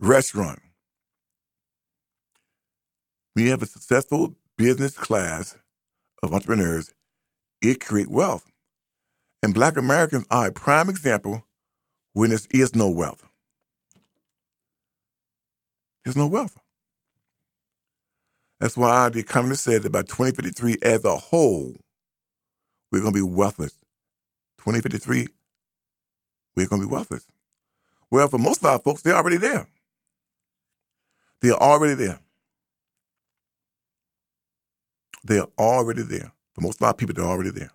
restaurants. 0.00 0.62
We 3.34 3.48
have 3.48 3.62
a 3.62 3.66
successful 3.66 4.34
business 4.58 4.96
class 4.96 5.56
of 6.22 6.34
entrepreneurs. 6.34 6.92
It 7.62 7.80
creates 7.80 8.10
wealth. 8.10 8.50
And 9.42 9.54
black 9.54 9.76
Americans 9.76 10.26
are 10.30 10.48
a 10.48 10.52
prime 10.52 10.88
example 10.88 11.44
when 12.12 12.30
there 12.30 12.38
is 12.50 12.74
no 12.74 12.88
wealth. 12.88 13.24
There's 16.04 16.16
no 16.16 16.26
wealth. 16.26 16.58
That's 18.60 18.76
why 18.76 19.08
the 19.08 19.20
economist 19.20 19.64
said 19.64 19.82
that 19.82 19.90
by 19.90 20.02
2053, 20.02 20.76
as 20.82 21.04
a 21.04 21.16
whole, 21.16 21.74
we're 22.92 23.00
going 23.00 23.14
to 23.14 23.18
be 23.18 23.22
wealthless. 23.22 23.72
2053, 24.58 25.26
we're 26.54 26.66
going 26.66 26.82
to 26.82 26.86
be 26.86 26.92
wealthless. 26.92 27.26
Well, 28.10 28.28
for 28.28 28.38
most 28.38 28.58
of 28.60 28.66
our 28.66 28.78
folks, 28.78 29.02
they're 29.02 29.16
already 29.16 29.38
there. 29.38 29.66
They're 31.40 31.54
already 31.54 31.94
there. 31.94 32.20
They're 35.24 35.46
already 35.58 36.02
there. 36.02 36.32
For 36.54 36.60
most 36.60 36.80
of 36.80 36.86
our 36.86 36.94
people, 36.94 37.14
they're 37.14 37.24
already 37.24 37.50
there. 37.50 37.70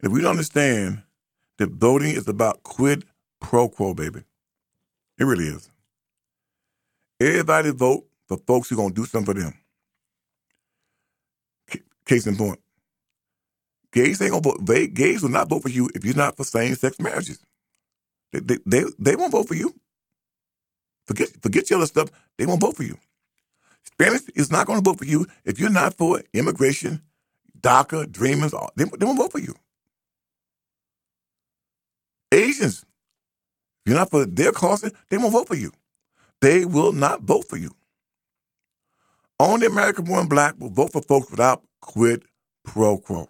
And 0.00 0.10
if 0.10 0.12
we 0.12 0.20
don't 0.20 0.32
understand 0.32 1.02
that 1.58 1.70
voting 1.70 2.10
is 2.10 2.28
about 2.28 2.62
quid 2.62 3.04
pro 3.40 3.68
quo, 3.68 3.94
baby, 3.94 4.22
it 5.18 5.24
really 5.24 5.46
is. 5.46 5.70
Everybody 7.20 7.70
vote 7.70 8.04
for 8.28 8.36
folks 8.46 8.68
who 8.68 8.76
are 8.76 8.78
going 8.78 8.90
to 8.90 9.00
do 9.02 9.06
something 9.06 9.34
for 9.34 9.40
them. 9.40 9.54
Case 12.06 12.26
in 12.26 12.36
point, 12.36 12.60
gays 13.92 14.22
ain't 14.22 14.32
gonna 14.32 14.42
vote. 14.42 14.66
They, 14.66 14.86
gays 14.88 15.22
will 15.22 15.30
not 15.30 15.48
vote 15.50 15.62
for 15.62 15.70
you 15.70 15.90
if 15.94 16.04
you're 16.04 16.16
not 16.16 16.36
for 16.36 16.44
same-sex 16.44 17.00
marriages. 17.00 17.40
They, 18.32 18.40
they, 18.40 18.58
they, 18.66 18.84
they 18.98 19.16
won't 19.16 19.32
vote 19.32 19.48
for 19.48 19.54
you. 19.56 19.74
Forget 21.06 21.30
forget 21.42 21.70
your 21.70 21.78
other 21.78 21.86
stuff. 21.86 22.10
They 22.38 22.46
won't 22.46 22.60
vote 22.62 22.76
for 22.76 22.84
you. 22.84 22.98
Spanish 23.84 24.22
is 24.34 24.50
not 24.52 24.66
going 24.66 24.82
to 24.82 24.90
vote 24.90 24.98
for 24.98 25.04
you 25.06 25.26
if 25.44 25.60
you're 25.60 25.70
not 25.70 25.94
for 25.94 26.22
immigration, 26.34 27.02
DACA, 27.60 28.10
Dreamers. 28.10 28.54
They, 28.76 28.84
they 28.84 29.06
won't 29.06 29.18
vote 29.18 29.32
for 29.32 29.40
you. 29.40 29.54
Asians, 32.32 32.80
if 33.86 33.90
you're 33.90 33.98
not 33.98 34.10
for 34.10 34.26
their 34.26 34.52
cause, 34.52 34.82
they 35.10 35.18
won't 35.18 35.32
vote 35.32 35.48
for 35.48 35.56
you. 35.56 35.72
They 36.40 36.64
will 36.64 36.92
not 36.92 37.22
vote 37.22 37.48
for 37.48 37.56
you. 37.56 37.72
Only 39.40 39.66
American 39.66 40.04
born 40.04 40.28
black 40.28 40.54
will 40.58 40.70
vote 40.70 40.92
for 40.92 41.02
folks 41.02 41.30
without 41.30 41.62
quid 41.82 42.24
pro 42.64 42.96
quo. 42.96 43.28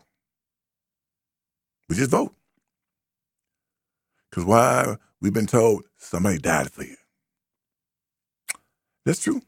We 1.89 1.97
just 1.97 2.11
vote. 2.11 2.35
Because 4.31 4.45
why? 4.45 4.97
We've 5.21 5.33
been 5.33 5.47
told 5.47 5.85
somebody 5.99 6.39
died 6.39 6.71
for 6.71 6.85
you. 6.85 6.97
That's 9.05 9.23
true. 9.23 9.43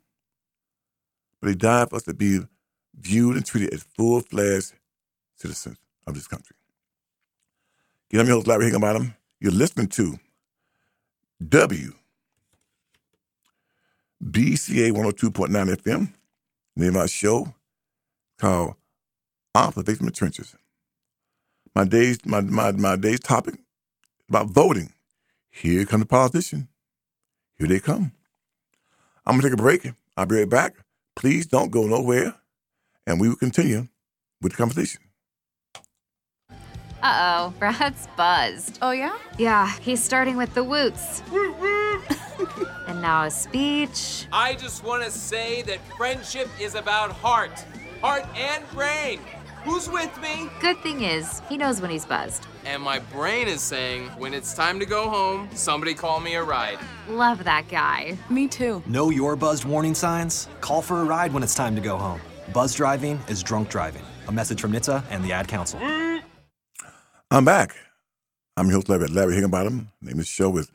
But 1.41 1.51
he 1.51 1.55
died 1.55 1.91
for 1.91 1.97
us 1.97 2.03
to 2.05 2.15
be 2.15 2.41
viewed 2.99 3.37
and 3.37 3.47
treated 3.47 3.73
as 3.73 3.83
full 3.83 4.21
fledged 4.21 4.73
citizens 5.37 5.79
of 6.07 6.15
this 6.15 6.27
country. 6.27 6.57
Get 8.11 8.21
I'm 8.21 8.27
your 8.27 8.37
host, 8.37 8.47
Larry 8.47 8.67
Higginbottom. 8.67 9.15
You're 9.41 9.53
listening 9.53 9.89
to 9.89 10.19
W 11.49 11.93
BCA 14.25 14.93
102.9 14.93 15.77
FM. 15.77 16.13
Name 16.77 16.89
of 16.91 16.97
our 16.97 17.09
show 17.09 17.55
called 18.39 18.75
Observation 19.55 19.99
from 19.99 20.07
the 20.07 20.13
Trenches. 20.13 20.55
My 21.75 21.85
day's 21.85 22.25
my, 22.25 22.41
my, 22.41 22.73
my 22.73 22.97
day's 22.97 23.21
topic 23.21 23.57
about 24.29 24.49
voting. 24.49 24.93
Here 25.51 25.85
come 25.85 26.01
the 26.01 26.07
politician. 26.07 26.69
Here 27.59 27.69
they 27.69 27.81
come. 27.81 28.13
I'm 29.27 29.35
gonna 29.35 29.45
take 29.45 29.53
a 29.53 29.63
break. 29.63 29.89
I'll 30.17 30.27
be 30.27 30.37
right 30.37 30.49
back. 30.49 30.75
Please 31.17 31.47
don't 31.47 31.71
go 31.71 31.87
nowhere, 31.87 32.35
and 33.07 33.21
we 33.21 33.29
will 33.29 33.37
continue 33.37 33.89
with 34.41 34.53
the 34.53 34.59
conversation. 34.59 35.01
Uh 37.03 37.51
oh, 37.53 37.55
Brad's 37.59 38.09
buzzed. 38.17 38.79
Oh, 38.83 38.91
yeah? 38.91 39.17
Yeah, 39.39 39.71
he's 39.81 40.03
starting 40.03 40.37
with 40.37 40.55
the 40.55 40.65
woots. 40.65 41.23
and 42.89 43.01
now 43.01 43.25
a 43.25 43.31
speech. 43.31 44.27
I 44.33 44.55
just 44.55 44.85
want 44.85 45.03
to 45.05 45.11
say 45.11 45.63
that 45.63 45.79
friendship 45.97 46.49
is 46.61 46.75
about 46.75 47.13
heart, 47.13 47.65
heart 48.01 48.27
and 48.37 48.69
brain. 48.71 49.21
Who's 49.65 49.89
with 49.89 50.21
me? 50.21 50.51
Good 50.61 50.77
thing 50.79 51.01
is, 51.03 51.41
he 51.49 51.57
knows 51.57 51.81
when 51.81 51.91
he's 51.91 52.05
buzzed. 52.05 52.47
And 52.67 52.83
my 52.83 52.99
brain 52.99 53.49
is 53.49 53.63
saying, 53.63 54.09
when 54.19 54.35
it's 54.35 54.53
time 54.53 54.79
to 54.79 54.85
go 54.85 55.09
home, 55.09 55.49
somebody 55.55 55.95
call 55.95 56.21
me 56.21 56.35
a 56.35 56.43
ride. 56.43 56.79
Love 57.09 57.45
that 57.45 57.69
guy. 57.69 58.19
Me 58.29 58.47
too. 58.47 58.83
Know 58.87 59.09
your 59.09 59.37
buzzed 59.37 59.65
warning 59.65 59.95
signs? 59.95 60.49
Call 60.61 60.83
for 60.83 61.01
a 61.01 61.05
ride 61.05 61.33
when 61.33 61.43
it's 61.43 61.55
time 61.55 61.75
to 61.77 61.81
go 61.81 61.97
home. 61.97 62.21
Buzz 62.53 62.75
driving 62.75 63.19
is 63.27 63.43
drunk 63.43 63.71
driving. 63.71 64.03
A 64.29 64.33
message 64.33 64.61
from 64.61 64.73
NHTSA 64.73 65.03
and 65.09 65.25
the 65.25 65.33
Ad 65.33 65.49
Council. 65.49 65.81
I'm 67.31 67.47
back. 67.47 67.75
I'm 68.59 68.67
your 68.67 68.75
host, 68.75 68.91
Larry, 68.91 69.09
Larry 69.09 69.35
Higginbottom. 69.35 69.91
The 70.03 70.07
name 70.07 70.15
of 70.15 70.19
the 70.19 70.25
show 70.25 70.55
is 70.59 70.71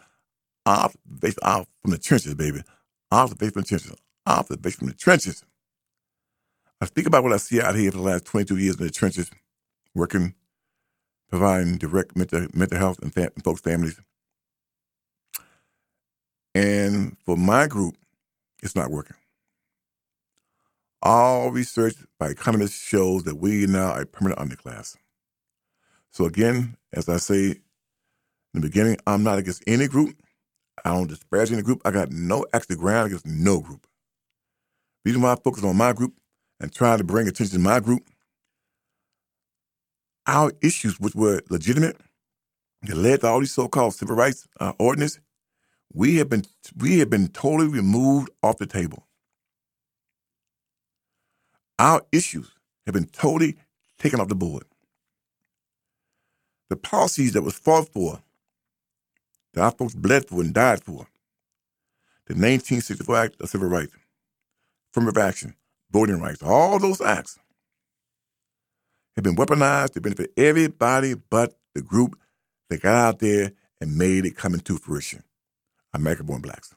Off, 0.65 0.95
based 1.19 1.39
off 1.43 1.67
from 1.81 1.91
the 1.91 1.99
trenches, 1.99 2.33
baby. 2.33 2.63
Off 3.11 3.29
the 3.29 3.35
base 3.35 3.51
from 3.51 3.61
the 3.61 3.67
trenches. 3.67 3.93
Off 4.25 4.47
the 4.47 4.57
base 4.57 4.75
from 4.75 4.87
the 4.87 4.93
trenches. 4.93 5.43
I 6.81 6.85
speak 6.85 7.07
about 7.07 7.23
what 7.23 7.33
I 7.33 7.37
see 7.37 7.61
out 7.61 7.75
here 7.75 7.91
for 7.91 7.97
the 7.97 8.03
last 8.03 8.25
22 8.25 8.57
years 8.57 8.77
in 8.79 8.85
the 8.85 8.91
trenches, 8.91 9.31
working, 9.95 10.35
providing 11.29 11.77
direct 11.77 12.17
mental, 12.17 12.47
mental 12.53 12.79
health 12.79 12.99
and 13.01 13.13
fam- 13.13 13.31
folks' 13.43 13.61
families. 13.61 13.99
And 16.55 17.17
for 17.25 17.37
my 17.37 17.67
group, 17.67 17.95
it's 18.63 18.75
not 18.75 18.91
working. 18.91 19.17
All 21.03 21.51
research 21.51 21.95
by 22.19 22.29
economists 22.29 22.81
shows 22.85 23.23
that 23.25 23.37
we 23.37 23.67
now 23.67 23.91
are 23.93 24.01
a 24.01 24.05
permanent 24.07 24.39
underclass. 24.41 24.97
So 26.11 26.25
again, 26.25 26.77
as 26.93 27.09
I 27.09 27.17
say 27.17 27.45
in 27.51 27.61
the 28.53 28.61
beginning, 28.61 28.97
I'm 29.07 29.23
not 29.23 29.39
against 29.39 29.63
any 29.67 29.87
group. 29.87 30.15
I 30.85 30.91
don't 30.91 31.07
disparage 31.09 31.51
any 31.51 31.63
group. 31.63 31.81
I 31.85 31.91
got 31.91 32.11
no 32.11 32.45
extra 32.53 32.77
ground 32.77 33.07
against 33.07 33.27
no 33.27 33.61
group. 33.61 33.87
Reason 35.05 35.21
why 35.21 35.33
I 35.33 35.37
focus 35.37 35.63
on 35.63 35.77
my 35.77 35.93
group 35.93 36.13
and 36.59 36.73
trying 36.73 36.97
to 36.97 37.03
bring 37.03 37.27
attention 37.27 37.57
to 37.57 37.63
my 37.63 37.79
group, 37.79 38.03
our 40.27 40.51
issues, 40.61 40.99
which 40.99 41.15
were 41.15 41.41
legitimate, 41.49 41.97
that 42.83 42.95
led 42.95 43.21
to 43.21 43.27
all 43.27 43.39
these 43.39 43.53
so-called 43.53 43.93
civil 43.95 44.15
rights 44.15 44.47
uh, 44.59 44.73
ordinance, 44.79 45.19
we 45.93 46.17
have 46.17 46.29
been 46.29 46.45
we 46.77 46.99
have 46.99 47.09
been 47.09 47.27
totally 47.29 47.67
removed 47.67 48.29
off 48.43 48.57
the 48.57 48.65
table. 48.67 49.07
Our 51.79 52.01
issues 52.11 52.51
have 52.85 52.93
been 52.93 53.07
totally 53.07 53.57
taken 53.97 54.19
off 54.19 54.27
the 54.27 54.35
board. 54.35 54.63
The 56.69 56.75
policies 56.75 57.33
that 57.33 57.41
was 57.41 57.55
fought 57.55 57.89
for, 57.91 58.21
that 59.53 59.63
our 59.63 59.71
folks 59.71 59.95
bled 59.95 60.27
for 60.27 60.41
and 60.41 60.53
died 60.53 60.83
for, 60.83 61.07
the 62.27 62.35
1964 62.35 63.15
Act 63.15 63.41
of 63.41 63.49
Civil 63.49 63.69
Rights, 63.69 63.95
affirmative 64.91 65.17
action, 65.17 65.55
voting 65.91 66.21
rights, 66.21 66.43
all 66.43 66.79
those 66.79 67.01
acts 67.01 67.39
have 69.15 69.23
been 69.23 69.35
weaponized 69.35 69.93
to 69.93 70.01
benefit 70.01 70.31
everybody 70.37 71.15
but 71.29 71.57
the 71.75 71.81
group 71.81 72.17
that 72.69 72.81
got 72.81 72.95
out 72.95 73.19
there 73.19 73.51
and 73.81 73.97
made 73.97 74.25
it 74.25 74.35
come 74.35 74.53
into 74.53 74.77
fruition. 74.77 75.23
American 75.93 76.25
born 76.25 76.41
blacks. 76.41 76.73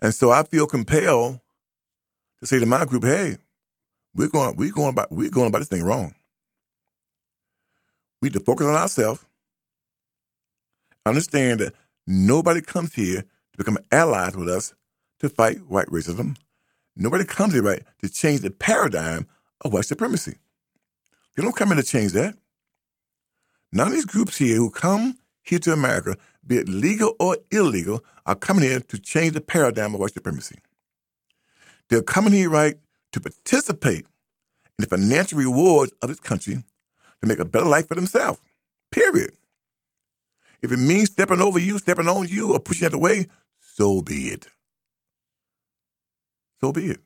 And 0.00 0.14
so 0.14 0.30
I 0.30 0.42
feel 0.42 0.66
compelled 0.66 1.40
to 2.40 2.46
say 2.46 2.58
to 2.58 2.66
my 2.66 2.84
group, 2.84 3.04
hey, 3.04 3.36
we're 4.14 4.28
going, 4.28 4.56
we're 4.56 4.72
going 4.72 4.90
about, 4.90 5.10
we're 5.10 5.30
going 5.30 5.46
about 5.46 5.60
this 5.60 5.68
thing 5.68 5.82
wrong. 5.82 6.14
We 8.20 8.26
need 8.28 8.34
to 8.34 8.40
focus 8.40 8.66
on 8.66 8.74
ourselves. 8.74 9.24
Understand 11.06 11.60
that 11.60 11.74
nobody 12.06 12.60
comes 12.60 12.94
here 12.94 13.22
to 13.22 13.58
become 13.58 13.78
allies 13.90 14.36
with 14.36 14.48
us 14.48 14.74
to 15.22 15.28
fight 15.28 15.58
white 15.68 15.86
racism. 15.86 16.36
Nobody 16.96 17.24
comes 17.24 17.54
here 17.54 17.62
right 17.62 17.82
to 18.02 18.08
change 18.08 18.40
the 18.40 18.50
paradigm 18.50 19.26
of 19.62 19.72
white 19.72 19.86
supremacy. 19.86 20.36
They 21.36 21.42
don't 21.42 21.56
come 21.56 21.70
in 21.72 21.78
to 21.78 21.82
change 21.82 22.12
that. 22.12 22.34
None 23.72 23.86
of 23.86 23.92
these 23.92 24.04
groups 24.04 24.36
here 24.36 24.56
who 24.56 24.70
come 24.70 25.16
here 25.42 25.60
to 25.60 25.72
America, 25.72 26.16
be 26.46 26.58
it 26.58 26.68
legal 26.68 27.14
or 27.18 27.38
illegal, 27.50 28.04
are 28.26 28.34
coming 28.34 28.64
here 28.64 28.80
to 28.80 28.98
change 28.98 29.32
the 29.32 29.40
paradigm 29.40 29.94
of 29.94 30.00
white 30.00 30.12
supremacy. 30.12 30.58
They're 31.88 32.02
coming 32.02 32.32
here 32.32 32.50
right 32.50 32.76
to 33.12 33.20
participate 33.20 34.06
in 34.78 34.82
the 34.82 34.86
financial 34.86 35.38
rewards 35.38 35.92
of 36.02 36.08
this 36.08 36.20
country 36.20 36.54
to 36.54 37.26
make 37.26 37.38
a 37.38 37.44
better 37.44 37.66
life 37.66 37.88
for 37.88 37.94
themselves. 37.94 38.40
Period. 38.90 39.32
If 40.60 40.72
it 40.72 40.78
means 40.78 41.10
stepping 41.10 41.40
over 41.40 41.58
you, 41.58 41.78
stepping 41.78 42.08
on 42.08 42.28
you, 42.28 42.52
or 42.52 42.60
pushing 42.60 42.86
out 42.86 42.94
away, 42.94 43.26
so 43.60 44.02
be 44.02 44.28
it. 44.28 44.48
So 46.62 46.72
be 46.72 46.86
it. 46.86 47.00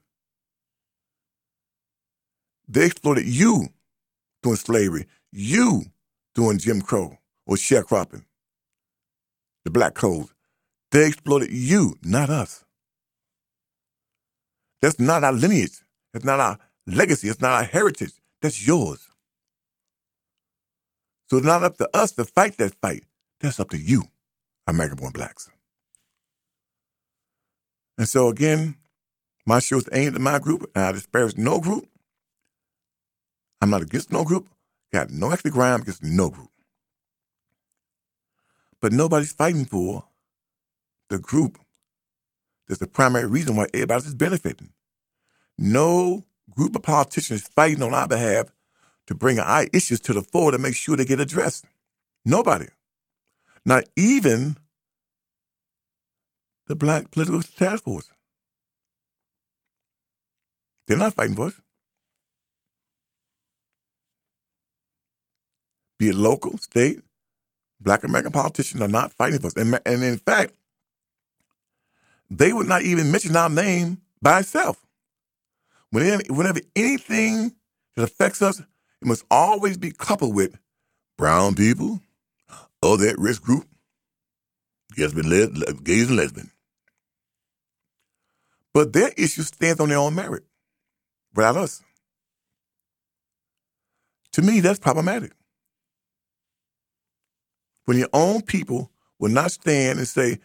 They 2.68 2.86
exploited 2.86 3.26
you 3.26 3.68
doing 4.42 4.56
slavery, 4.56 5.06
you 5.32 5.82
doing 6.34 6.58
Jim 6.58 6.82
Crow 6.82 7.16
or 7.46 7.56
sharecropping, 7.56 8.24
the 9.64 9.70
black 9.70 9.94
code. 9.94 10.26
They 10.92 11.06
exploited 11.06 11.50
you, 11.52 11.96
not 12.02 12.30
us. 12.30 12.64
That's 14.82 15.00
not 15.00 15.24
our 15.24 15.32
lineage. 15.32 15.80
That's 16.12 16.24
not 16.24 16.40
our 16.40 16.58
legacy. 16.86 17.28
It's 17.28 17.40
not 17.40 17.52
our 17.52 17.64
heritage. 17.64 18.12
That's 18.42 18.66
yours. 18.66 19.08
So 21.28 21.38
it's 21.38 21.46
not 21.46 21.64
up 21.64 21.76
to 21.78 21.88
us 21.94 22.12
to 22.12 22.24
fight 22.24 22.56
that 22.58 22.74
fight. 22.80 23.04
That's 23.40 23.58
up 23.58 23.70
to 23.70 23.78
you, 23.78 24.04
American 24.66 24.98
born 24.98 25.12
blacks. 25.12 25.50
And 27.98 28.08
so 28.08 28.28
again, 28.28 28.76
my 29.46 29.61
show 29.61 29.78
is 29.78 29.88
aimed 29.92 30.16
at 30.16 30.20
my 30.20 30.38
group, 30.38 30.70
and 30.74 30.85
I 30.85 30.92
disparage 30.92 31.37
no 31.37 31.61
group. 31.61 31.87
I'm 33.61 33.70
not 33.70 33.82
against 33.82 34.12
no 34.12 34.24
group. 34.24 34.48
Got 34.92 35.11
no 35.11 35.30
extra 35.30 35.50
ground 35.50 35.82
against 35.82 36.02
no 36.02 36.30
group. 36.30 36.50
But 38.80 38.92
nobody's 38.92 39.32
fighting 39.32 39.64
for 39.64 40.04
the 41.09 41.18
group 41.18 41.59
that's 42.68 42.80
the 42.80 42.87
primary 42.87 43.26
reason 43.26 43.56
why 43.56 43.66
everybody's 43.72 44.14
benefiting. 44.14 44.70
No 45.56 46.24
group 46.50 46.74
of 46.74 46.82
politicians 46.82 47.46
fighting 47.46 47.82
on 47.82 47.94
our 47.94 48.09
behalf 48.09 48.46
to 49.06 49.14
bring 49.14 49.38
our 49.38 49.66
issues 49.72 50.00
to 50.00 50.12
the 50.12 50.22
fore 50.22 50.50
to 50.50 50.59
make 50.59 50.74
sure 50.74 50.96
they 50.96 51.04
get 51.04 51.20
addressed. 51.20 51.64
Nobody. 52.24 52.66
Not 53.64 53.85
even 53.97 54.57
the 56.66 56.74
Black 56.74 57.11
Political 57.12 57.42
Task 57.42 57.84
Force. 57.84 58.11
They're 60.87 60.97
not 60.97 61.14
fighting 61.14 61.37
for 61.37 61.47
us. 61.47 61.61
Be 65.99 66.11
it 66.11 66.14
local, 66.14 66.59
state, 66.59 67.01
black 67.80 68.05
American 68.05 68.32
politicians 68.32 68.82
are 68.82 68.89
not 68.89 69.12
fighting 69.12 69.41
for 69.41 69.49
us. 69.49 69.57
And, 69.57 69.80
and 69.87 70.03
in 70.03 70.18
fact, 70.18 70.55
they 72.30 72.53
would 72.53 72.68
not 72.68 72.82
even 72.82 73.11
mention 73.11 73.37
our 73.37 73.49
name 73.49 73.99
by 74.20 74.41
itself. 74.41 74.84
Whenever, 75.91 76.22
whenever 76.28 76.61
anything 76.74 77.55
that 77.95 78.03
affects 78.03 78.43
us, 78.43 78.61
it 78.61 79.07
must 79.07 79.24
always 79.30 79.78
be 79.78 79.93
coupled 79.93 80.34
with 80.34 80.59
brown 81.16 81.55
people, 81.55 82.01
other 82.82 83.09
at 83.09 83.18
risk 83.18 83.43
group, 83.43 83.66
lesbian, 84.99 85.62
gays 85.84 86.09
and 86.09 86.16
lesbians. 86.16 86.51
But 88.74 88.93
their 88.93 89.11
issue 89.16 89.43
stands 89.43 89.80
on 89.80 89.89
their 89.89 89.99
own 89.99 90.14
merit 90.14 90.45
without 91.37 91.57
us. 91.57 91.82
To 94.32 94.43
me, 94.43 94.61
that's 94.61 94.78
problematic. 94.78 95.32
When 97.84 97.99
your 97.99 98.09
own 98.12 98.43
people 98.43 98.91
will 99.18 99.30
not 99.30 99.53
stand 99.53 99.99
and 99.99 100.09
say, 100.09 100.39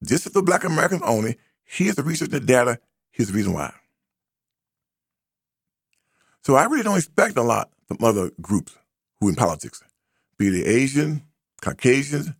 this 0.00 0.26
is 0.26 0.32
for 0.32 0.42
black 0.42 0.64
Americans 0.64 1.02
only, 1.04 1.38
here's 1.64 1.94
the 1.94 2.02
research 2.02 2.32
and 2.32 2.42
the 2.42 2.46
data, 2.46 2.78
here's 3.10 3.28
the 3.28 3.34
reason 3.34 3.54
why. 3.54 3.72
So 6.42 6.56
I 6.56 6.64
really 6.64 6.82
don't 6.82 6.98
expect 6.98 7.38
a 7.38 7.42
lot 7.42 7.70
from 7.88 7.98
other 8.02 8.30
groups 8.40 8.76
who 9.18 9.28
in 9.30 9.34
politics, 9.34 9.82
be 10.36 10.50
they 10.50 10.64
Asian, 10.68 11.22
Caucasians, 11.62 12.30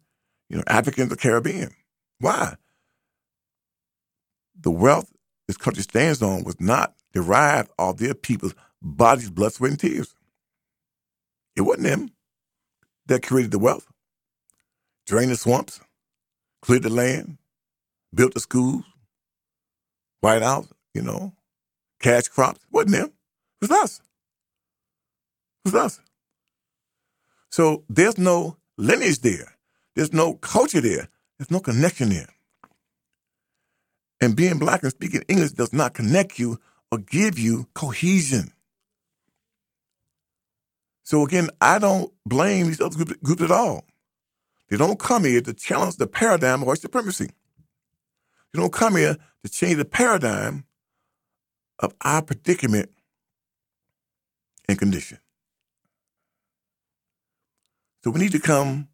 you 0.51 0.59
know, 0.59 0.65
Africans 0.67 1.11
or 1.13 1.17
Caribbean. 1.17 1.71
Why? 2.19 2.55
The 4.61 4.71
wealth 4.71 5.11
this 5.47 5.57
country 5.57 5.83
stands 5.83 6.23
on 6.23 6.45
was 6.45 6.61
not 6.61 6.95
derived 7.15 7.71
off 7.79 7.97
their 7.97 8.15
people's 8.15 8.55
bodies, 8.83 9.31
blood, 9.31 9.53
sweat, 9.53 9.71
and 9.71 9.81
tears. 9.81 10.15
It 11.57 11.63
wasn't 11.63 11.85
them 11.85 12.11
that 13.07 13.23
created 13.23 13.53
the 13.53 13.59
wealth, 13.59 13.87
drained 15.07 15.31
the 15.31 15.37
swamps, 15.37 15.81
cleared 16.61 16.83
the 16.83 16.91
land, 16.91 17.39
built 18.13 18.35
the 18.35 18.41
schools, 18.41 18.85
White 20.21 20.43
House, 20.43 20.69
you 20.95 21.03
know, 21.03 21.33
cash 22.01 22.29
crops. 22.29 22.61
It 22.63 22.73
wasn't 22.73 22.93
them. 22.93 23.07
It 23.07 23.13
was 23.69 23.71
us. 23.71 24.01
It 25.65 25.73
was 25.73 25.75
us. 25.75 26.01
So 27.51 27.85
there's 27.89 28.19
no 28.19 28.57
lineage 28.77 29.21
there. 29.21 29.55
There's 29.95 30.13
no 30.13 30.35
culture 30.35 30.81
there. 30.81 31.09
There's 31.39 31.51
no 31.51 31.61
connection 31.61 32.09
there. 32.09 32.29
And 34.21 34.35
being 34.35 34.59
black 34.59 34.83
and 34.83 34.91
speaking 34.91 35.23
English 35.29 35.53
does 35.53 35.73
not 35.73 35.95
connect 35.95 36.39
you 36.39 36.59
or 36.95 36.99
give 36.99 37.41
you 37.41 37.67
cohesion. 37.75 38.53
So 41.03 41.25
again, 41.25 41.51
I 41.61 41.81
don't 41.81 42.13
blame 42.25 42.69
these 42.69 42.81
other 42.81 43.05
groups, 43.05 43.43
at 43.43 43.51
all. 43.51 43.85
They 44.71 44.77
don't 44.77 44.99
come 44.99 45.25
here 45.25 45.41
to 45.41 45.53
challenge 45.53 45.97
the 45.97 46.07
paradigm 46.07 46.63
of 46.63 46.69
white 46.69 46.79
supremacy. 46.79 47.31
They 48.53 48.61
don't 48.61 48.73
come 48.73 48.95
here 48.95 49.17
to 49.43 49.51
change 49.51 49.77
the 49.77 49.85
paradigm 49.85 50.67
of 51.81 51.95
our 52.01 52.23
predicament 52.23 52.91
and 54.69 54.79
condition. 54.79 55.19
So 58.05 58.11
we 58.11 58.21
need 58.21 58.33
to 58.33 58.41
come 58.41 58.87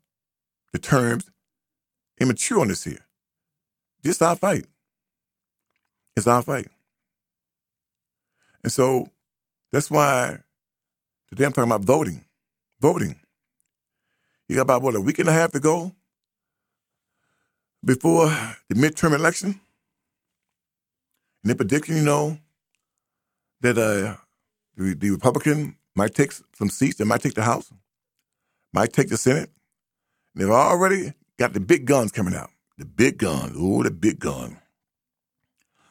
to 0.72 0.80
terms 0.80 1.30
and 2.18 2.28
mature 2.28 2.60
on 2.60 2.68
this 2.68 2.84
here. 2.84 3.04
This 4.02 4.16
is 4.16 4.22
our 4.22 4.36
fight. 4.36 4.64
It's 6.16 6.26
our 6.26 6.42
fight. 6.42 6.68
And 8.62 8.72
so 8.72 9.08
that's 9.72 9.90
why 9.90 10.38
today 11.28 11.44
I'm 11.44 11.52
talking 11.52 11.70
about 11.70 11.84
voting. 11.84 12.24
Voting. 12.80 13.16
You 14.48 14.56
got 14.56 14.62
about, 14.62 14.82
what, 14.82 14.96
a 14.96 15.00
week 15.00 15.18
and 15.18 15.28
a 15.28 15.32
half 15.32 15.52
to 15.52 15.60
go 15.60 15.92
before 17.84 18.26
the 18.68 18.74
midterm 18.74 19.14
election? 19.14 19.60
And 21.42 21.48
they're 21.48 21.54
predicting, 21.54 21.96
you 21.96 22.02
know, 22.02 22.38
that 23.60 23.78
uh, 23.78 24.16
the, 24.76 24.94
the 24.94 25.10
Republican 25.10 25.76
might 25.94 26.14
take 26.14 26.32
some 26.54 26.68
seats, 26.68 26.96
they 26.96 27.04
might 27.04 27.22
take 27.22 27.34
the 27.34 27.42
House, 27.42 27.72
might 28.72 28.92
take 28.92 29.08
the 29.08 29.16
Senate. 29.16 29.50
They've 30.34 30.50
already 30.50 31.12
got 31.38 31.52
the 31.52 31.60
big 31.60 31.86
guns 31.86 32.12
coming 32.12 32.34
out. 32.34 32.50
The 32.78 32.84
big 32.86 33.18
guns. 33.18 33.54
Oh, 33.56 33.82
the 33.82 33.90
big 33.90 34.18
gun. 34.20 34.58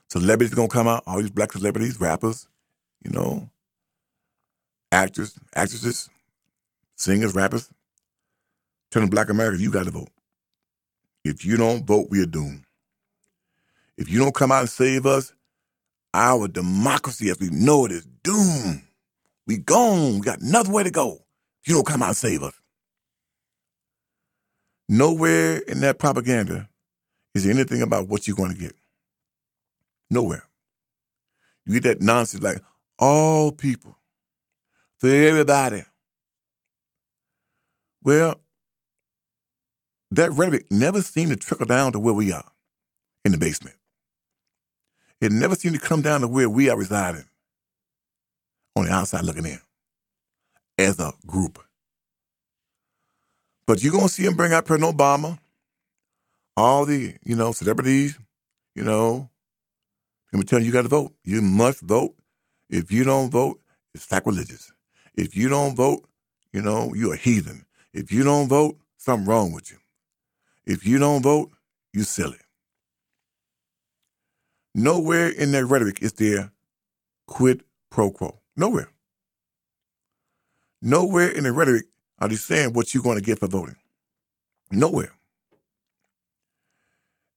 Celebrities 0.09 0.55
gonna 0.55 0.67
come 0.67 0.87
out, 0.87 1.03
all 1.05 1.19
these 1.19 1.29
black 1.29 1.51
celebrities, 1.51 1.99
rappers, 2.01 2.47
you 3.03 3.11
know, 3.11 3.49
actors, 4.91 5.37
actresses, 5.55 6.09
singers, 6.95 7.35
rappers. 7.35 7.69
Telling 8.91 9.09
black 9.09 9.29
America, 9.29 9.61
you 9.61 9.71
gotta 9.71 9.91
vote. 9.91 10.09
If 11.23 11.45
you 11.45 11.57
don't 11.57 11.85
vote, 11.85 12.07
we 12.09 12.21
are 12.21 12.25
doomed. 12.27 12.63
If 13.97 14.09
you 14.09 14.19
don't 14.19 14.35
come 14.35 14.51
out 14.51 14.61
and 14.61 14.69
save 14.69 15.05
us, 15.05 15.33
our 16.13 16.47
democracy 16.47 17.29
as 17.29 17.39
we 17.39 17.49
know 17.49 17.85
it 17.85 17.91
is 17.91 18.07
doomed. 18.23 18.83
We 19.47 19.57
gone. 19.57 20.15
We 20.15 20.21
got 20.21 20.41
another 20.41 20.71
way 20.71 20.83
to 20.83 20.91
go. 20.91 21.19
If 21.63 21.69
you 21.69 21.75
don't 21.75 21.87
come 21.87 22.01
out 22.01 22.09
and 22.09 22.17
save 22.17 22.43
us. 22.43 22.53
Nowhere 24.89 25.57
in 25.59 25.81
that 25.81 25.99
propaganda 25.99 26.69
is 27.35 27.43
there 27.43 27.53
anything 27.53 27.81
about 27.81 28.07
what 28.07 28.27
you're 28.27 28.37
going 28.37 28.53
to 28.53 28.57
get. 28.59 28.75
Nowhere. 30.09 30.43
You 31.65 31.79
get 31.79 31.83
that 31.83 32.01
nonsense 32.01 32.43
like 32.43 32.61
all 32.99 33.51
people, 33.51 33.97
for 34.99 35.09
everybody. 35.09 35.83
Well, 38.03 38.39
that 40.11 40.31
rhetoric 40.33 40.65
never 40.71 41.01
seemed 41.01 41.31
to 41.31 41.37
trickle 41.37 41.65
down 41.65 41.93
to 41.93 41.99
where 41.99 42.13
we 42.13 42.31
are 42.31 42.51
in 43.25 43.31
the 43.31 43.37
basement. 43.37 43.75
It 45.21 45.31
never 45.31 45.55
seemed 45.55 45.75
to 45.75 45.81
come 45.81 46.01
down 46.01 46.21
to 46.21 46.27
where 46.27 46.49
we 46.49 46.69
are 46.69 46.77
residing 46.77 47.25
on 48.75 48.85
the 48.85 48.91
outside 48.91 49.23
looking 49.23 49.45
in 49.45 49.59
as 50.77 50.99
a 50.99 51.13
group. 51.27 51.59
But 53.67 53.83
you're 53.83 53.91
going 53.91 54.07
to 54.07 54.13
see 54.13 54.25
him 54.25 54.35
bring 54.35 54.53
out 54.53 54.65
President 54.65 54.97
Obama, 54.97 55.37
all 56.57 56.85
the, 56.85 57.15
you 57.23 57.35
know, 57.35 57.51
celebrities, 57.51 58.17
you 58.75 58.83
know. 58.83 59.29
Let 60.33 60.39
me 60.39 60.45
tell 60.45 60.59
you, 60.59 60.67
you 60.67 60.71
got 60.71 60.83
to 60.83 60.89
vote. 60.89 61.13
You 61.23 61.41
must 61.41 61.81
vote. 61.81 62.15
If 62.69 62.91
you 62.91 63.03
don't 63.03 63.31
vote, 63.31 63.59
it's 63.93 64.05
sacrilegious. 64.05 64.71
If 65.15 65.35
you 65.35 65.49
don't 65.49 65.75
vote, 65.75 66.05
you 66.53 66.61
know, 66.61 66.93
you're 66.95 67.15
a 67.15 67.17
heathen. 67.17 67.65
If 67.93 68.11
you 68.11 68.23
don't 68.23 68.47
vote, 68.47 68.77
something 68.97 69.27
wrong 69.27 69.51
with 69.51 69.71
you. 69.71 69.77
If 70.65 70.85
you 70.85 70.99
don't 70.99 71.21
vote, 71.21 71.51
you 71.93 72.03
silly. 72.03 72.37
Nowhere 74.75 75.29
in 75.29 75.51
that 75.53 75.65
rhetoric 75.65 76.01
is 76.01 76.13
there 76.13 76.51
quid 77.27 77.63
pro 77.89 78.11
quo. 78.11 78.39
Nowhere. 78.55 78.89
Nowhere 80.81 81.29
in 81.29 81.43
the 81.43 81.51
rhetoric 81.51 81.85
are 82.19 82.27
they 82.27 82.35
saying 82.35 82.73
what 82.73 82.93
you're 82.93 83.03
going 83.03 83.17
to 83.17 83.23
get 83.23 83.39
for 83.39 83.47
voting. 83.47 83.75
Nowhere. 84.71 85.11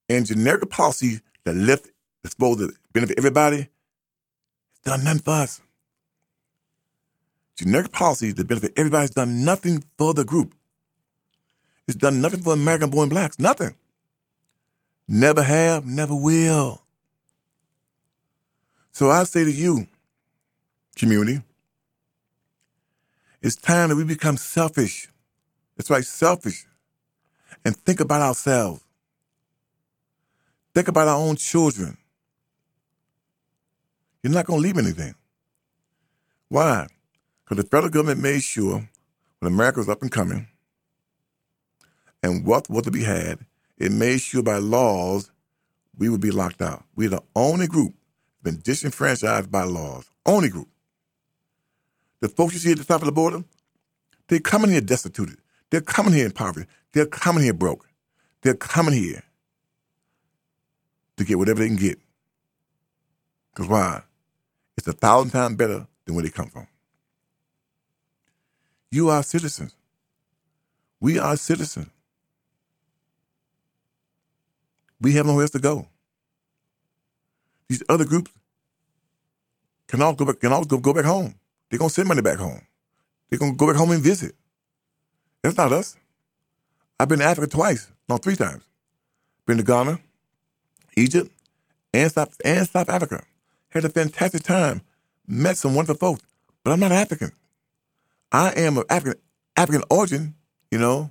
And 0.09 0.27
generic 0.27 0.69
policy 0.71 1.21
that 1.45 1.55
left 1.55 1.89
that's 2.23 2.35
supposed 2.35 2.61
to 2.61 2.73
benefit 2.93 3.19
everybody, 3.19 3.69
done 4.85 5.05
nothing 5.05 5.23
for 5.23 5.31
us. 5.33 5.61
Generic 7.57 7.93
policies 7.93 8.35
that 8.37 8.49
benefit 8.49 8.73
everybody 8.77 9.03
has 9.03 9.11
done 9.11 9.45
nothing 9.45 9.85
for 9.99 10.15
the 10.15 10.25
group. 10.25 10.55
It's 11.87 11.97
done 11.97 12.21
nothing 12.21 12.43
for 12.43 12.53
American 12.55 12.91
born 12.91 13.09
blacks. 13.09 13.39
Nothing. 13.39 13.75
Never 15.09 15.43
have, 15.43 15.85
never 15.85 16.15
will. 16.15 16.83
So 18.93 19.11
I 19.11 19.25
say 19.25 19.45
to 19.45 19.53
you, 19.53 19.87
community, 20.97 21.43
it's 23.43 23.57
time 23.57 23.89
that 23.89 23.97
we 23.97 24.05
become 24.05 24.37
selfish. 24.37 25.09
That's 25.77 25.91
right, 25.91 26.05
selfish. 26.05 26.67
And 27.65 27.77
think 27.77 28.01
about 28.01 28.23
ourselves. 28.23 28.83
Think 30.75 30.89
about 30.89 31.09
our 31.09 31.19
own 31.19 31.37
children. 31.37 31.99
You're 34.23 34.33
not 34.33 34.47
going 34.47 34.61
to 34.61 34.67
leave 34.67 34.79
anything. 34.79 35.15
Why? 36.49 36.87
Because 37.45 37.63
the 37.63 37.69
federal 37.69 37.91
government 37.91 38.21
made 38.21 38.43
sure 38.43 38.89
when 39.41 39.53
America 39.53 39.81
was 39.81 39.89
up 39.89 40.03
and 40.03 40.11
coming 40.11 40.47
and 42.23 42.47
wealth 42.47 42.71
was 42.71 42.85
to 42.85 42.91
be 42.91 43.03
had, 43.03 43.41
it 43.79 43.91
made 43.91 44.21
sure 44.21 44.43
by 44.43 44.59
laws 44.59 45.31
we 45.99 46.09
would 46.09 46.21
be 46.21 46.31
locked 46.31 46.63
out. 46.63 46.85
We're 46.95 47.09
the 47.09 47.23
only 47.35 47.67
group 47.67 47.95
been 48.43 48.61
disenfranchised 48.63 49.51
by 49.51 49.65
laws. 49.65 50.09
Only 50.27 50.49
group. 50.49 50.69
The 52.21 52.29
folks 52.29 52.55
you 52.55 52.61
see 52.61 52.73
at 52.73 52.79
the 52.79 52.85
top 52.85 53.03
of 53.03 53.07
the 53.07 53.13
border, 53.13 53.45
they're 54.29 54.41
coming 54.41 54.71
here 54.71 54.81
destituted. 54.81 55.39
They're 55.71 55.81
coming 55.81 56.13
here 56.13 56.27
in 56.27 56.33
poverty. 56.33 56.67
They're 56.93 57.07
coming 57.07 57.43
here 57.43 57.55
broke. 57.55 57.89
They're 58.43 58.55
coming 58.55 58.95
here 58.95 59.23
to 61.17 61.25
get 61.25 61.39
whatever 61.39 61.61
they 61.61 61.69
can 61.69 61.77
get. 61.77 61.99
Because 63.55 63.69
why? 63.69 64.03
It's 64.79 64.89
a 64.89 64.93
thousand 64.93 65.31
times 65.33 65.57
better 65.57 65.87
than 66.07 66.15
where 66.17 66.25
they 66.25 66.31
come 66.31 66.49
from. 66.49 66.67
You 68.93 69.11
are 69.11 69.23
citizens. 69.23 69.75
We 71.01 71.19
are 71.19 71.37
citizens. 71.37 71.89
We 75.01 75.15
have 75.15 75.27
nowhere 75.27 75.43
else 75.43 75.53
to 75.53 75.61
go. 75.61 75.89
These 77.69 77.85
other 77.89 78.05
groups 78.07 78.31
can 79.89 80.03
all 80.03 80.15
go 80.15 80.27
back, 80.27 80.41
can 80.41 80.53
all 80.53 80.65
go, 80.65 80.79
go 80.79 80.95
back 80.95 81.05
home. 81.07 81.35
They're 81.71 81.79
gonna 81.79 81.91
send 81.91 82.09
money 82.09 82.23
back 82.23 82.39
home. 82.39 82.63
They're 83.31 83.39
gonna 83.41 83.55
go 83.57 83.67
back 83.69 83.77
home 83.77 83.93
and 83.93 84.03
visit. 84.03 84.35
That's 85.43 85.57
not 85.57 85.73
us. 85.73 85.97
I've 87.01 87.09
been 87.09 87.21
to 87.21 87.27
Africa 87.27 87.49
twice, 87.49 87.91
no, 88.09 88.19
three 88.19 88.37
times. 88.37 88.65
Been 89.47 89.59
to 89.59 89.65
Ghana, 89.65 90.01
Egypt, 90.97 91.31
and 91.95 92.13
South 92.13 92.37
and 92.45 92.69
South 92.69 92.91
Africa. 92.91 93.25
Had 93.73 93.87
a 93.87 93.89
fantastic 93.89 94.43
time. 94.43 94.83
Met 95.27 95.57
some 95.57 95.75
wonderful 95.75 95.99
folks, 95.99 96.23
but 96.63 96.73
I'm 96.73 96.81
not 96.81 96.93
African. 96.93 97.33
I 98.31 98.51
am 98.51 98.77
of 98.77 98.85
African 98.91 99.21
African 99.57 99.83
origin, 99.89 100.35
you 100.71 100.79
know, 100.79 101.11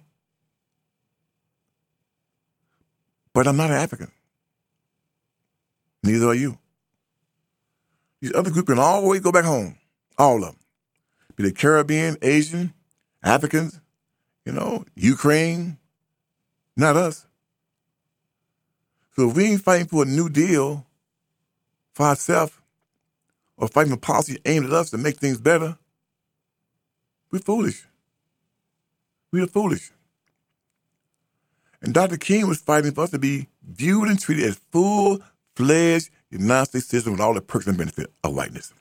but 3.33 3.47
I'm 3.47 3.57
not 3.57 3.71
an 3.71 3.77
African. 3.77 4.11
Neither 6.03 6.27
are 6.27 6.35
you. 6.35 6.57
These 8.21 8.33
other 8.35 8.51
groups 8.51 8.69
can 8.69 8.79
always 8.79 9.21
go 9.21 9.31
back 9.31 9.45
home. 9.45 9.75
All 10.17 10.43
of 10.43 10.51
them. 10.51 10.55
be 11.35 11.43
they 11.43 11.51
Caribbean, 11.51 12.17
Asian, 12.21 12.73
Africans, 13.23 13.79
you 14.45 14.51
know, 14.51 14.85
Ukraine, 14.95 15.77
not 16.77 16.95
us. 16.95 17.25
So 19.15 19.29
if 19.29 19.35
we 19.35 19.45
ain't 19.45 19.61
fighting 19.63 19.87
for 19.87 20.03
a 20.03 20.05
new 20.05 20.29
deal 20.29 20.85
for 21.93 22.05
ourselves 22.05 22.53
or 23.57 23.67
fighting 23.67 23.93
for 23.93 23.99
policy 23.99 24.39
aimed 24.45 24.65
at 24.65 24.73
us 24.73 24.89
to 24.91 24.97
make 24.97 25.17
things 25.17 25.39
better, 25.39 25.77
we're 27.31 27.39
foolish. 27.39 27.85
We 29.31 29.41
are 29.41 29.47
foolish. 29.47 29.91
And 31.81 31.93
Dr. 31.93 32.17
King 32.17 32.47
was 32.47 32.59
fighting 32.61 32.91
for 32.93 33.03
us 33.03 33.11
to 33.11 33.19
be 33.19 33.47
viewed 33.63 34.09
and 34.09 34.19
treated 34.19 34.45
as 34.45 34.59
full 34.71 35.19
fledged 35.55 36.09
United 36.29 36.65
States 36.67 36.87
citizens 36.87 37.13
with 37.13 37.21
all 37.21 37.33
the 37.33 37.41
perks 37.41 37.67
and 37.67 37.77
benefits 37.77 38.11
of 38.23 38.33
whiteness. 38.33 38.73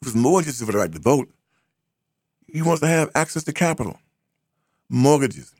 It 0.00 0.04
was 0.04 0.14
more 0.14 0.42
just 0.42 0.64
for 0.64 0.72
the 0.72 0.78
right 0.78 0.92
to 0.92 0.98
vote. 0.98 1.28
He 2.46 2.62
wants 2.62 2.80
to 2.80 2.86
have 2.86 3.10
access 3.14 3.44
to 3.44 3.52
capital, 3.52 3.98
mortgages, 4.88 5.54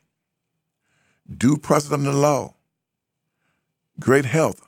due 1.37 1.57
process 1.57 1.93
under 1.93 2.11
the 2.13 2.17
law, 2.17 2.55
great 3.99 4.25
health. 4.25 4.67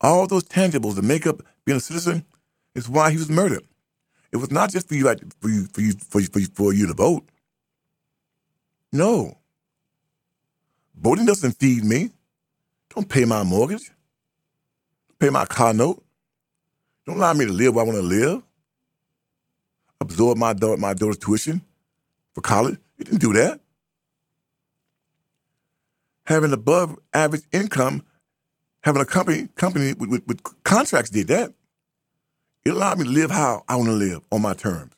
All 0.00 0.26
those 0.26 0.44
tangibles 0.44 0.94
that 0.94 1.02
make 1.02 1.26
up 1.26 1.42
being 1.64 1.76
a 1.76 1.80
citizen 1.80 2.24
is 2.74 2.88
why 2.88 3.10
he 3.10 3.18
was 3.18 3.28
murdered. 3.28 3.64
It 4.32 4.38
was 4.38 4.50
not 4.50 4.70
just 4.70 4.88
for 4.88 4.94
you, 4.94 5.04
for 5.40 5.48
you, 5.48 5.66
for 5.66 5.80
you, 5.80 5.92
for 5.92 6.20
you, 6.20 6.26
for 6.26 6.38
you, 6.38 6.46
for 6.46 6.72
you 6.72 6.86
to 6.86 6.94
vote. 6.94 7.28
No. 8.92 9.36
Voting 10.96 11.26
doesn't 11.26 11.52
feed 11.58 11.84
me. 11.84 12.10
Don't 12.94 13.08
pay 13.08 13.24
my 13.24 13.42
mortgage. 13.42 13.90
Don't 15.08 15.18
pay 15.18 15.30
my 15.30 15.44
car 15.44 15.72
note. 15.72 16.02
Don't 17.06 17.16
allow 17.16 17.32
me 17.32 17.46
to 17.46 17.52
live 17.52 17.74
where 17.74 17.84
I 17.84 17.88
want 17.88 17.98
to 17.98 18.02
live. 18.02 18.42
Absorb 20.00 20.38
my 20.38 20.52
daughter, 20.52 20.80
my 20.80 20.94
daughter's 20.94 21.18
tuition 21.18 21.62
for 22.34 22.40
college. 22.40 22.78
It 22.98 23.04
didn't 23.04 23.20
do 23.20 23.32
that. 23.34 23.60
Having 26.26 26.52
above 26.52 26.98
average 27.12 27.42
income, 27.52 28.04
having 28.82 29.02
a 29.02 29.06
company 29.06 29.48
company 29.56 29.94
with, 29.94 30.10
with, 30.10 30.26
with 30.26 30.62
contracts 30.64 31.10
did 31.10 31.28
that. 31.28 31.52
It 32.64 32.70
allowed 32.70 32.98
me 32.98 33.04
to 33.04 33.10
live 33.10 33.30
how 33.30 33.64
I 33.68 33.76
want 33.76 33.88
to 33.88 33.94
live 33.94 34.20
on 34.30 34.42
my 34.42 34.54
terms. 34.54 34.92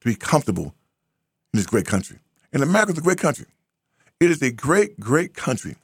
To 0.00 0.08
be 0.08 0.14
comfortable 0.14 0.74
in 1.52 1.58
this 1.58 1.66
great 1.66 1.86
country. 1.86 2.18
And 2.52 2.62
America's 2.62 2.98
a 2.98 3.02
great 3.02 3.18
country. 3.18 3.46
It 4.20 4.30
is 4.30 4.40
a 4.42 4.50
great, 4.50 4.98
great 4.98 5.34
country. 5.34 5.76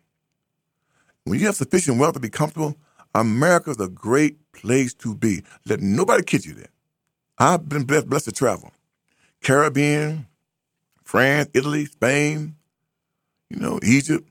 When 1.24 1.38
you 1.38 1.46
have 1.46 1.56
sufficient 1.56 1.98
wealth 1.98 2.14
to 2.14 2.20
be 2.20 2.30
comfortable, 2.30 2.76
America's 3.14 3.80
a 3.80 3.88
great 3.88 4.36
place 4.52 4.94
to 4.94 5.14
be. 5.14 5.42
Let 5.66 5.80
nobody 5.80 6.22
kid 6.22 6.44
you 6.44 6.54
that. 6.54 6.70
I've 7.38 7.68
been 7.68 7.84
blessed, 7.84 8.08
blessed 8.08 8.26
to 8.26 8.32
travel. 8.32 8.72
Caribbean, 9.42 10.26
France, 11.02 11.48
Italy, 11.54 11.86
Spain, 11.86 12.56
you 13.50 13.58
know, 13.58 13.78
Egypt. 13.82 14.28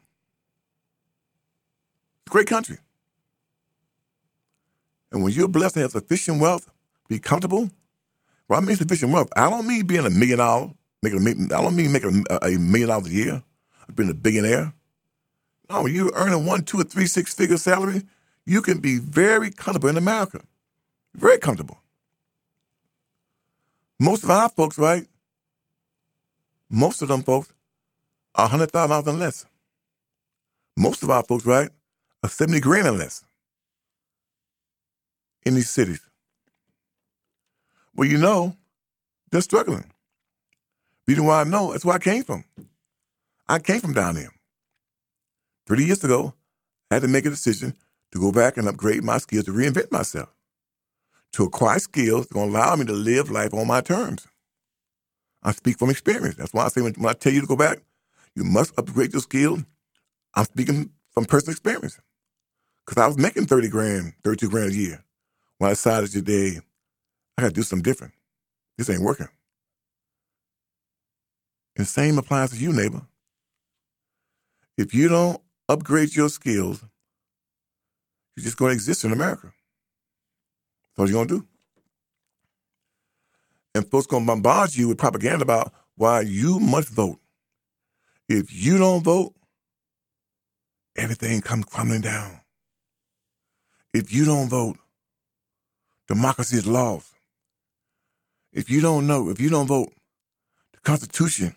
Great 2.30 2.48
country. 2.48 2.78
And 5.12 5.24
when 5.24 5.34
you're 5.34 5.48
blessed 5.48 5.76
to 5.76 5.82
have 5.82 5.92
sufficient 5.92 6.42
wealth, 6.42 6.70
be 7.08 7.20
comfortable, 7.20 7.70
well, 8.48 8.60
I 8.62 8.64
mean 8.66 8.76
sufficient 8.76 9.12
wealth. 9.14 9.30
I 9.36 9.50
don't 9.50 9.68
mean 9.68 9.86
being 9.86 10.06
a 10.06 10.10
million 10.10 10.40
dollars, 10.40 10.72
making 11.02 11.26
I 11.54 11.62
don't 11.62 11.76
mean 11.76 11.92
making 11.92 12.26
a, 12.30 12.38
a 12.48 12.60
million 12.60 12.90
dollars 12.90 13.08
a 13.08 13.12
year, 13.14 13.44
being 13.96 14.10
a 14.10 14.14
billionaire. 14.14 14.74
No, 15.70 15.84
when 15.84 15.94
you're 15.94 16.12
earning 16.16 16.46
one, 16.46 16.64
two, 16.64 16.80
or 16.80 16.84
three, 16.84 17.08
six 17.08 17.34
figure 17.34 17.58
salary, 17.58 18.04
you 18.46 18.62
can 18.62 18.80
be 18.80 19.00
very 19.00 19.52
comfortable 19.52 19.90
in 19.90 19.98
America. 19.98 20.42
Very 21.16 21.38
comfortable. 21.38 21.80
Most 24.00 24.24
of 24.24 24.30
our 24.32 24.50
folks, 24.50 24.78
right? 24.78 25.08
Most 26.70 27.02
of 27.02 27.08
them 27.08 27.24
folks 27.24 27.54
are 28.36 28.50
$100,000 28.50 29.08
and 29.08 29.20
less. 29.20 29.46
Most 30.78 31.04
of 31.04 31.10
our 31.10 31.24
folks, 31.24 31.46
right, 31.46 31.70
are 32.24 32.30
70 32.30 32.60
grand 32.62 32.88
and 32.88 32.98
less 32.98 33.24
in 35.46 35.56
these 35.56 35.70
cities. 35.70 36.02
Well, 37.96 38.08
you 38.08 38.18
know, 38.18 38.56
they're 39.32 39.42
struggling. 39.42 39.92
Reason 41.08 41.26
why 41.26 41.42
I 41.42 41.44
know, 41.44 41.72
that's 41.72 41.86
where 41.86 41.96
I 41.96 42.00
came 42.00 42.24
from. 42.24 42.46
I 43.48 43.60
came 43.60 43.82
from 43.82 43.94
down 43.94 44.16
there. 44.16 44.32
30 45.68 45.86
years 45.86 46.04
ago, 46.04 46.34
I 46.90 46.96
had 46.96 47.04
to 47.04 47.10
make 47.10 47.26
a 47.26 47.30
decision 47.30 47.74
to 48.12 48.20
go 48.20 48.32
back 48.32 48.58
and 48.58 48.68
upgrade 48.68 49.04
my 49.04 49.18
skills 49.18 49.46
to 49.46 49.52
reinvent 49.52 49.92
myself, 49.92 50.30
to 51.34 51.44
acquire 51.44 51.80
skills 51.80 52.28
that 52.28 52.34
going 52.34 52.52
to 52.52 52.58
allow 52.58 52.76
me 52.76 52.86
to 52.86 52.94
live 52.94 53.30
life 53.30 53.54
on 53.54 53.68
my 53.68 53.82
terms. 53.82 54.28
I 55.42 55.52
speak 55.52 55.78
from 55.78 55.90
experience. 55.90 56.36
That's 56.36 56.54
why 56.54 56.66
I 56.66 56.70
say 56.70 56.82
when, 56.82 56.94
when 56.94 57.10
I 57.10 57.14
tell 57.14 57.34
you 57.34 57.42
to 57.42 57.48
go 57.48 57.58
back, 57.58 57.80
you 58.36 58.44
must 58.44 58.78
upgrade 58.78 59.14
your 59.14 59.22
skills. 59.22 59.64
I'm 60.36 60.46
speaking 60.46 60.92
from 61.12 61.26
personal 61.26 61.52
experience. 61.52 62.00
Because 62.86 63.02
I 63.02 63.08
was 63.08 63.18
making 63.18 63.46
30 63.46 63.70
grand, 63.70 64.14
32 64.24 64.50
grand 64.50 64.72
a 64.72 64.76
year 64.76 65.04
when 65.58 65.70
I 65.70 65.74
decided 65.74 66.12
today 66.12 66.60
I 67.38 67.42
got 67.42 67.48
to 67.50 67.54
do 67.54 67.64
something 67.64 67.84
different. 67.84 68.14
This 68.78 68.90
ain't 68.90 69.02
working. 69.02 69.30
And 71.76 71.86
the 71.86 71.90
same 71.90 72.18
applies 72.18 72.52
to 72.52 72.58
you, 72.58 72.74
neighbor. 72.74 73.02
If 74.78 74.94
you 74.94 75.08
don't 75.08 75.42
upgrade 75.70 76.16
your 76.16 76.30
skills, 76.30 76.84
you're 78.36 78.44
just 78.44 78.58
going 78.58 78.70
to 78.70 78.76
exist 78.76 79.04
in 79.04 79.12
America. 79.12 79.54
That's 80.96 81.00
all 81.00 81.08
you're 81.08 81.26
going 81.26 81.28
to 81.28 81.40
do. 81.40 81.48
And 83.76 83.90
folks 83.90 84.06
going 84.06 84.24
to 84.24 84.28
bombard 84.28 84.76
you 84.76 84.88
with 84.88 84.98
propaganda 84.98 85.44
about 85.44 85.74
why 85.96 86.22
you 86.22 86.60
must 86.60 86.90
vote. 86.90 87.20
If 88.30 88.54
you 88.54 88.78
don't 88.78 89.04
vote, 89.04 89.34
everything 90.96 91.42
comes 91.42 91.66
crumbling 91.66 92.02
down. 92.02 92.43
If 93.94 94.14
you 94.14 94.26
don't 94.26 94.50
vote, 94.50 94.78
democracy 96.08 96.58
is 96.58 96.68
lost. 96.68 97.14
If 98.52 98.70
you 98.70 98.82
don't 98.82 99.08
know, 99.08 99.30
if 99.30 99.40
you 99.40 99.50
don't 99.50 99.68
vote, 99.68 99.94
the 100.74 100.80
Constitution 100.80 101.56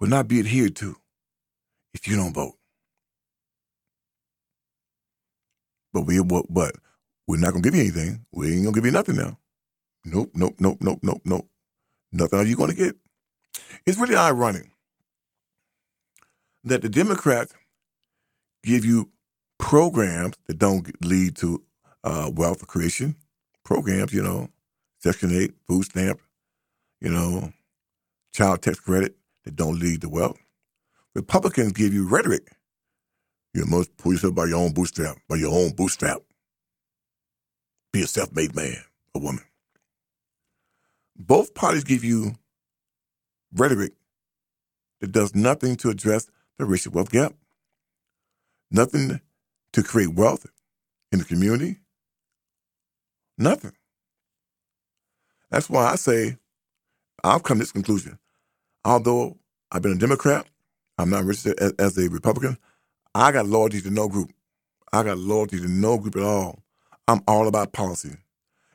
will 0.00 0.08
not 0.08 0.28
be 0.28 0.40
adhered 0.40 0.76
to 0.76 0.96
if 1.94 2.08
you 2.08 2.16
don't 2.16 2.34
vote. 2.34 2.54
But 5.92 6.02
we 6.02 6.22
but 6.22 6.72
we're 7.26 7.38
not 7.38 7.52
gonna 7.52 7.62
give 7.62 7.74
you 7.74 7.82
anything. 7.82 8.26
We 8.32 8.52
ain't 8.54 8.64
gonna 8.64 8.74
give 8.74 8.84
you 8.86 8.90
nothing 8.92 9.16
now. 9.16 9.38
Nope, 10.04 10.30
nope, 10.34 10.56
nope, 10.58 10.78
nope, 10.80 11.00
nope, 11.02 11.22
nope. 11.24 11.48
Nothing 12.12 12.38
are 12.38 12.44
you 12.44 12.56
gonna 12.56 12.74
get. 12.74 12.96
It's 13.86 13.98
really 13.98 14.16
ironic 14.16 14.68
that 16.64 16.82
the 16.82 16.88
Democrats 16.88 17.54
give 18.62 18.84
you 18.84 19.10
programs 19.58 20.36
that 20.46 20.58
don't 20.58 20.88
lead 21.04 21.36
to 21.36 21.62
uh, 22.04 22.30
wealth 22.34 22.66
creation. 22.66 23.16
Programs, 23.64 24.12
you 24.12 24.22
know, 24.22 24.48
Section 25.00 25.32
8, 25.32 25.52
food 25.68 25.84
stamp, 25.84 26.20
you 27.00 27.10
know, 27.10 27.52
child 28.34 28.62
tax 28.62 28.80
credit 28.80 29.16
that 29.44 29.56
don't 29.56 29.78
lead 29.80 30.02
to 30.02 30.08
wealth. 30.10 30.38
Republicans 31.14 31.72
give 31.72 31.94
you 31.94 32.08
rhetoric 32.08 32.42
you 33.54 33.64
must 33.66 33.96
pull 33.96 34.12
yourself 34.12 34.34
by 34.34 34.46
your 34.46 34.58
own 34.58 34.72
bootstrap, 34.72 35.16
by 35.28 35.36
your 35.36 35.52
own 35.52 35.70
bootstrap. 35.72 36.18
Be 37.92 38.02
a 38.02 38.06
self 38.06 38.32
made 38.34 38.54
man 38.56 38.76
a 39.14 39.18
woman. 39.18 39.44
Both 41.16 41.54
parties 41.54 41.84
give 41.84 42.04
you 42.04 42.32
rhetoric 43.54 43.92
that 45.00 45.12
does 45.12 45.34
nothing 45.34 45.76
to 45.76 45.90
address 45.90 46.28
the 46.58 46.66
racial 46.66 46.92
wealth 46.92 47.10
gap, 47.10 47.34
nothing 48.70 49.20
to 49.74 49.84
create 49.84 50.14
wealth 50.14 50.46
in 51.12 51.20
the 51.20 51.26
community, 51.26 51.78
nothing. 53.38 53.72
That's 55.50 55.70
why 55.70 55.86
I 55.86 55.96
say 55.96 56.38
I've 57.24 57.42
come 57.44 57.58
to 57.58 57.62
this 57.62 57.72
conclusion. 57.72 58.18
Although 58.84 59.38
I've 59.72 59.82
been 59.82 59.92
a 59.92 59.98
Democrat, 59.98 60.46
I'm 60.98 61.10
not 61.10 61.24
registered 61.24 61.58
as, 61.60 61.72
as 61.78 61.98
a 61.98 62.08
Republican. 62.10 62.58
I 63.14 63.32
got 63.32 63.46
loyalty 63.46 63.80
to 63.82 63.90
no 63.90 64.08
group. 64.08 64.30
I 64.92 65.02
got 65.02 65.18
loyalty 65.18 65.60
to 65.60 65.68
no 65.68 65.98
group 65.98 66.16
at 66.16 66.22
all. 66.22 66.62
I'm 67.08 67.20
all 67.28 67.48
about 67.48 67.72
policy. 67.72 68.16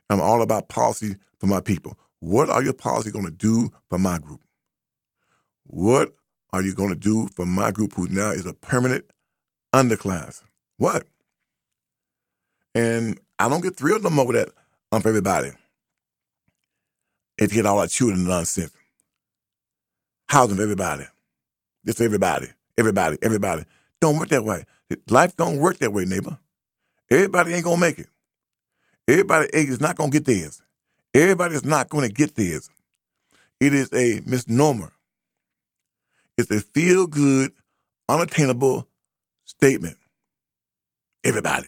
I'm 0.09 0.21
all 0.21 0.41
about 0.41 0.69
policy 0.69 1.15
for 1.39 1.47
my 1.47 1.61
people. 1.61 1.97
What 2.19 2.49
are 2.49 2.63
your 2.63 2.73
policies 2.73 3.13
going 3.13 3.25
to 3.25 3.31
do 3.31 3.71
for 3.89 3.99
my 3.99 4.19
group? 4.19 4.41
What 5.65 6.13
are 6.53 6.63
you 6.63 6.73
going 6.75 6.89
to 6.89 6.95
do 6.95 7.29
for 7.35 7.45
my 7.45 7.71
group 7.71 7.93
who 7.93 8.07
now 8.09 8.31
is 8.31 8.45
a 8.45 8.53
permanent 8.53 9.05
underclass? 9.73 10.43
What? 10.79 11.03
And 12.73 13.19
I 13.37 13.49
don't 13.49 13.61
get 13.61 13.75
thrilled 13.75 14.03
no 14.03 14.09
more 14.09 14.25
with 14.25 14.37
that 14.37 14.49
um, 14.91 15.01
for 15.01 15.09
everybody. 15.09 15.51
If 17.37 17.51
you 17.51 17.61
get 17.61 17.65
all 17.65 17.79
that 17.81 17.89
children 17.89 18.25
nonsense. 18.25 18.71
Housing 20.29 20.55
for 20.55 20.63
everybody. 20.63 21.05
Just 21.85 21.97
for 21.97 22.05
everybody. 22.05 22.47
Everybody. 22.77 23.17
Everybody. 23.21 23.65
Don't 23.99 24.17
work 24.17 24.29
that 24.29 24.45
way. 24.45 24.63
Life 25.09 25.35
don't 25.35 25.57
work 25.57 25.77
that 25.79 25.91
way, 25.91 26.05
neighbor. 26.05 26.39
Everybody 27.11 27.53
ain't 27.53 27.65
gonna 27.65 27.81
make 27.81 27.99
it. 27.99 28.07
Everybody 29.07 29.49
is 29.53 29.81
not 29.81 29.97
to 29.97 30.09
get 30.09 30.25
theirs. 30.25 30.61
Everybody 31.13 31.55
is 31.55 31.65
not 31.65 31.89
to 31.91 32.09
get 32.09 32.35
theirs. 32.35 32.69
It 33.59 33.73
is 33.73 33.91
a 33.93 34.21
misnomer. 34.25 34.93
It's 36.37 36.49
a 36.51 36.61
feel 36.61 37.07
good, 37.07 37.51
unattainable 38.07 38.87
statement. 39.43 39.97
Everybody. 41.23 41.67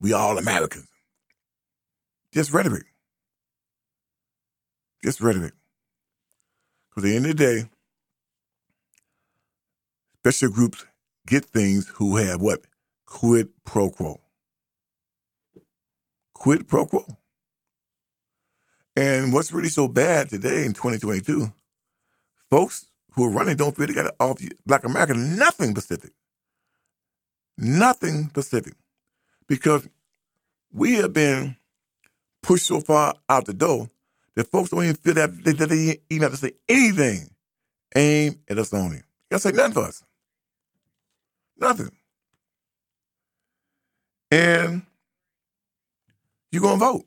We 0.00 0.12
all 0.12 0.36
Americans. 0.36 0.88
Just 2.32 2.52
rhetoric. 2.52 2.84
Just 5.02 5.20
rhetoric. 5.20 5.54
Because 6.90 7.04
at 7.04 7.08
the 7.08 7.16
end 7.16 7.26
of 7.26 7.36
the 7.36 7.44
day, 7.44 7.68
special 10.18 10.50
groups 10.50 10.84
get 11.26 11.46
things 11.46 11.88
who 11.94 12.16
have 12.16 12.40
what? 12.42 12.60
Quid 13.06 13.48
pro 13.64 13.90
quo. 13.90 14.20
Quid 16.34 16.68
pro 16.68 16.84
quo. 16.84 17.06
And 18.96 19.32
what's 19.32 19.52
really 19.52 19.68
so 19.68 19.88
bad 19.88 20.28
today 20.28 20.64
in 20.64 20.72
2022, 20.72 21.52
folks 22.50 22.86
who 23.12 23.24
are 23.24 23.30
running 23.30 23.56
don't 23.56 23.74
feel 23.74 23.86
they 23.86 23.94
got 23.94 24.14
off 24.20 24.40
Black 24.66 24.84
America 24.84 25.14
nothing 25.14 25.74
Pacific. 25.74 26.12
Nothing 27.58 28.28
Pacific. 28.28 28.74
Because 29.48 29.88
we 30.72 30.94
have 30.94 31.12
been 31.12 31.56
pushed 32.42 32.66
so 32.66 32.80
far 32.80 33.14
out 33.28 33.46
the 33.46 33.54
door 33.54 33.90
that 34.34 34.50
folks 34.50 34.70
don't 34.70 34.84
even 34.84 34.96
feel 34.96 35.14
that 35.14 35.44
they, 35.44 35.52
that 35.52 35.68
they 35.68 35.98
even 36.10 36.22
have 36.22 36.32
to 36.32 36.36
say 36.36 36.52
anything 36.68 37.30
aimed 37.94 38.38
at 38.48 38.58
us 38.58 38.72
only. 38.74 38.96
You 38.96 39.02
gotta 39.30 39.42
say 39.42 39.52
nothing 39.52 39.72
for 39.72 39.84
us. 39.84 40.04
Nothing. 41.58 41.90
And 44.30 44.82
you're 46.52 46.62
gonna 46.62 46.76
vote. 46.76 47.04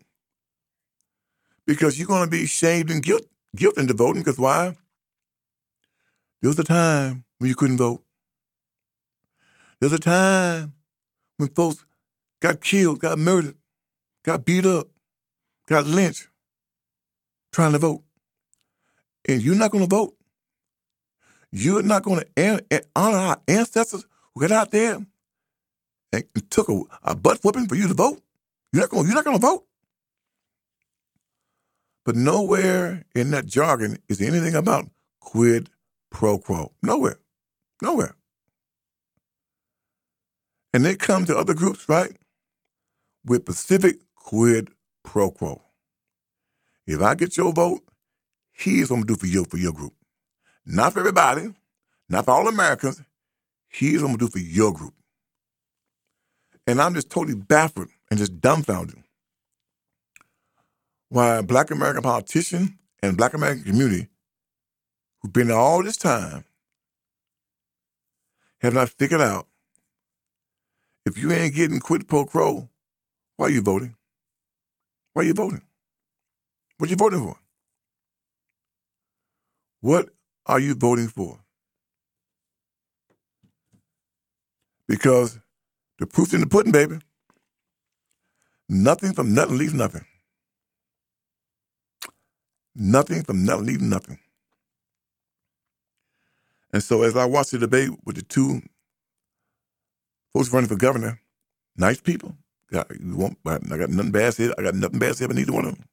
Because 1.66 2.00
you're 2.00 2.08
gonna 2.08 2.30
be 2.30 2.48
shamed 2.48 2.90
and 2.90 3.04
guilt 3.04 3.26
guilt 3.56 3.78
into 3.78 3.94
voting, 3.94 4.22
because 4.22 4.40
why? 4.40 4.76
There 6.42 6.50
was 6.50 6.60
a 6.60 6.64
time 6.64 7.26
when 7.38 7.50
you 7.50 7.56
couldn't 7.56 7.78
vote. 7.78 8.04
There's 9.80 9.94
a 9.94 10.00
time 10.00 10.74
when 11.38 11.50
folks 11.50 11.86
got 12.42 12.62
killed, 12.62 13.00
got 13.00 13.18
murdered, 13.18 13.56
got 14.24 14.46
beat 14.46 14.66
up, 14.66 14.88
got 15.68 15.86
lynched 15.86 16.28
trying 17.52 17.72
to 17.72 17.80
vote. 17.80 18.04
And 19.28 19.42
you're 19.42 19.56
not 19.56 19.72
going 19.72 19.88
to 19.88 19.96
vote. 19.96 20.16
You're 21.52 21.82
not 21.82 22.04
going 22.04 22.24
to 22.36 22.86
honor 22.96 23.18
our 23.18 23.42
ancestors 23.48 24.06
who 24.34 24.42
got 24.42 24.52
out 24.52 24.72
there 24.72 25.00
and 26.14 26.24
took 26.50 26.70
a, 26.70 26.82
a 27.04 27.16
butt 27.16 27.40
whipping 27.44 27.68
for 27.68 27.76
you 27.76 27.88
to 27.88 27.94
vote. 27.94 28.22
You're 28.72 28.82
not 28.82 28.90
going. 28.90 29.06
You're 29.06 29.16
not 29.16 29.26
going 29.26 29.40
to 29.40 29.46
vote. 29.46 29.66
But 32.06 32.16
nowhere 32.16 33.04
in 33.16 33.32
that 33.32 33.46
jargon 33.46 33.98
is 34.08 34.22
anything 34.22 34.56
about 34.56 34.90
quid 35.20 35.70
pro 36.10 36.38
quo. 36.38 36.72
Nowhere. 36.82 37.18
Nowhere. 37.82 38.16
And 40.74 40.86
they 40.86 40.96
come 40.96 41.26
to 41.26 41.38
other 41.38 41.54
groups, 41.54 41.90
right? 41.90 42.16
With 43.26 43.44
specific 43.44 43.98
quid 44.16 44.70
pro 45.04 45.32
quo. 45.32 45.62
If 46.88 47.02
I 47.02 47.16
get 47.16 47.38
your 47.38 47.54
vote, 47.54 47.82
here's 48.52 48.90
what 48.90 48.98
I'm 48.98 49.04
gonna 49.04 49.16
do 49.16 49.20
for 49.20 49.28
you 49.28 49.46
for 49.46 49.58
your 49.58 49.74
group. 49.74 49.94
Not 50.66 50.94
for 50.94 51.00
everybody, 51.00 51.54
not 52.10 52.26
for 52.26 52.32
all 52.32 52.48
Americans. 52.48 53.02
Here's 53.70 54.02
what 54.02 54.12
I'm 54.12 54.18
gonna 54.18 54.30
do 54.30 54.40
for 54.40 54.40
your 54.40 54.74
group. 54.74 54.94
And 56.68 56.82
I'm 56.82 56.94
just 56.94 57.10
totally 57.10 57.36
baffled 57.36 57.90
and 58.10 58.20
just 58.20 58.40
dumbfounded 58.42 59.04
why 61.10 61.42
black 61.42 61.72
American 61.72 62.04
politicians 62.04 62.72
and 63.04 63.18
black 63.18 63.34
American 63.34 63.64
community 63.64 64.08
who've 65.22 65.34
been 65.34 65.50
there 65.50 65.58
all 65.58 65.84
this 65.84 65.98
time 65.98 66.46
have 68.62 68.76
not 68.76 68.90
figured 68.90 69.22
out 69.22 69.49
if 71.10 71.18
you 71.18 71.32
ain't 71.34 71.56
getting 71.56 71.82
quid 71.82 72.08
pro 72.08 72.26
quo, 72.26 72.70
why 73.38 73.48
are 73.48 73.52
you 73.52 73.62
voting? 73.64 73.96
Why 75.14 75.24
are 75.24 75.26
you 75.26 75.34
voting? 75.34 75.64
What 76.78 76.90
you 76.90 76.98
voting 76.98 77.22
for? 77.22 77.38
What 79.82 80.10
are 80.46 80.60
you 80.60 80.76
voting 80.76 81.08
for? 81.10 81.40
Because 84.88 85.40
the 86.00 86.08
proof's 86.08 86.34
in 86.34 86.42
the 86.42 86.48
pudding, 86.48 86.72
baby. 86.74 87.00
Nothing 88.70 89.14
from 89.14 89.34
nothing 89.34 89.58
leaves 89.58 89.74
nothing. 89.74 90.06
Nothing 92.76 93.24
from 93.24 93.46
nothing 93.46 93.66
leaves 93.68 93.84
nothing. 93.84 94.20
And 96.74 96.84
so 96.84 97.04
as 97.04 97.18
I 97.18 97.26
watched 97.26 97.52
the 97.52 97.60
debate 97.60 97.92
with 98.06 98.18
the 98.18 98.24
two 98.24 98.62
folks 100.34 100.52
running 100.52 100.70
for 100.70 100.76
governor, 100.76 101.20
nice 101.76 102.00
people. 102.02 102.36
Want, 102.72 103.38
I 103.46 103.78
got 103.78 103.90
nothing 103.90 104.12
bad 104.12 104.34
to 104.34 104.50
say. 104.50 104.54
I 104.58 104.62
got 104.62 104.76
nothing 104.76 105.00
bad 105.00 105.10
to 105.10 105.14
say 105.16 105.26
about 105.26 105.38
neither 105.38 105.54
one 105.54 105.66
of 105.66 105.76
them. 105.76 105.86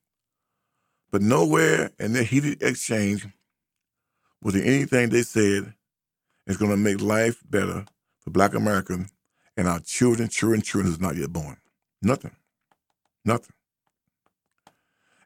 But 1.10 1.22
nowhere 1.22 1.90
in 1.98 2.12
their 2.12 2.22
heated 2.22 2.62
exchange 2.62 3.26
was 4.42 4.54
there 4.54 4.64
anything 4.64 5.08
they 5.08 5.22
said 5.22 5.72
is 6.46 6.56
going 6.58 6.70
to 6.70 6.76
make 6.76 7.00
life 7.00 7.42
better 7.48 7.86
for 8.20 8.30
black 8.30 8.54
Americans 8.54 9.10
and 9.56 9.66
our 9.66 9.80
children, 9.80 10.28
children, 10.28 10.60
children 10.60 10.90
who's 10.90 11.00
not 11.00 11.16
yet 11.16 11.32
born. 11.32 11.56
Nothing. 12.02 12.36
Nothing. 13.24 13.54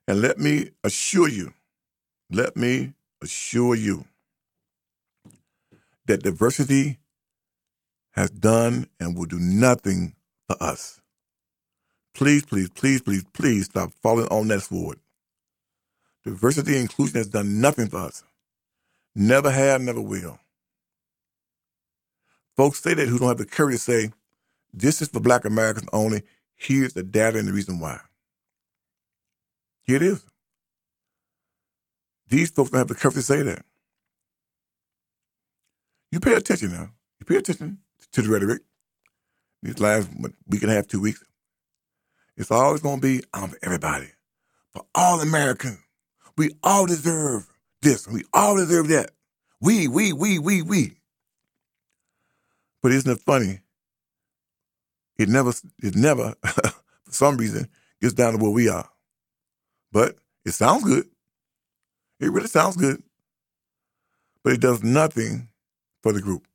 And 0.07 0.21
let 0.21 0.39
me 0.39 0.71
assure 0.85 1.29
you, 1.29 1.53
let 2.31 2.57
me 2.57 2.95
assure 3.23 3.75
you 3.75 4.05
that 6.07 6.23
diversity 6.23 7.00
has 8.21 8.31
done 8.31 8.87
and 9.01 9.17
will 9.17 9.27
do 9.27 9.39
nothing 9.41 10.15
for 10.47 10.63
us. 10.63 11.01
Please, 12.15 12.45
please, 12.45 12.69
please, 12.71 13.01
please, 13.03 13.25
please 13.33 13.67
stop 13.67 13.93
falling 14.03 14.27
on 14.29 14.49
that 14.49 14.63
sword. 14.63 14.99
Diversity 16.25 16.73
and 16.73 16.83
inclusion 16.83 17.17
has 17.17 17.29
done 17.29 17.61
nothing 17.61 17.89
for 17.89 17.99
us. 17.99 18.25
Never 19.15 19.51
have, 19.51 19.81
never 19.81 20.01
will. 20.01 20.39
Folks 22.57 22.81
say 22.83 22.95
that 22.95 23.09
who 23.09 23.19
don't 23.19 23.29
have 23.29 23.39
the 23.39 23.47
courage 23.47 23.77
to 23.77 23.81
say, 23.81 24.11
this 24.75 25.03
is 25.03 25.09
for 25.09 25.21
black 25.21 25.45
Americans 25.47 25.89
only. 25.93 26.23
Here's 26.57 26.93
the 26.93 27.03
data 27.03 27.39
and 27.39 27.49
the 27.49 27.53
reason 27.53 27.81
why. 27.81 28.01
Here 29.85 29.97
it 29.97 30.03
is. 30.03 30.25
These 32.29 32.51
folks 32.51 32.71
don't 32.71 32.79
have 32.79 32.89
the 32.89 32.95
courage 32.95 33.17
to 33.17 33.23
say 33.23 33.43
that. 33.43 33.65
You 36.13 36.21
pay 36.21 36.35
attention 36.35 36.73
now. 36.73 36.91
You 37.19 37.27
pay 37.27 37.37
attention 37.37 37.79
to 38.13 38.23
the 38.23 38.29
rhetoric. 38.29 38.63
These 39.63 39.81
last 39.81 40.09
week 40.47 40.63
and 40.63 40.71
a 40.71 40.75
half, 40.75 40.87
two 40.87 41.01
weeks. 41.01 41.23
It's 42.37 42.51
always 42.51 42.81
going 42.81 43.01
to 43.01 43.07
be, 43.07 43.23
I'm 43.35 43.51
for 43.51 43.59
everybody, 43.63 44.09
for 44.73 44.85
all 44.95 45.21
Americans. 45.21 45.79
We 46.39 46.51
all 46.63 46.87
deserve 46.87 47.47
this. 47.83 48.09
We 48.09 48.25
all 48.33 48.57
deserve 48.57 48.89
that. 48.89 49.11
We, 49.61 49.89
we, 49.89 50.15
we, 50.15 50.39
we, 50.39 50.63
we. 50.63 50.97
But 52.83 52.93
isn't 52.93 53.11
it 53.11 53.21
funny? 53.21 53.61
It 55.19 55.29
never, 55.29 55.53
it 55.83 55.95
never, 55.95 56.35
for 56.43 57.13
some 57.13 57.37
reason, 57.37 57.69
gets 58.01 58.15
down 58.15 58.33
to 58.33 58.39
where 58.39 58.51
we 58.51 58.71
are. 58.71 58.89
But 59.93 60.17
it 60.47 60.53
sounds 60.53 60.85
good. 60.85 61.07
It 62.21 62.33
really 62.33 62.49
sounds 62.49 62.77
good. 62.77 63.03
But 64.43 64.55
it 64.55 64.61
does 64.61 64.83
nothing 64.83 65.49
for 66.03 66.15
the 66.15 66.23
group. 66.23 66.47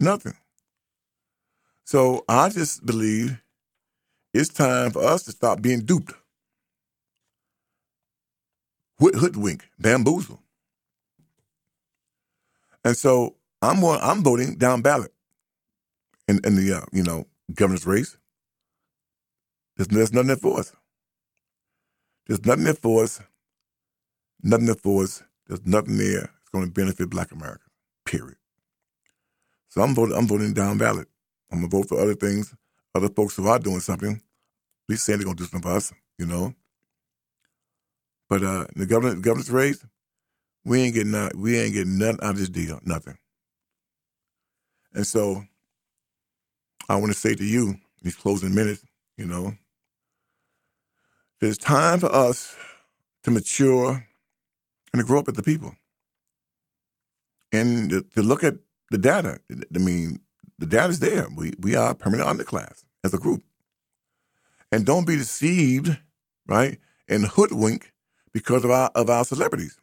Nothing. 0.00 0.34
So 1.90 2.24
I 2.28 2.50
just 2.50 2.86
believe 2.86 3.42
it's 4.32 4.48
time 4.48 4.92
for 4.92 5.02
us 5.02 5.24
to 5.24 5.32
stop 5.32 5.60
being 5.60 5.80
duped 5.80 6.12
hoodwink, 9.00 9.68
bamboozle. 9.76 10.40
And 12.84 12.96
so 12.96 13.34
I'm 13.60 13.84
I'm 13.84 14.22
voting 14.22 14.54
down 14.54 14.82
ballot 14.82 15.12
in, 16.28 16.38
in 16.44 16.54
the 16.54 16.74
uh, 16.74 16.86
you 16.92 17.02
know 17.02 17.26
governor's 17.52 17.84
race. 17.84 18.16
There's, 19.76 19.88
there's 19.88 20.12
nothing 20.12 20.28
there 20.28 20.36
for 20.36 20.60
us. 20.60 20.72
There's 22.28 22.46
nothing 22.46 22.66
there 22.66 22.74
for 22.74 23.02
us. 23.02 23.20
Nothing 24.44 24.66
there 24.66 24.76
for 24.76 25.02
us. 25.02 25.24
There's 25.48 25.66
nothing 25.66 25.98
there 25.98 26.20
that's 26.20 26.50
going 26.52 26.66
to 26.66 26.70
benefit 26.70 27.10
Black 27.10 27.32
America. 27.32 27.64
Period. 28.06 28.36
So 29.70 29.82
I'm 29.82 29.92
voting. 29.92 30.16
I'm 30.16 30.28
voting 30.28 30.54
down 30.54 30.78
ballot. 30.78 31.09
I'm 31.52 31.58
gonna 31.60 31.68
vote 31.68 31.88
for 31.88 32.00
other 32.00 32.14
things. 32.14 32.54
Other 32.94 33.08
folks 33.10 33.36
who 33.36 33.48
are 33.48 33.58
doing 33.58 33.80
something, 33.80 34.12
at 34.12 34.20
least 34.88 35.04
saying 35.04 35.18
they're 35.20 35.26
gonna 35.26 35.36
do 35.36 35.44
something 35.44 35.70
for 35.70 35.76
us. 35.76 35.92
You 36.18 36.26
know. 36.26 36.54
But 38.28 38.44
uh, 38.44 38.66
the 38.76 38.86
governor, 38.86 39.14
the 39.14 39.22
governor's 39.22 39.50
race, 39.50 39.84
we 40.64 40.82
ain't 40.82 40.94
getting 40.94 41.12
none, 41.12 41.32
we 41.36 41.58
ain't 41.58 41.74
getting 41.74 41.98
nothing 41.98 42.20
out 42.22 42.32
of 42.32 42.38
this 42.38 42.50
deal, 42.50 42.80
nothing. 42.84 43.18
And 44.94 45.06
so, 45.06 45.44
I 46.88 46.96
want 46.96 47.12
to 47.12 47.18
say 47.18 47.34
to 47.34 47.44
you, 47.44 47.76
these 48.02 48.16
closing 48.16 48.54
minutes, 48.54 48.84
you 49.18 49.26
know, 49.26 49.54
It's 51.40 51.58
time 51.58 52.00
for 52.00 52.12
us 52.14 52.56
to 53.24 53.30
mature 53.30 53.90
and 54.92 55.00
to 55.00 55.04
grow 55.06 55.20
up 55.20 55.28
as 55.28 55.34
the 55.34 55.42
people. 55.42 55.74
And 57.52 57.90
to, 57.90 58.02
to 58.16 58.22
look 58.22 58.44
at 58.44 58.56
the 58.90 58.98
data. 58.98 59.40
I 59.50 59.78
mean, 59.78 60.20
the 60.60 60.66
data's 60.66 61.00
there. 61.00 61.26
We 61.34 61.54
we 61.58 61.74
are 61.74 61.94
permanent 61.94 62.28
underclass 62.28 62.84
as 63.02 63.14
a 63.14 63.18
group. 63.18 63.42
And 64.70 64.86
don't 64.86 65.06
be 65.06 65.16
deceived, 65.16 65.98
right, 66.46 66.78
and 67.08 67.26
hoodwink 67.26 67.92
because 68.32 68.64
of 68.64 68.70
our 68.70 68.90
of 68.94 69.10
our 69.10 69.24
celebrities. 69.24 69.76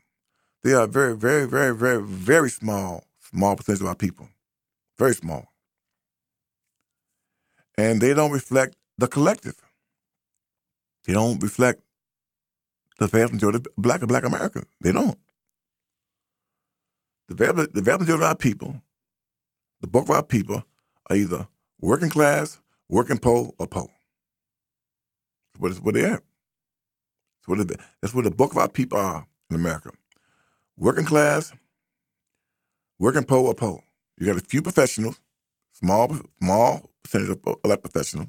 They 0.64 0.74
are 0.74 0.88
very, 0.88 1.16
very, 1.16 1.48
very, 1.48 1.76
very, 1.76 2.02
very 2.04 2.50
small, 2.50 3.06
small 3.20 3.56
percentage 3.56 3.82
of 3.82 3.88
our 3.88 3.96
people. 3.96 4.30
Very 4.98 5.14
small. 5.14 5.48
And 7.78 8.02
they 8.02 8.14
don't 8.14 8.32
reflect 8.32 8.76
the 8.98 9.08
collective. 9.08 9.56
They 11.06 11.14
don't 11.14 11.42
reflect 11.42 11.82
the 13.00 13.08
vast 13.08 13.34
majority 13.34 13.58
of 13.58 13.68
black 13.78 14.02
and 14.02 14.08
black 14.08 14.26
Americans. 14.26 14.66
They 14.82 14.92
don't. 14.92 15.18
The 17.30 17.36
vast, 17.36 17.74
the 17.74 17.82
vast 17.82 18.02
majority 18.02 18.24
of 18.24 18.30
our 18.30 18.36
people, 18.36 18.82
the 19.82 19.88
bulk 19.88 20.10
of 20.10 20.16
our 20.16 20.24
people, 20.24 20.64
are 21.10 21.16
either 21.16 21.48
working 21.80 22.10
class, 22.10 22.60
working 22.90 23.18
poor, 23.18 23.52
or 23.58 23.68
poor. 23.68 23.90
That's 25.54 25.78
what, 25.80 25.86
what 25.86 25.94
they 25.96 26.06
are. 26.06 26.22
That's 27.40 27.48
what, 27.48 27.60
it, 27.60 27.80
that's 28.02 28.14
what 28.14 28.24
the 28.26 28.32
bulk 28.32 28.52
of 28.52 28.58
our 28.58 28.70
people 28.70 28.98
are 28.98 29.26
in 29.50 29.56
America. 29.56 29.92
Working 30.78 31.06
class, 31.06 31.54
working 33.00 33.24
poor, 33.24 33.48
or 33.48 33.54
poor. 33.54 33.84
You 34.18 34.26
got 34.26 34.38
a 34.38 34.46
few 34.46 34.62
professionals, 34.62 35.20
small 35.72 36.16
small 36.42 36.90
percentage 37.04 37.30
of 37.30 37.62
black 37.62 37.82
professionals, 37.82 38.28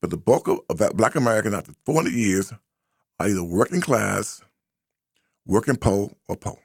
but 0.00 0.10
the 0.10 0.16
bulk 0.16 0.48
of, 0.48 0.60
of 0.68 0.96
black 0.96 1.14
Americans 1.14 1.54
after 1.54 1.72
400 1.84 2.12
years 2.12 2.52
are 3.18 3.28
either 3.28 3.42
working 3.42 3.80
class, 3.80 4.42
working 5.46 5.76
poor, 5.76 6.10
or 6.28 6.36
poor. 6.36 6.58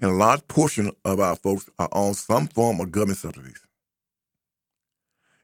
And 0.00 0.10
a 0.12 0.14
large 0.14 0.46
portion 0.46 0.92
of 1.04 1.20
our 1.20 1.36
folks 1.36 1.68
are 1.78 1.88
on 1.92 2.14
some 2.14 2.46
form 2.46 2.80
of 2.80 2.92
government 2.92 3.18
subsidies. 3.18 3.60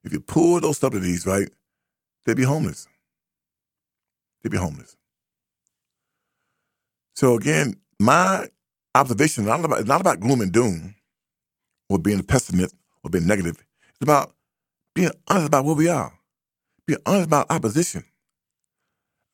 If 0.05 0.12
you 0.12 0.20
pull 0.20 0.61
those 0.61 0.78
subsidies, 0.78 1.26
right, 1.26 1.48
they'd 2.24 2.36
be 2.36 2.44
homeless. 2.44 2.86
They'd 4.42 4.52
be 4.52 4.59
homeless. 4.59 4.96
So 7.14 7.34
again, 7.34 7.74
my 7.98 8.48
observation 8.94 9.44
is 9.44 9.48
not 9.48 9.64
about, 9.64 9.80
it's 9.80 9.88
not 9.88 10.00
about 10.00 10.20
gloom 10.20 10.40
and 10.40 10.52
doom 10.52 10.94
or 11.88 11.98
being 11.98 12.20
a 12.20 12.24
pessimist 12.24 12.74
or 13.02 13.11
being 13.11 13.26
negative. 13.26 13.57
It's 13.90 14.02
about 14.02 14.34
being 14.94 15.11
honest 15.28 15.46
about 15.46 15.64
where 15.64 15.74
we 15.74 15.88
are, 15.88 16.12
being 16.86 17.00
honest 17.07 17.26
about 17.26 17.46
opposition, 17.50 18.05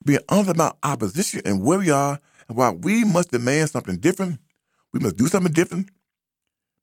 being 0.04 0.20
honest 0.28 0.50
about 0.50 0.78
opposition 0.82 1.42
and 1.44 1.62
where 1.62 1.78
we 1.78 1.90
are 1.90 2.20
and 2.48 2.56
why 2.56 2.70
we 2.70 3.04
must 3.04 3.30
demand 3.30 3.70
something 3.70 3.96
different. 3.98 4.38
We 4.92 5.00
must 5.00 5.16
do 5.16 5.26
something 5.26 5.52
different 5.52 5.90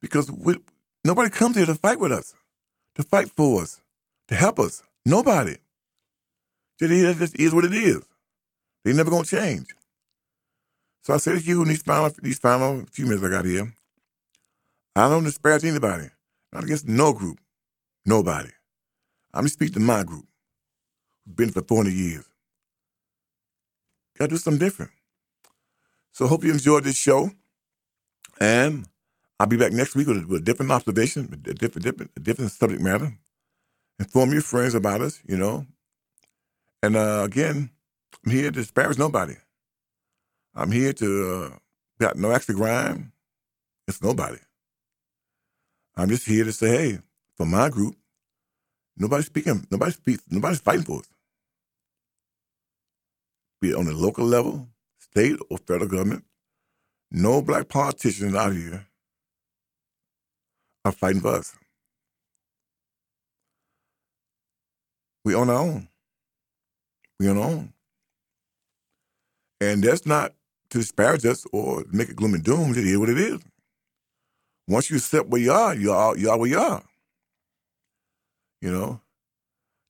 because 0.01 0.32
we, 0.32 0.58
nobody 1.03 1.30
comes 1.30 1.58
here 1.58 1.66
to 1.66 1.76
fight 1.76 1.99
with 1.99 2.12
us, 2.12 2.34
to 2.95 3.03
fight 3.03 3.30
for 3.30 3.62
us, 3.62 3.82
to 4.30 4.36
help 4.36 4.60
us. 4.60 4.84
Nobody. 5.05 5.58
That 6.80 7.16
just 7.18 7.39
is 7.39 7.53
what 7.53 7.66
it 7.66 7.74
is. 7.74 8.03
They 8.84 8.93
never 8.93 9.10
gonna 9.10 9.26
change. 9.26 9.68
So 11.03 11.14
I 11.14 11.18
say 11.18 11.34
to 11.34 11.39
you 11.39 11.62
in 11.62 11.70
these 11.70 11.82
final, 11.82 12.12
these 12.22 12.39
final 12.39 12.86
few 12.91 13.05
minutes 13.05 13.24
I 13.24 13.30
got 13.30 13.45
here, 13.45 13.74
I 14.95 15.10
don't 15.10 15.24
disparage 15.24 15.64
anybody, 15.64 16.10
not 16.51 16.64
against 16.66 16.88
no 16.88 17.14
group, 17.14 17.39
nobody. 18.05 18.49
I'm 19.34 19.45
just 19.45 19.53
speaking 19.53 19.76
to 19.76 19.80
my 19.80 20.03
group, 20.03 20.26
who's 21.26 21.36
been 21.36 21.51
for 21.51 21.62
400 21.62 21.93
years. 21.93 22.26
Gotta 24.18 24.30
do 24.30 24.38
something 24.38 24.60
different. 24.60 24.91
So 26.12 26.28
hope 26.28 26.43
you 26.43 26.51
enjoyed 26.51 26.84
this 26.84 26.97
show, 26.97 27.32
and 28.41 28.88
I'll 29.39 29.47
be 29.47 29.57
back 29.57 29.71
next 29.73 29.95
week 29.95 30.07
with 30.07 30.23
a, 30.23 30.27
with 30.27 30.41
a 30.41 30.45
different 30.45 30.71
observation, 30.71 31.29
a 31.33 31.53
different, 31.53 31.85
different, 31.85 32.11
a 32.17 32.19
different 32.19 32.51
subject 32.51 32.81
matter. 32.81 33.13
Inform 33.99 34.33
your 34.33 34.41
friends 34.41 34.75
about 34.75 35.01
us, 35.01 35.21
you 35.27 35.38
know. 35.38 35.65
And 36.83 36.95
uh, 36.95 37.23
again, 37.25 37.71
I'm 38.25 38.31
here 38.31 38.43
to 38.45 38.51
disparage 38.51 38.97
nobody. 38.97 39.35
I'm 40.55 40.71
here 40.71 40.93
to 40.93 41.51
uh, 41.53 41.57
got 41.99 42.17
no 42.17 42.31
extra 42.31 42.55
grime. 42.55 43.13
It's 43.88 44.01
nobody. 44.03 44.39
I'm 45.95 46.09
just 46.09 46.27
here 46.27 46.45
to 46.45 46.53
say, 46.53 46.69
hey, 46.69 46.99
for 47.38 47.45
my 47.45 47.69
group, 47.69 47.95
nobody's 48.97 49.27
speaking, 49.27 49.67
nobody's 49.71 49.95
speaks, 49.95 50.23
nobody's 50.29 50.59
fighting 50.61 50.83
for 50.83 50.99
us. 50.99 51.09
Be 53.61 53.71
it 53.71 53.75
on 53.75 53.85
the 53.85 53.93
local 53.93 54.25
level, 54.25 54.67
state 54.99 55.38
or 55.49 55.57
federal 55.59 55.89
government, 55.89 56.25
no 57.12 57.41
black 57.41 57.68
politicians 57.68 58.36
out 58.36 58.53
here 58.53 58.88
are 60.86 60.91
fighting 60.91 61.22
for 61.22 61.36
us. 61.36 61.55
We 65.26 65.34
on 65.34 65.49
our 65.49 65.58
own. 65.58 65.88
We 67.20 67.30
on 67.30 67.38
our 67.38 67.43
own. 67.43 67.74
And 69.60 69.84
that's 69.84 70.05
not 70.05 70.34
to 70.70 70.80
disparage 70.80 71.26
us 71.26 71.45
or 71.51 71.84
make 71.91 72.10
it 72.10 72.16
gloom 72.16 72.34
and 72.34 72.43
doom. 72.43 72.72
It 72.72 72.78
is 72.78 72.97
what 72.97 73.10
it 73.10 73.18
is. 73.18 73.39
Once 74.68 74.89
you 74.89 74.97
accept 74.97 75.30
where 75.30 75.41
you 75.41 75.51
are, 75.51 75.76
you 75.76 75.91
are 75.91 76.18
you 76.18 76.30
are 76.30 76.38
where 76.38 76.49
you 76.49 76.60
are. 76.60 76.84
You 78.62 78.72
know, 78.72 79.01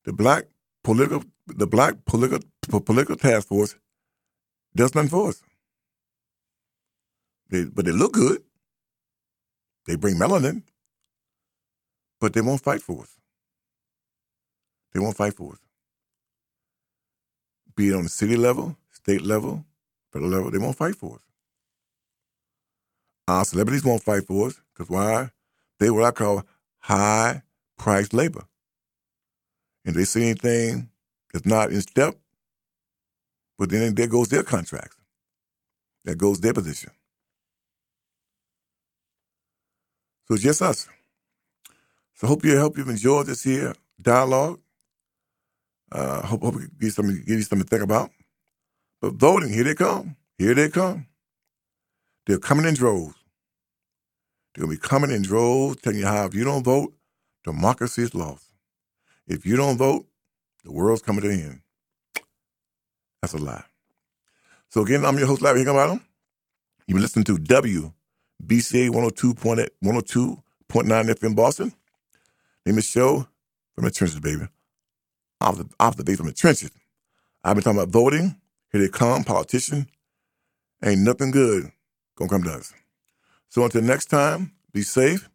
the 0.05 0.13
black 0.13 0.45
political 0.83 1.23
the 1.47 1.67
black 1.67 1.95
political 2.05 2.39
political 2.81 3.15
task 3.15 3.47
force 3.47 3.75
does 4.75 4.93
nothing 4.93 5.09
for 5.09 5.29
us. 5.29 5.43
They, 7.49 7.65
but 7.65 7.85
they 7.85 7.91
look 7.91 8.13
good. 8.13 8.43
They 9.85 9.95
bring 9.95 10.15
melanin, 10.15 10.63
but 12.19 12.33
they 12.33 12.41
won't 12.41 12.61
fight 12.61 12.81
for 12.81 13.03
us. 13.03 13.17
They 14.93 14.99
won't 14.99 15.17
fight 15.17 15.35
for 15.35 15.53
us. 15.53 15.59
Be 17.75 17.89
it 17.89 17.95
on 17.95 18.03
the 18.03 18.09
city 18.09 18.35
level, 18.35 18.75
state 18.91 19.21
level, 19.21 19.65
federal 20.11 20.31
level, 20.31 20.51
they 20.51 20.57
won't 20.57 20.77
fight 20.77 20.95
for 20.95 21.15
us. 21.15 21.21
Our 23.27 23.45
celebrities 23.45 23.85
won't 23.85 24.03
fight 24.03 24.25
for 24.25 24.47
us 24.47 24.61
because 24.73 24.89
why? 24.89 25.29
They 25.79 25.89
what 25.89 26.05
I 26.05 26.11
call 26.11 26.43
high 26.79 27.43
priced 27.77 28.13
labor. 28.13 28.45
And 29.85 29.95
they 29.95 30.05
see 30.05 30.23
anything 30.23 30.89
that's 31.33 31.45
not 31.45 31.71
in 31.71 31.81
step, 31.81 32.15
but 33.57 33.69
then 33.69 33.95
there 33.95 34.07
goes 34.07 34.29
their 34.29 34.43
contracts. 34.43 34.97
That 36.05 36.17
goes 36.17 36.39
their 36.39 36.53
position. 36.53 36.91
So 40.27 40.33
it's 40.33 40.43
just 40.43 40.61
us. 40.61 40.87
So 42.15 42.27
hope 42.27 42.43
you 42.43 42.59
hope 42.59 42.77
you've 42.77 42.89
enjoyed 42.89 43.27
this 43.27 43.43
here 43.43 43.73
dialogue. 44.01 44.59
Uh, 45.91 46.21
hope 46.21 46.41
hope 46.43 46.55
give 46.55 46.71
you 46.81 46.89
something 46.89 47.15
give 47.15 47.37
you 47.37 47.41
something 47.43 47.65
to 47.65 47.69
think 47.69 47.83
about. 47.83 48.11
But 49.01 49.13
voting, 49.13 49.53
here 49.53 49.63
they 49.63 49.75
come. 49.75 50.17
Here 50.37 50.53
they 50.53 50.69
come. 50.69 51.07
They're 52.25 52.39
coming 52.39 52.65
in 52.65 52.73
droves. 52.73 53.15
They're 54.53 54.65
gonna 54.65 54.75
be 54.75 54.79
coming 54.79 55.11
in 55.11 55.21
droves, 55.21 55.77
telling 55.81 55.99
you 55.99 56.05
how 56.07 56.25
if 56.25 56.35
you 56.35 56.43
don't 56.43 56.63
vote, 56.63 56.93
democracy 57.45 58.01
is 58.03 58.13
lost. 58.13 58.45
If 59.27 59.45
you 59.45 59.55
don't 59.55 59.77
vote, 59.77 60.05
the 60.63 60.71
world's 60.71 61.01
coming 61.01 61.21
to 61.21 61.29
an 61.29 61.39
end. 61.39 61.61
That's 63.21 63.33
a 63.33 63.37
lie. 63.37 63.63
So 64.69 64.81
again, 64.81 65.05
I'm 65.05 65.17
your 65.17 65.27
host, 65.27 65.41
Larry 65.41 65.59
Higginbottom. 65.59 66.01
You've 66.87 66.95
been 66.95 67.01
listening 67.01 67.25
to 67.25 67.37
WBCA 68.43 68.89
102.9 68.89 69.69
102. 69.81 70.43
FM 70.69 71.35
Boston. 71.35 71.73
Name 72.65 72.77
is 72.77 72.85
show 72.85 73.27
from 73.73 73.85
the 73.85 73.91
trenches, 73.91 74.19
baby. 74.19 74.47
Off 75.39 75.57
the, 75.57 75.69
off 75.79 75.95
the 75.95 76.03
base 76.03 76.17
from 76.17 76.27
the 76.27 76.33
trenches. 76.33 76.71
I've 77.43 77.55
been 77.55 77.63
talking 77.63 77.79
about 77.79 77.91
voting. 77.93 78.35
Here 78.71 78.81
they 78.81 78.89
come, 78.89 79.23
politician. 79.23 79.87
Ain't 80.83 81.01
nothing 81.01 81.31
good 81.31 81.71
gonna 82.17 82.29
come 82.29 82.43
to 82.43 82.51
us. 82.51 82.73
So 83.49 83.63
until 83.63 83.81
next 83.81 84.07
time, 84.07 84.51
be 84.73 84.81
safe 84.81 85.29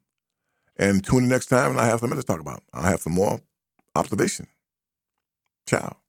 and 0.77 1.05
tune 1.05 1.25
in 1.25 1.29
next 1.29 1.47
time 1.47 1.71
and 1.73 1.81
I 1.81 1.87
have 1.87 2.01
something 2.01 2.19
to 2.19 2.27
talk 2.27 2.41
about. 2.41 2.63
I'll 2.73 2.83
have 2.83 3.01
some 3.01 3.15
more 3.15 3.41
observation. 3.97 4.47
Ciao. 5.67 6.02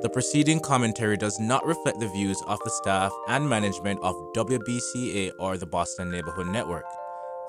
The 0.00 0.08
preceding 0.08 0.60
commentary 0.60 1.16
does 1.16 1.40
not 1.40 1.66
reflect 1.66 1.98
the 1.98 2.06
views 2.06 2.40
of 2.46 2.60
the 2.64 2.70
staff 2.70 3.10
and 3.26 3.48
management 3.48 3.98
of 4.04 4.14
WBCA 4.36 5.32
or 5.40 5.58
the 5.58 5.66
Boston 5.66 6.08
Neighborhood 6.08 6.46
Network. 6.46 6.84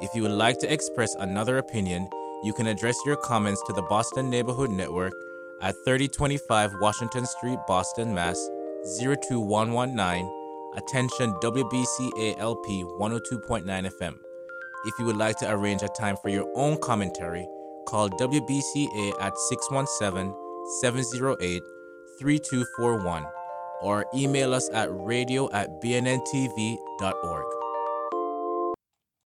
If 0.01 0.15
you 0.15 0.23
would 0.23 0.31
like 0.31 0.57
to 0.59 0.73
express 0.73 1.13
another 1.19 1.59
opinion, 1.59 2.09
you 2.43 2.51
can 2.53 2.65
address 2.65 2.95
your 3.05 3.17
comments 3.17 3.61
to 3.67 3.73
the 3.73 3.83
Boston 3.83 4.31
Neighborhood 4.31 4.71
Network 4.71 5.13
at 5.61 5.75
3025 5.85 6.71
Washington 6.81 7.27
Street, 7.27 7.59
Boston, 7.67 8.15
Mass. 8.15 8.49
02119. 8.97 10.27
Attention 10.75 11.33
WBCA 11.43 12.39
LP 12.39 12.83
102.9 12.99 13.65
FM. 13.65 14.15
If 14.85 14.93
you 14.97 15.05
would 15.05 15.17
like 15.17 15.37
to 15.37 15.51
arrange 15.51 15.83
a 15.83 15.87
time 15.89 16.17
for 16.17 16.29
your 16.29 16.51
own 16.55 16.79
commentary, 16.81 17.47
call 17.87 18.09
WBCA 18.09 19.21
at 19.21 19.37
617 19.37 20.33
708 20.81 21.61
3241 22.19 23.25
or 23.81 24.05
email 24.13 24.53
us 24.53 24.69
at 24.73 24.89
radio 24.91 25.49
at 25.51 25.81
bnntv.org. 25.81 27.58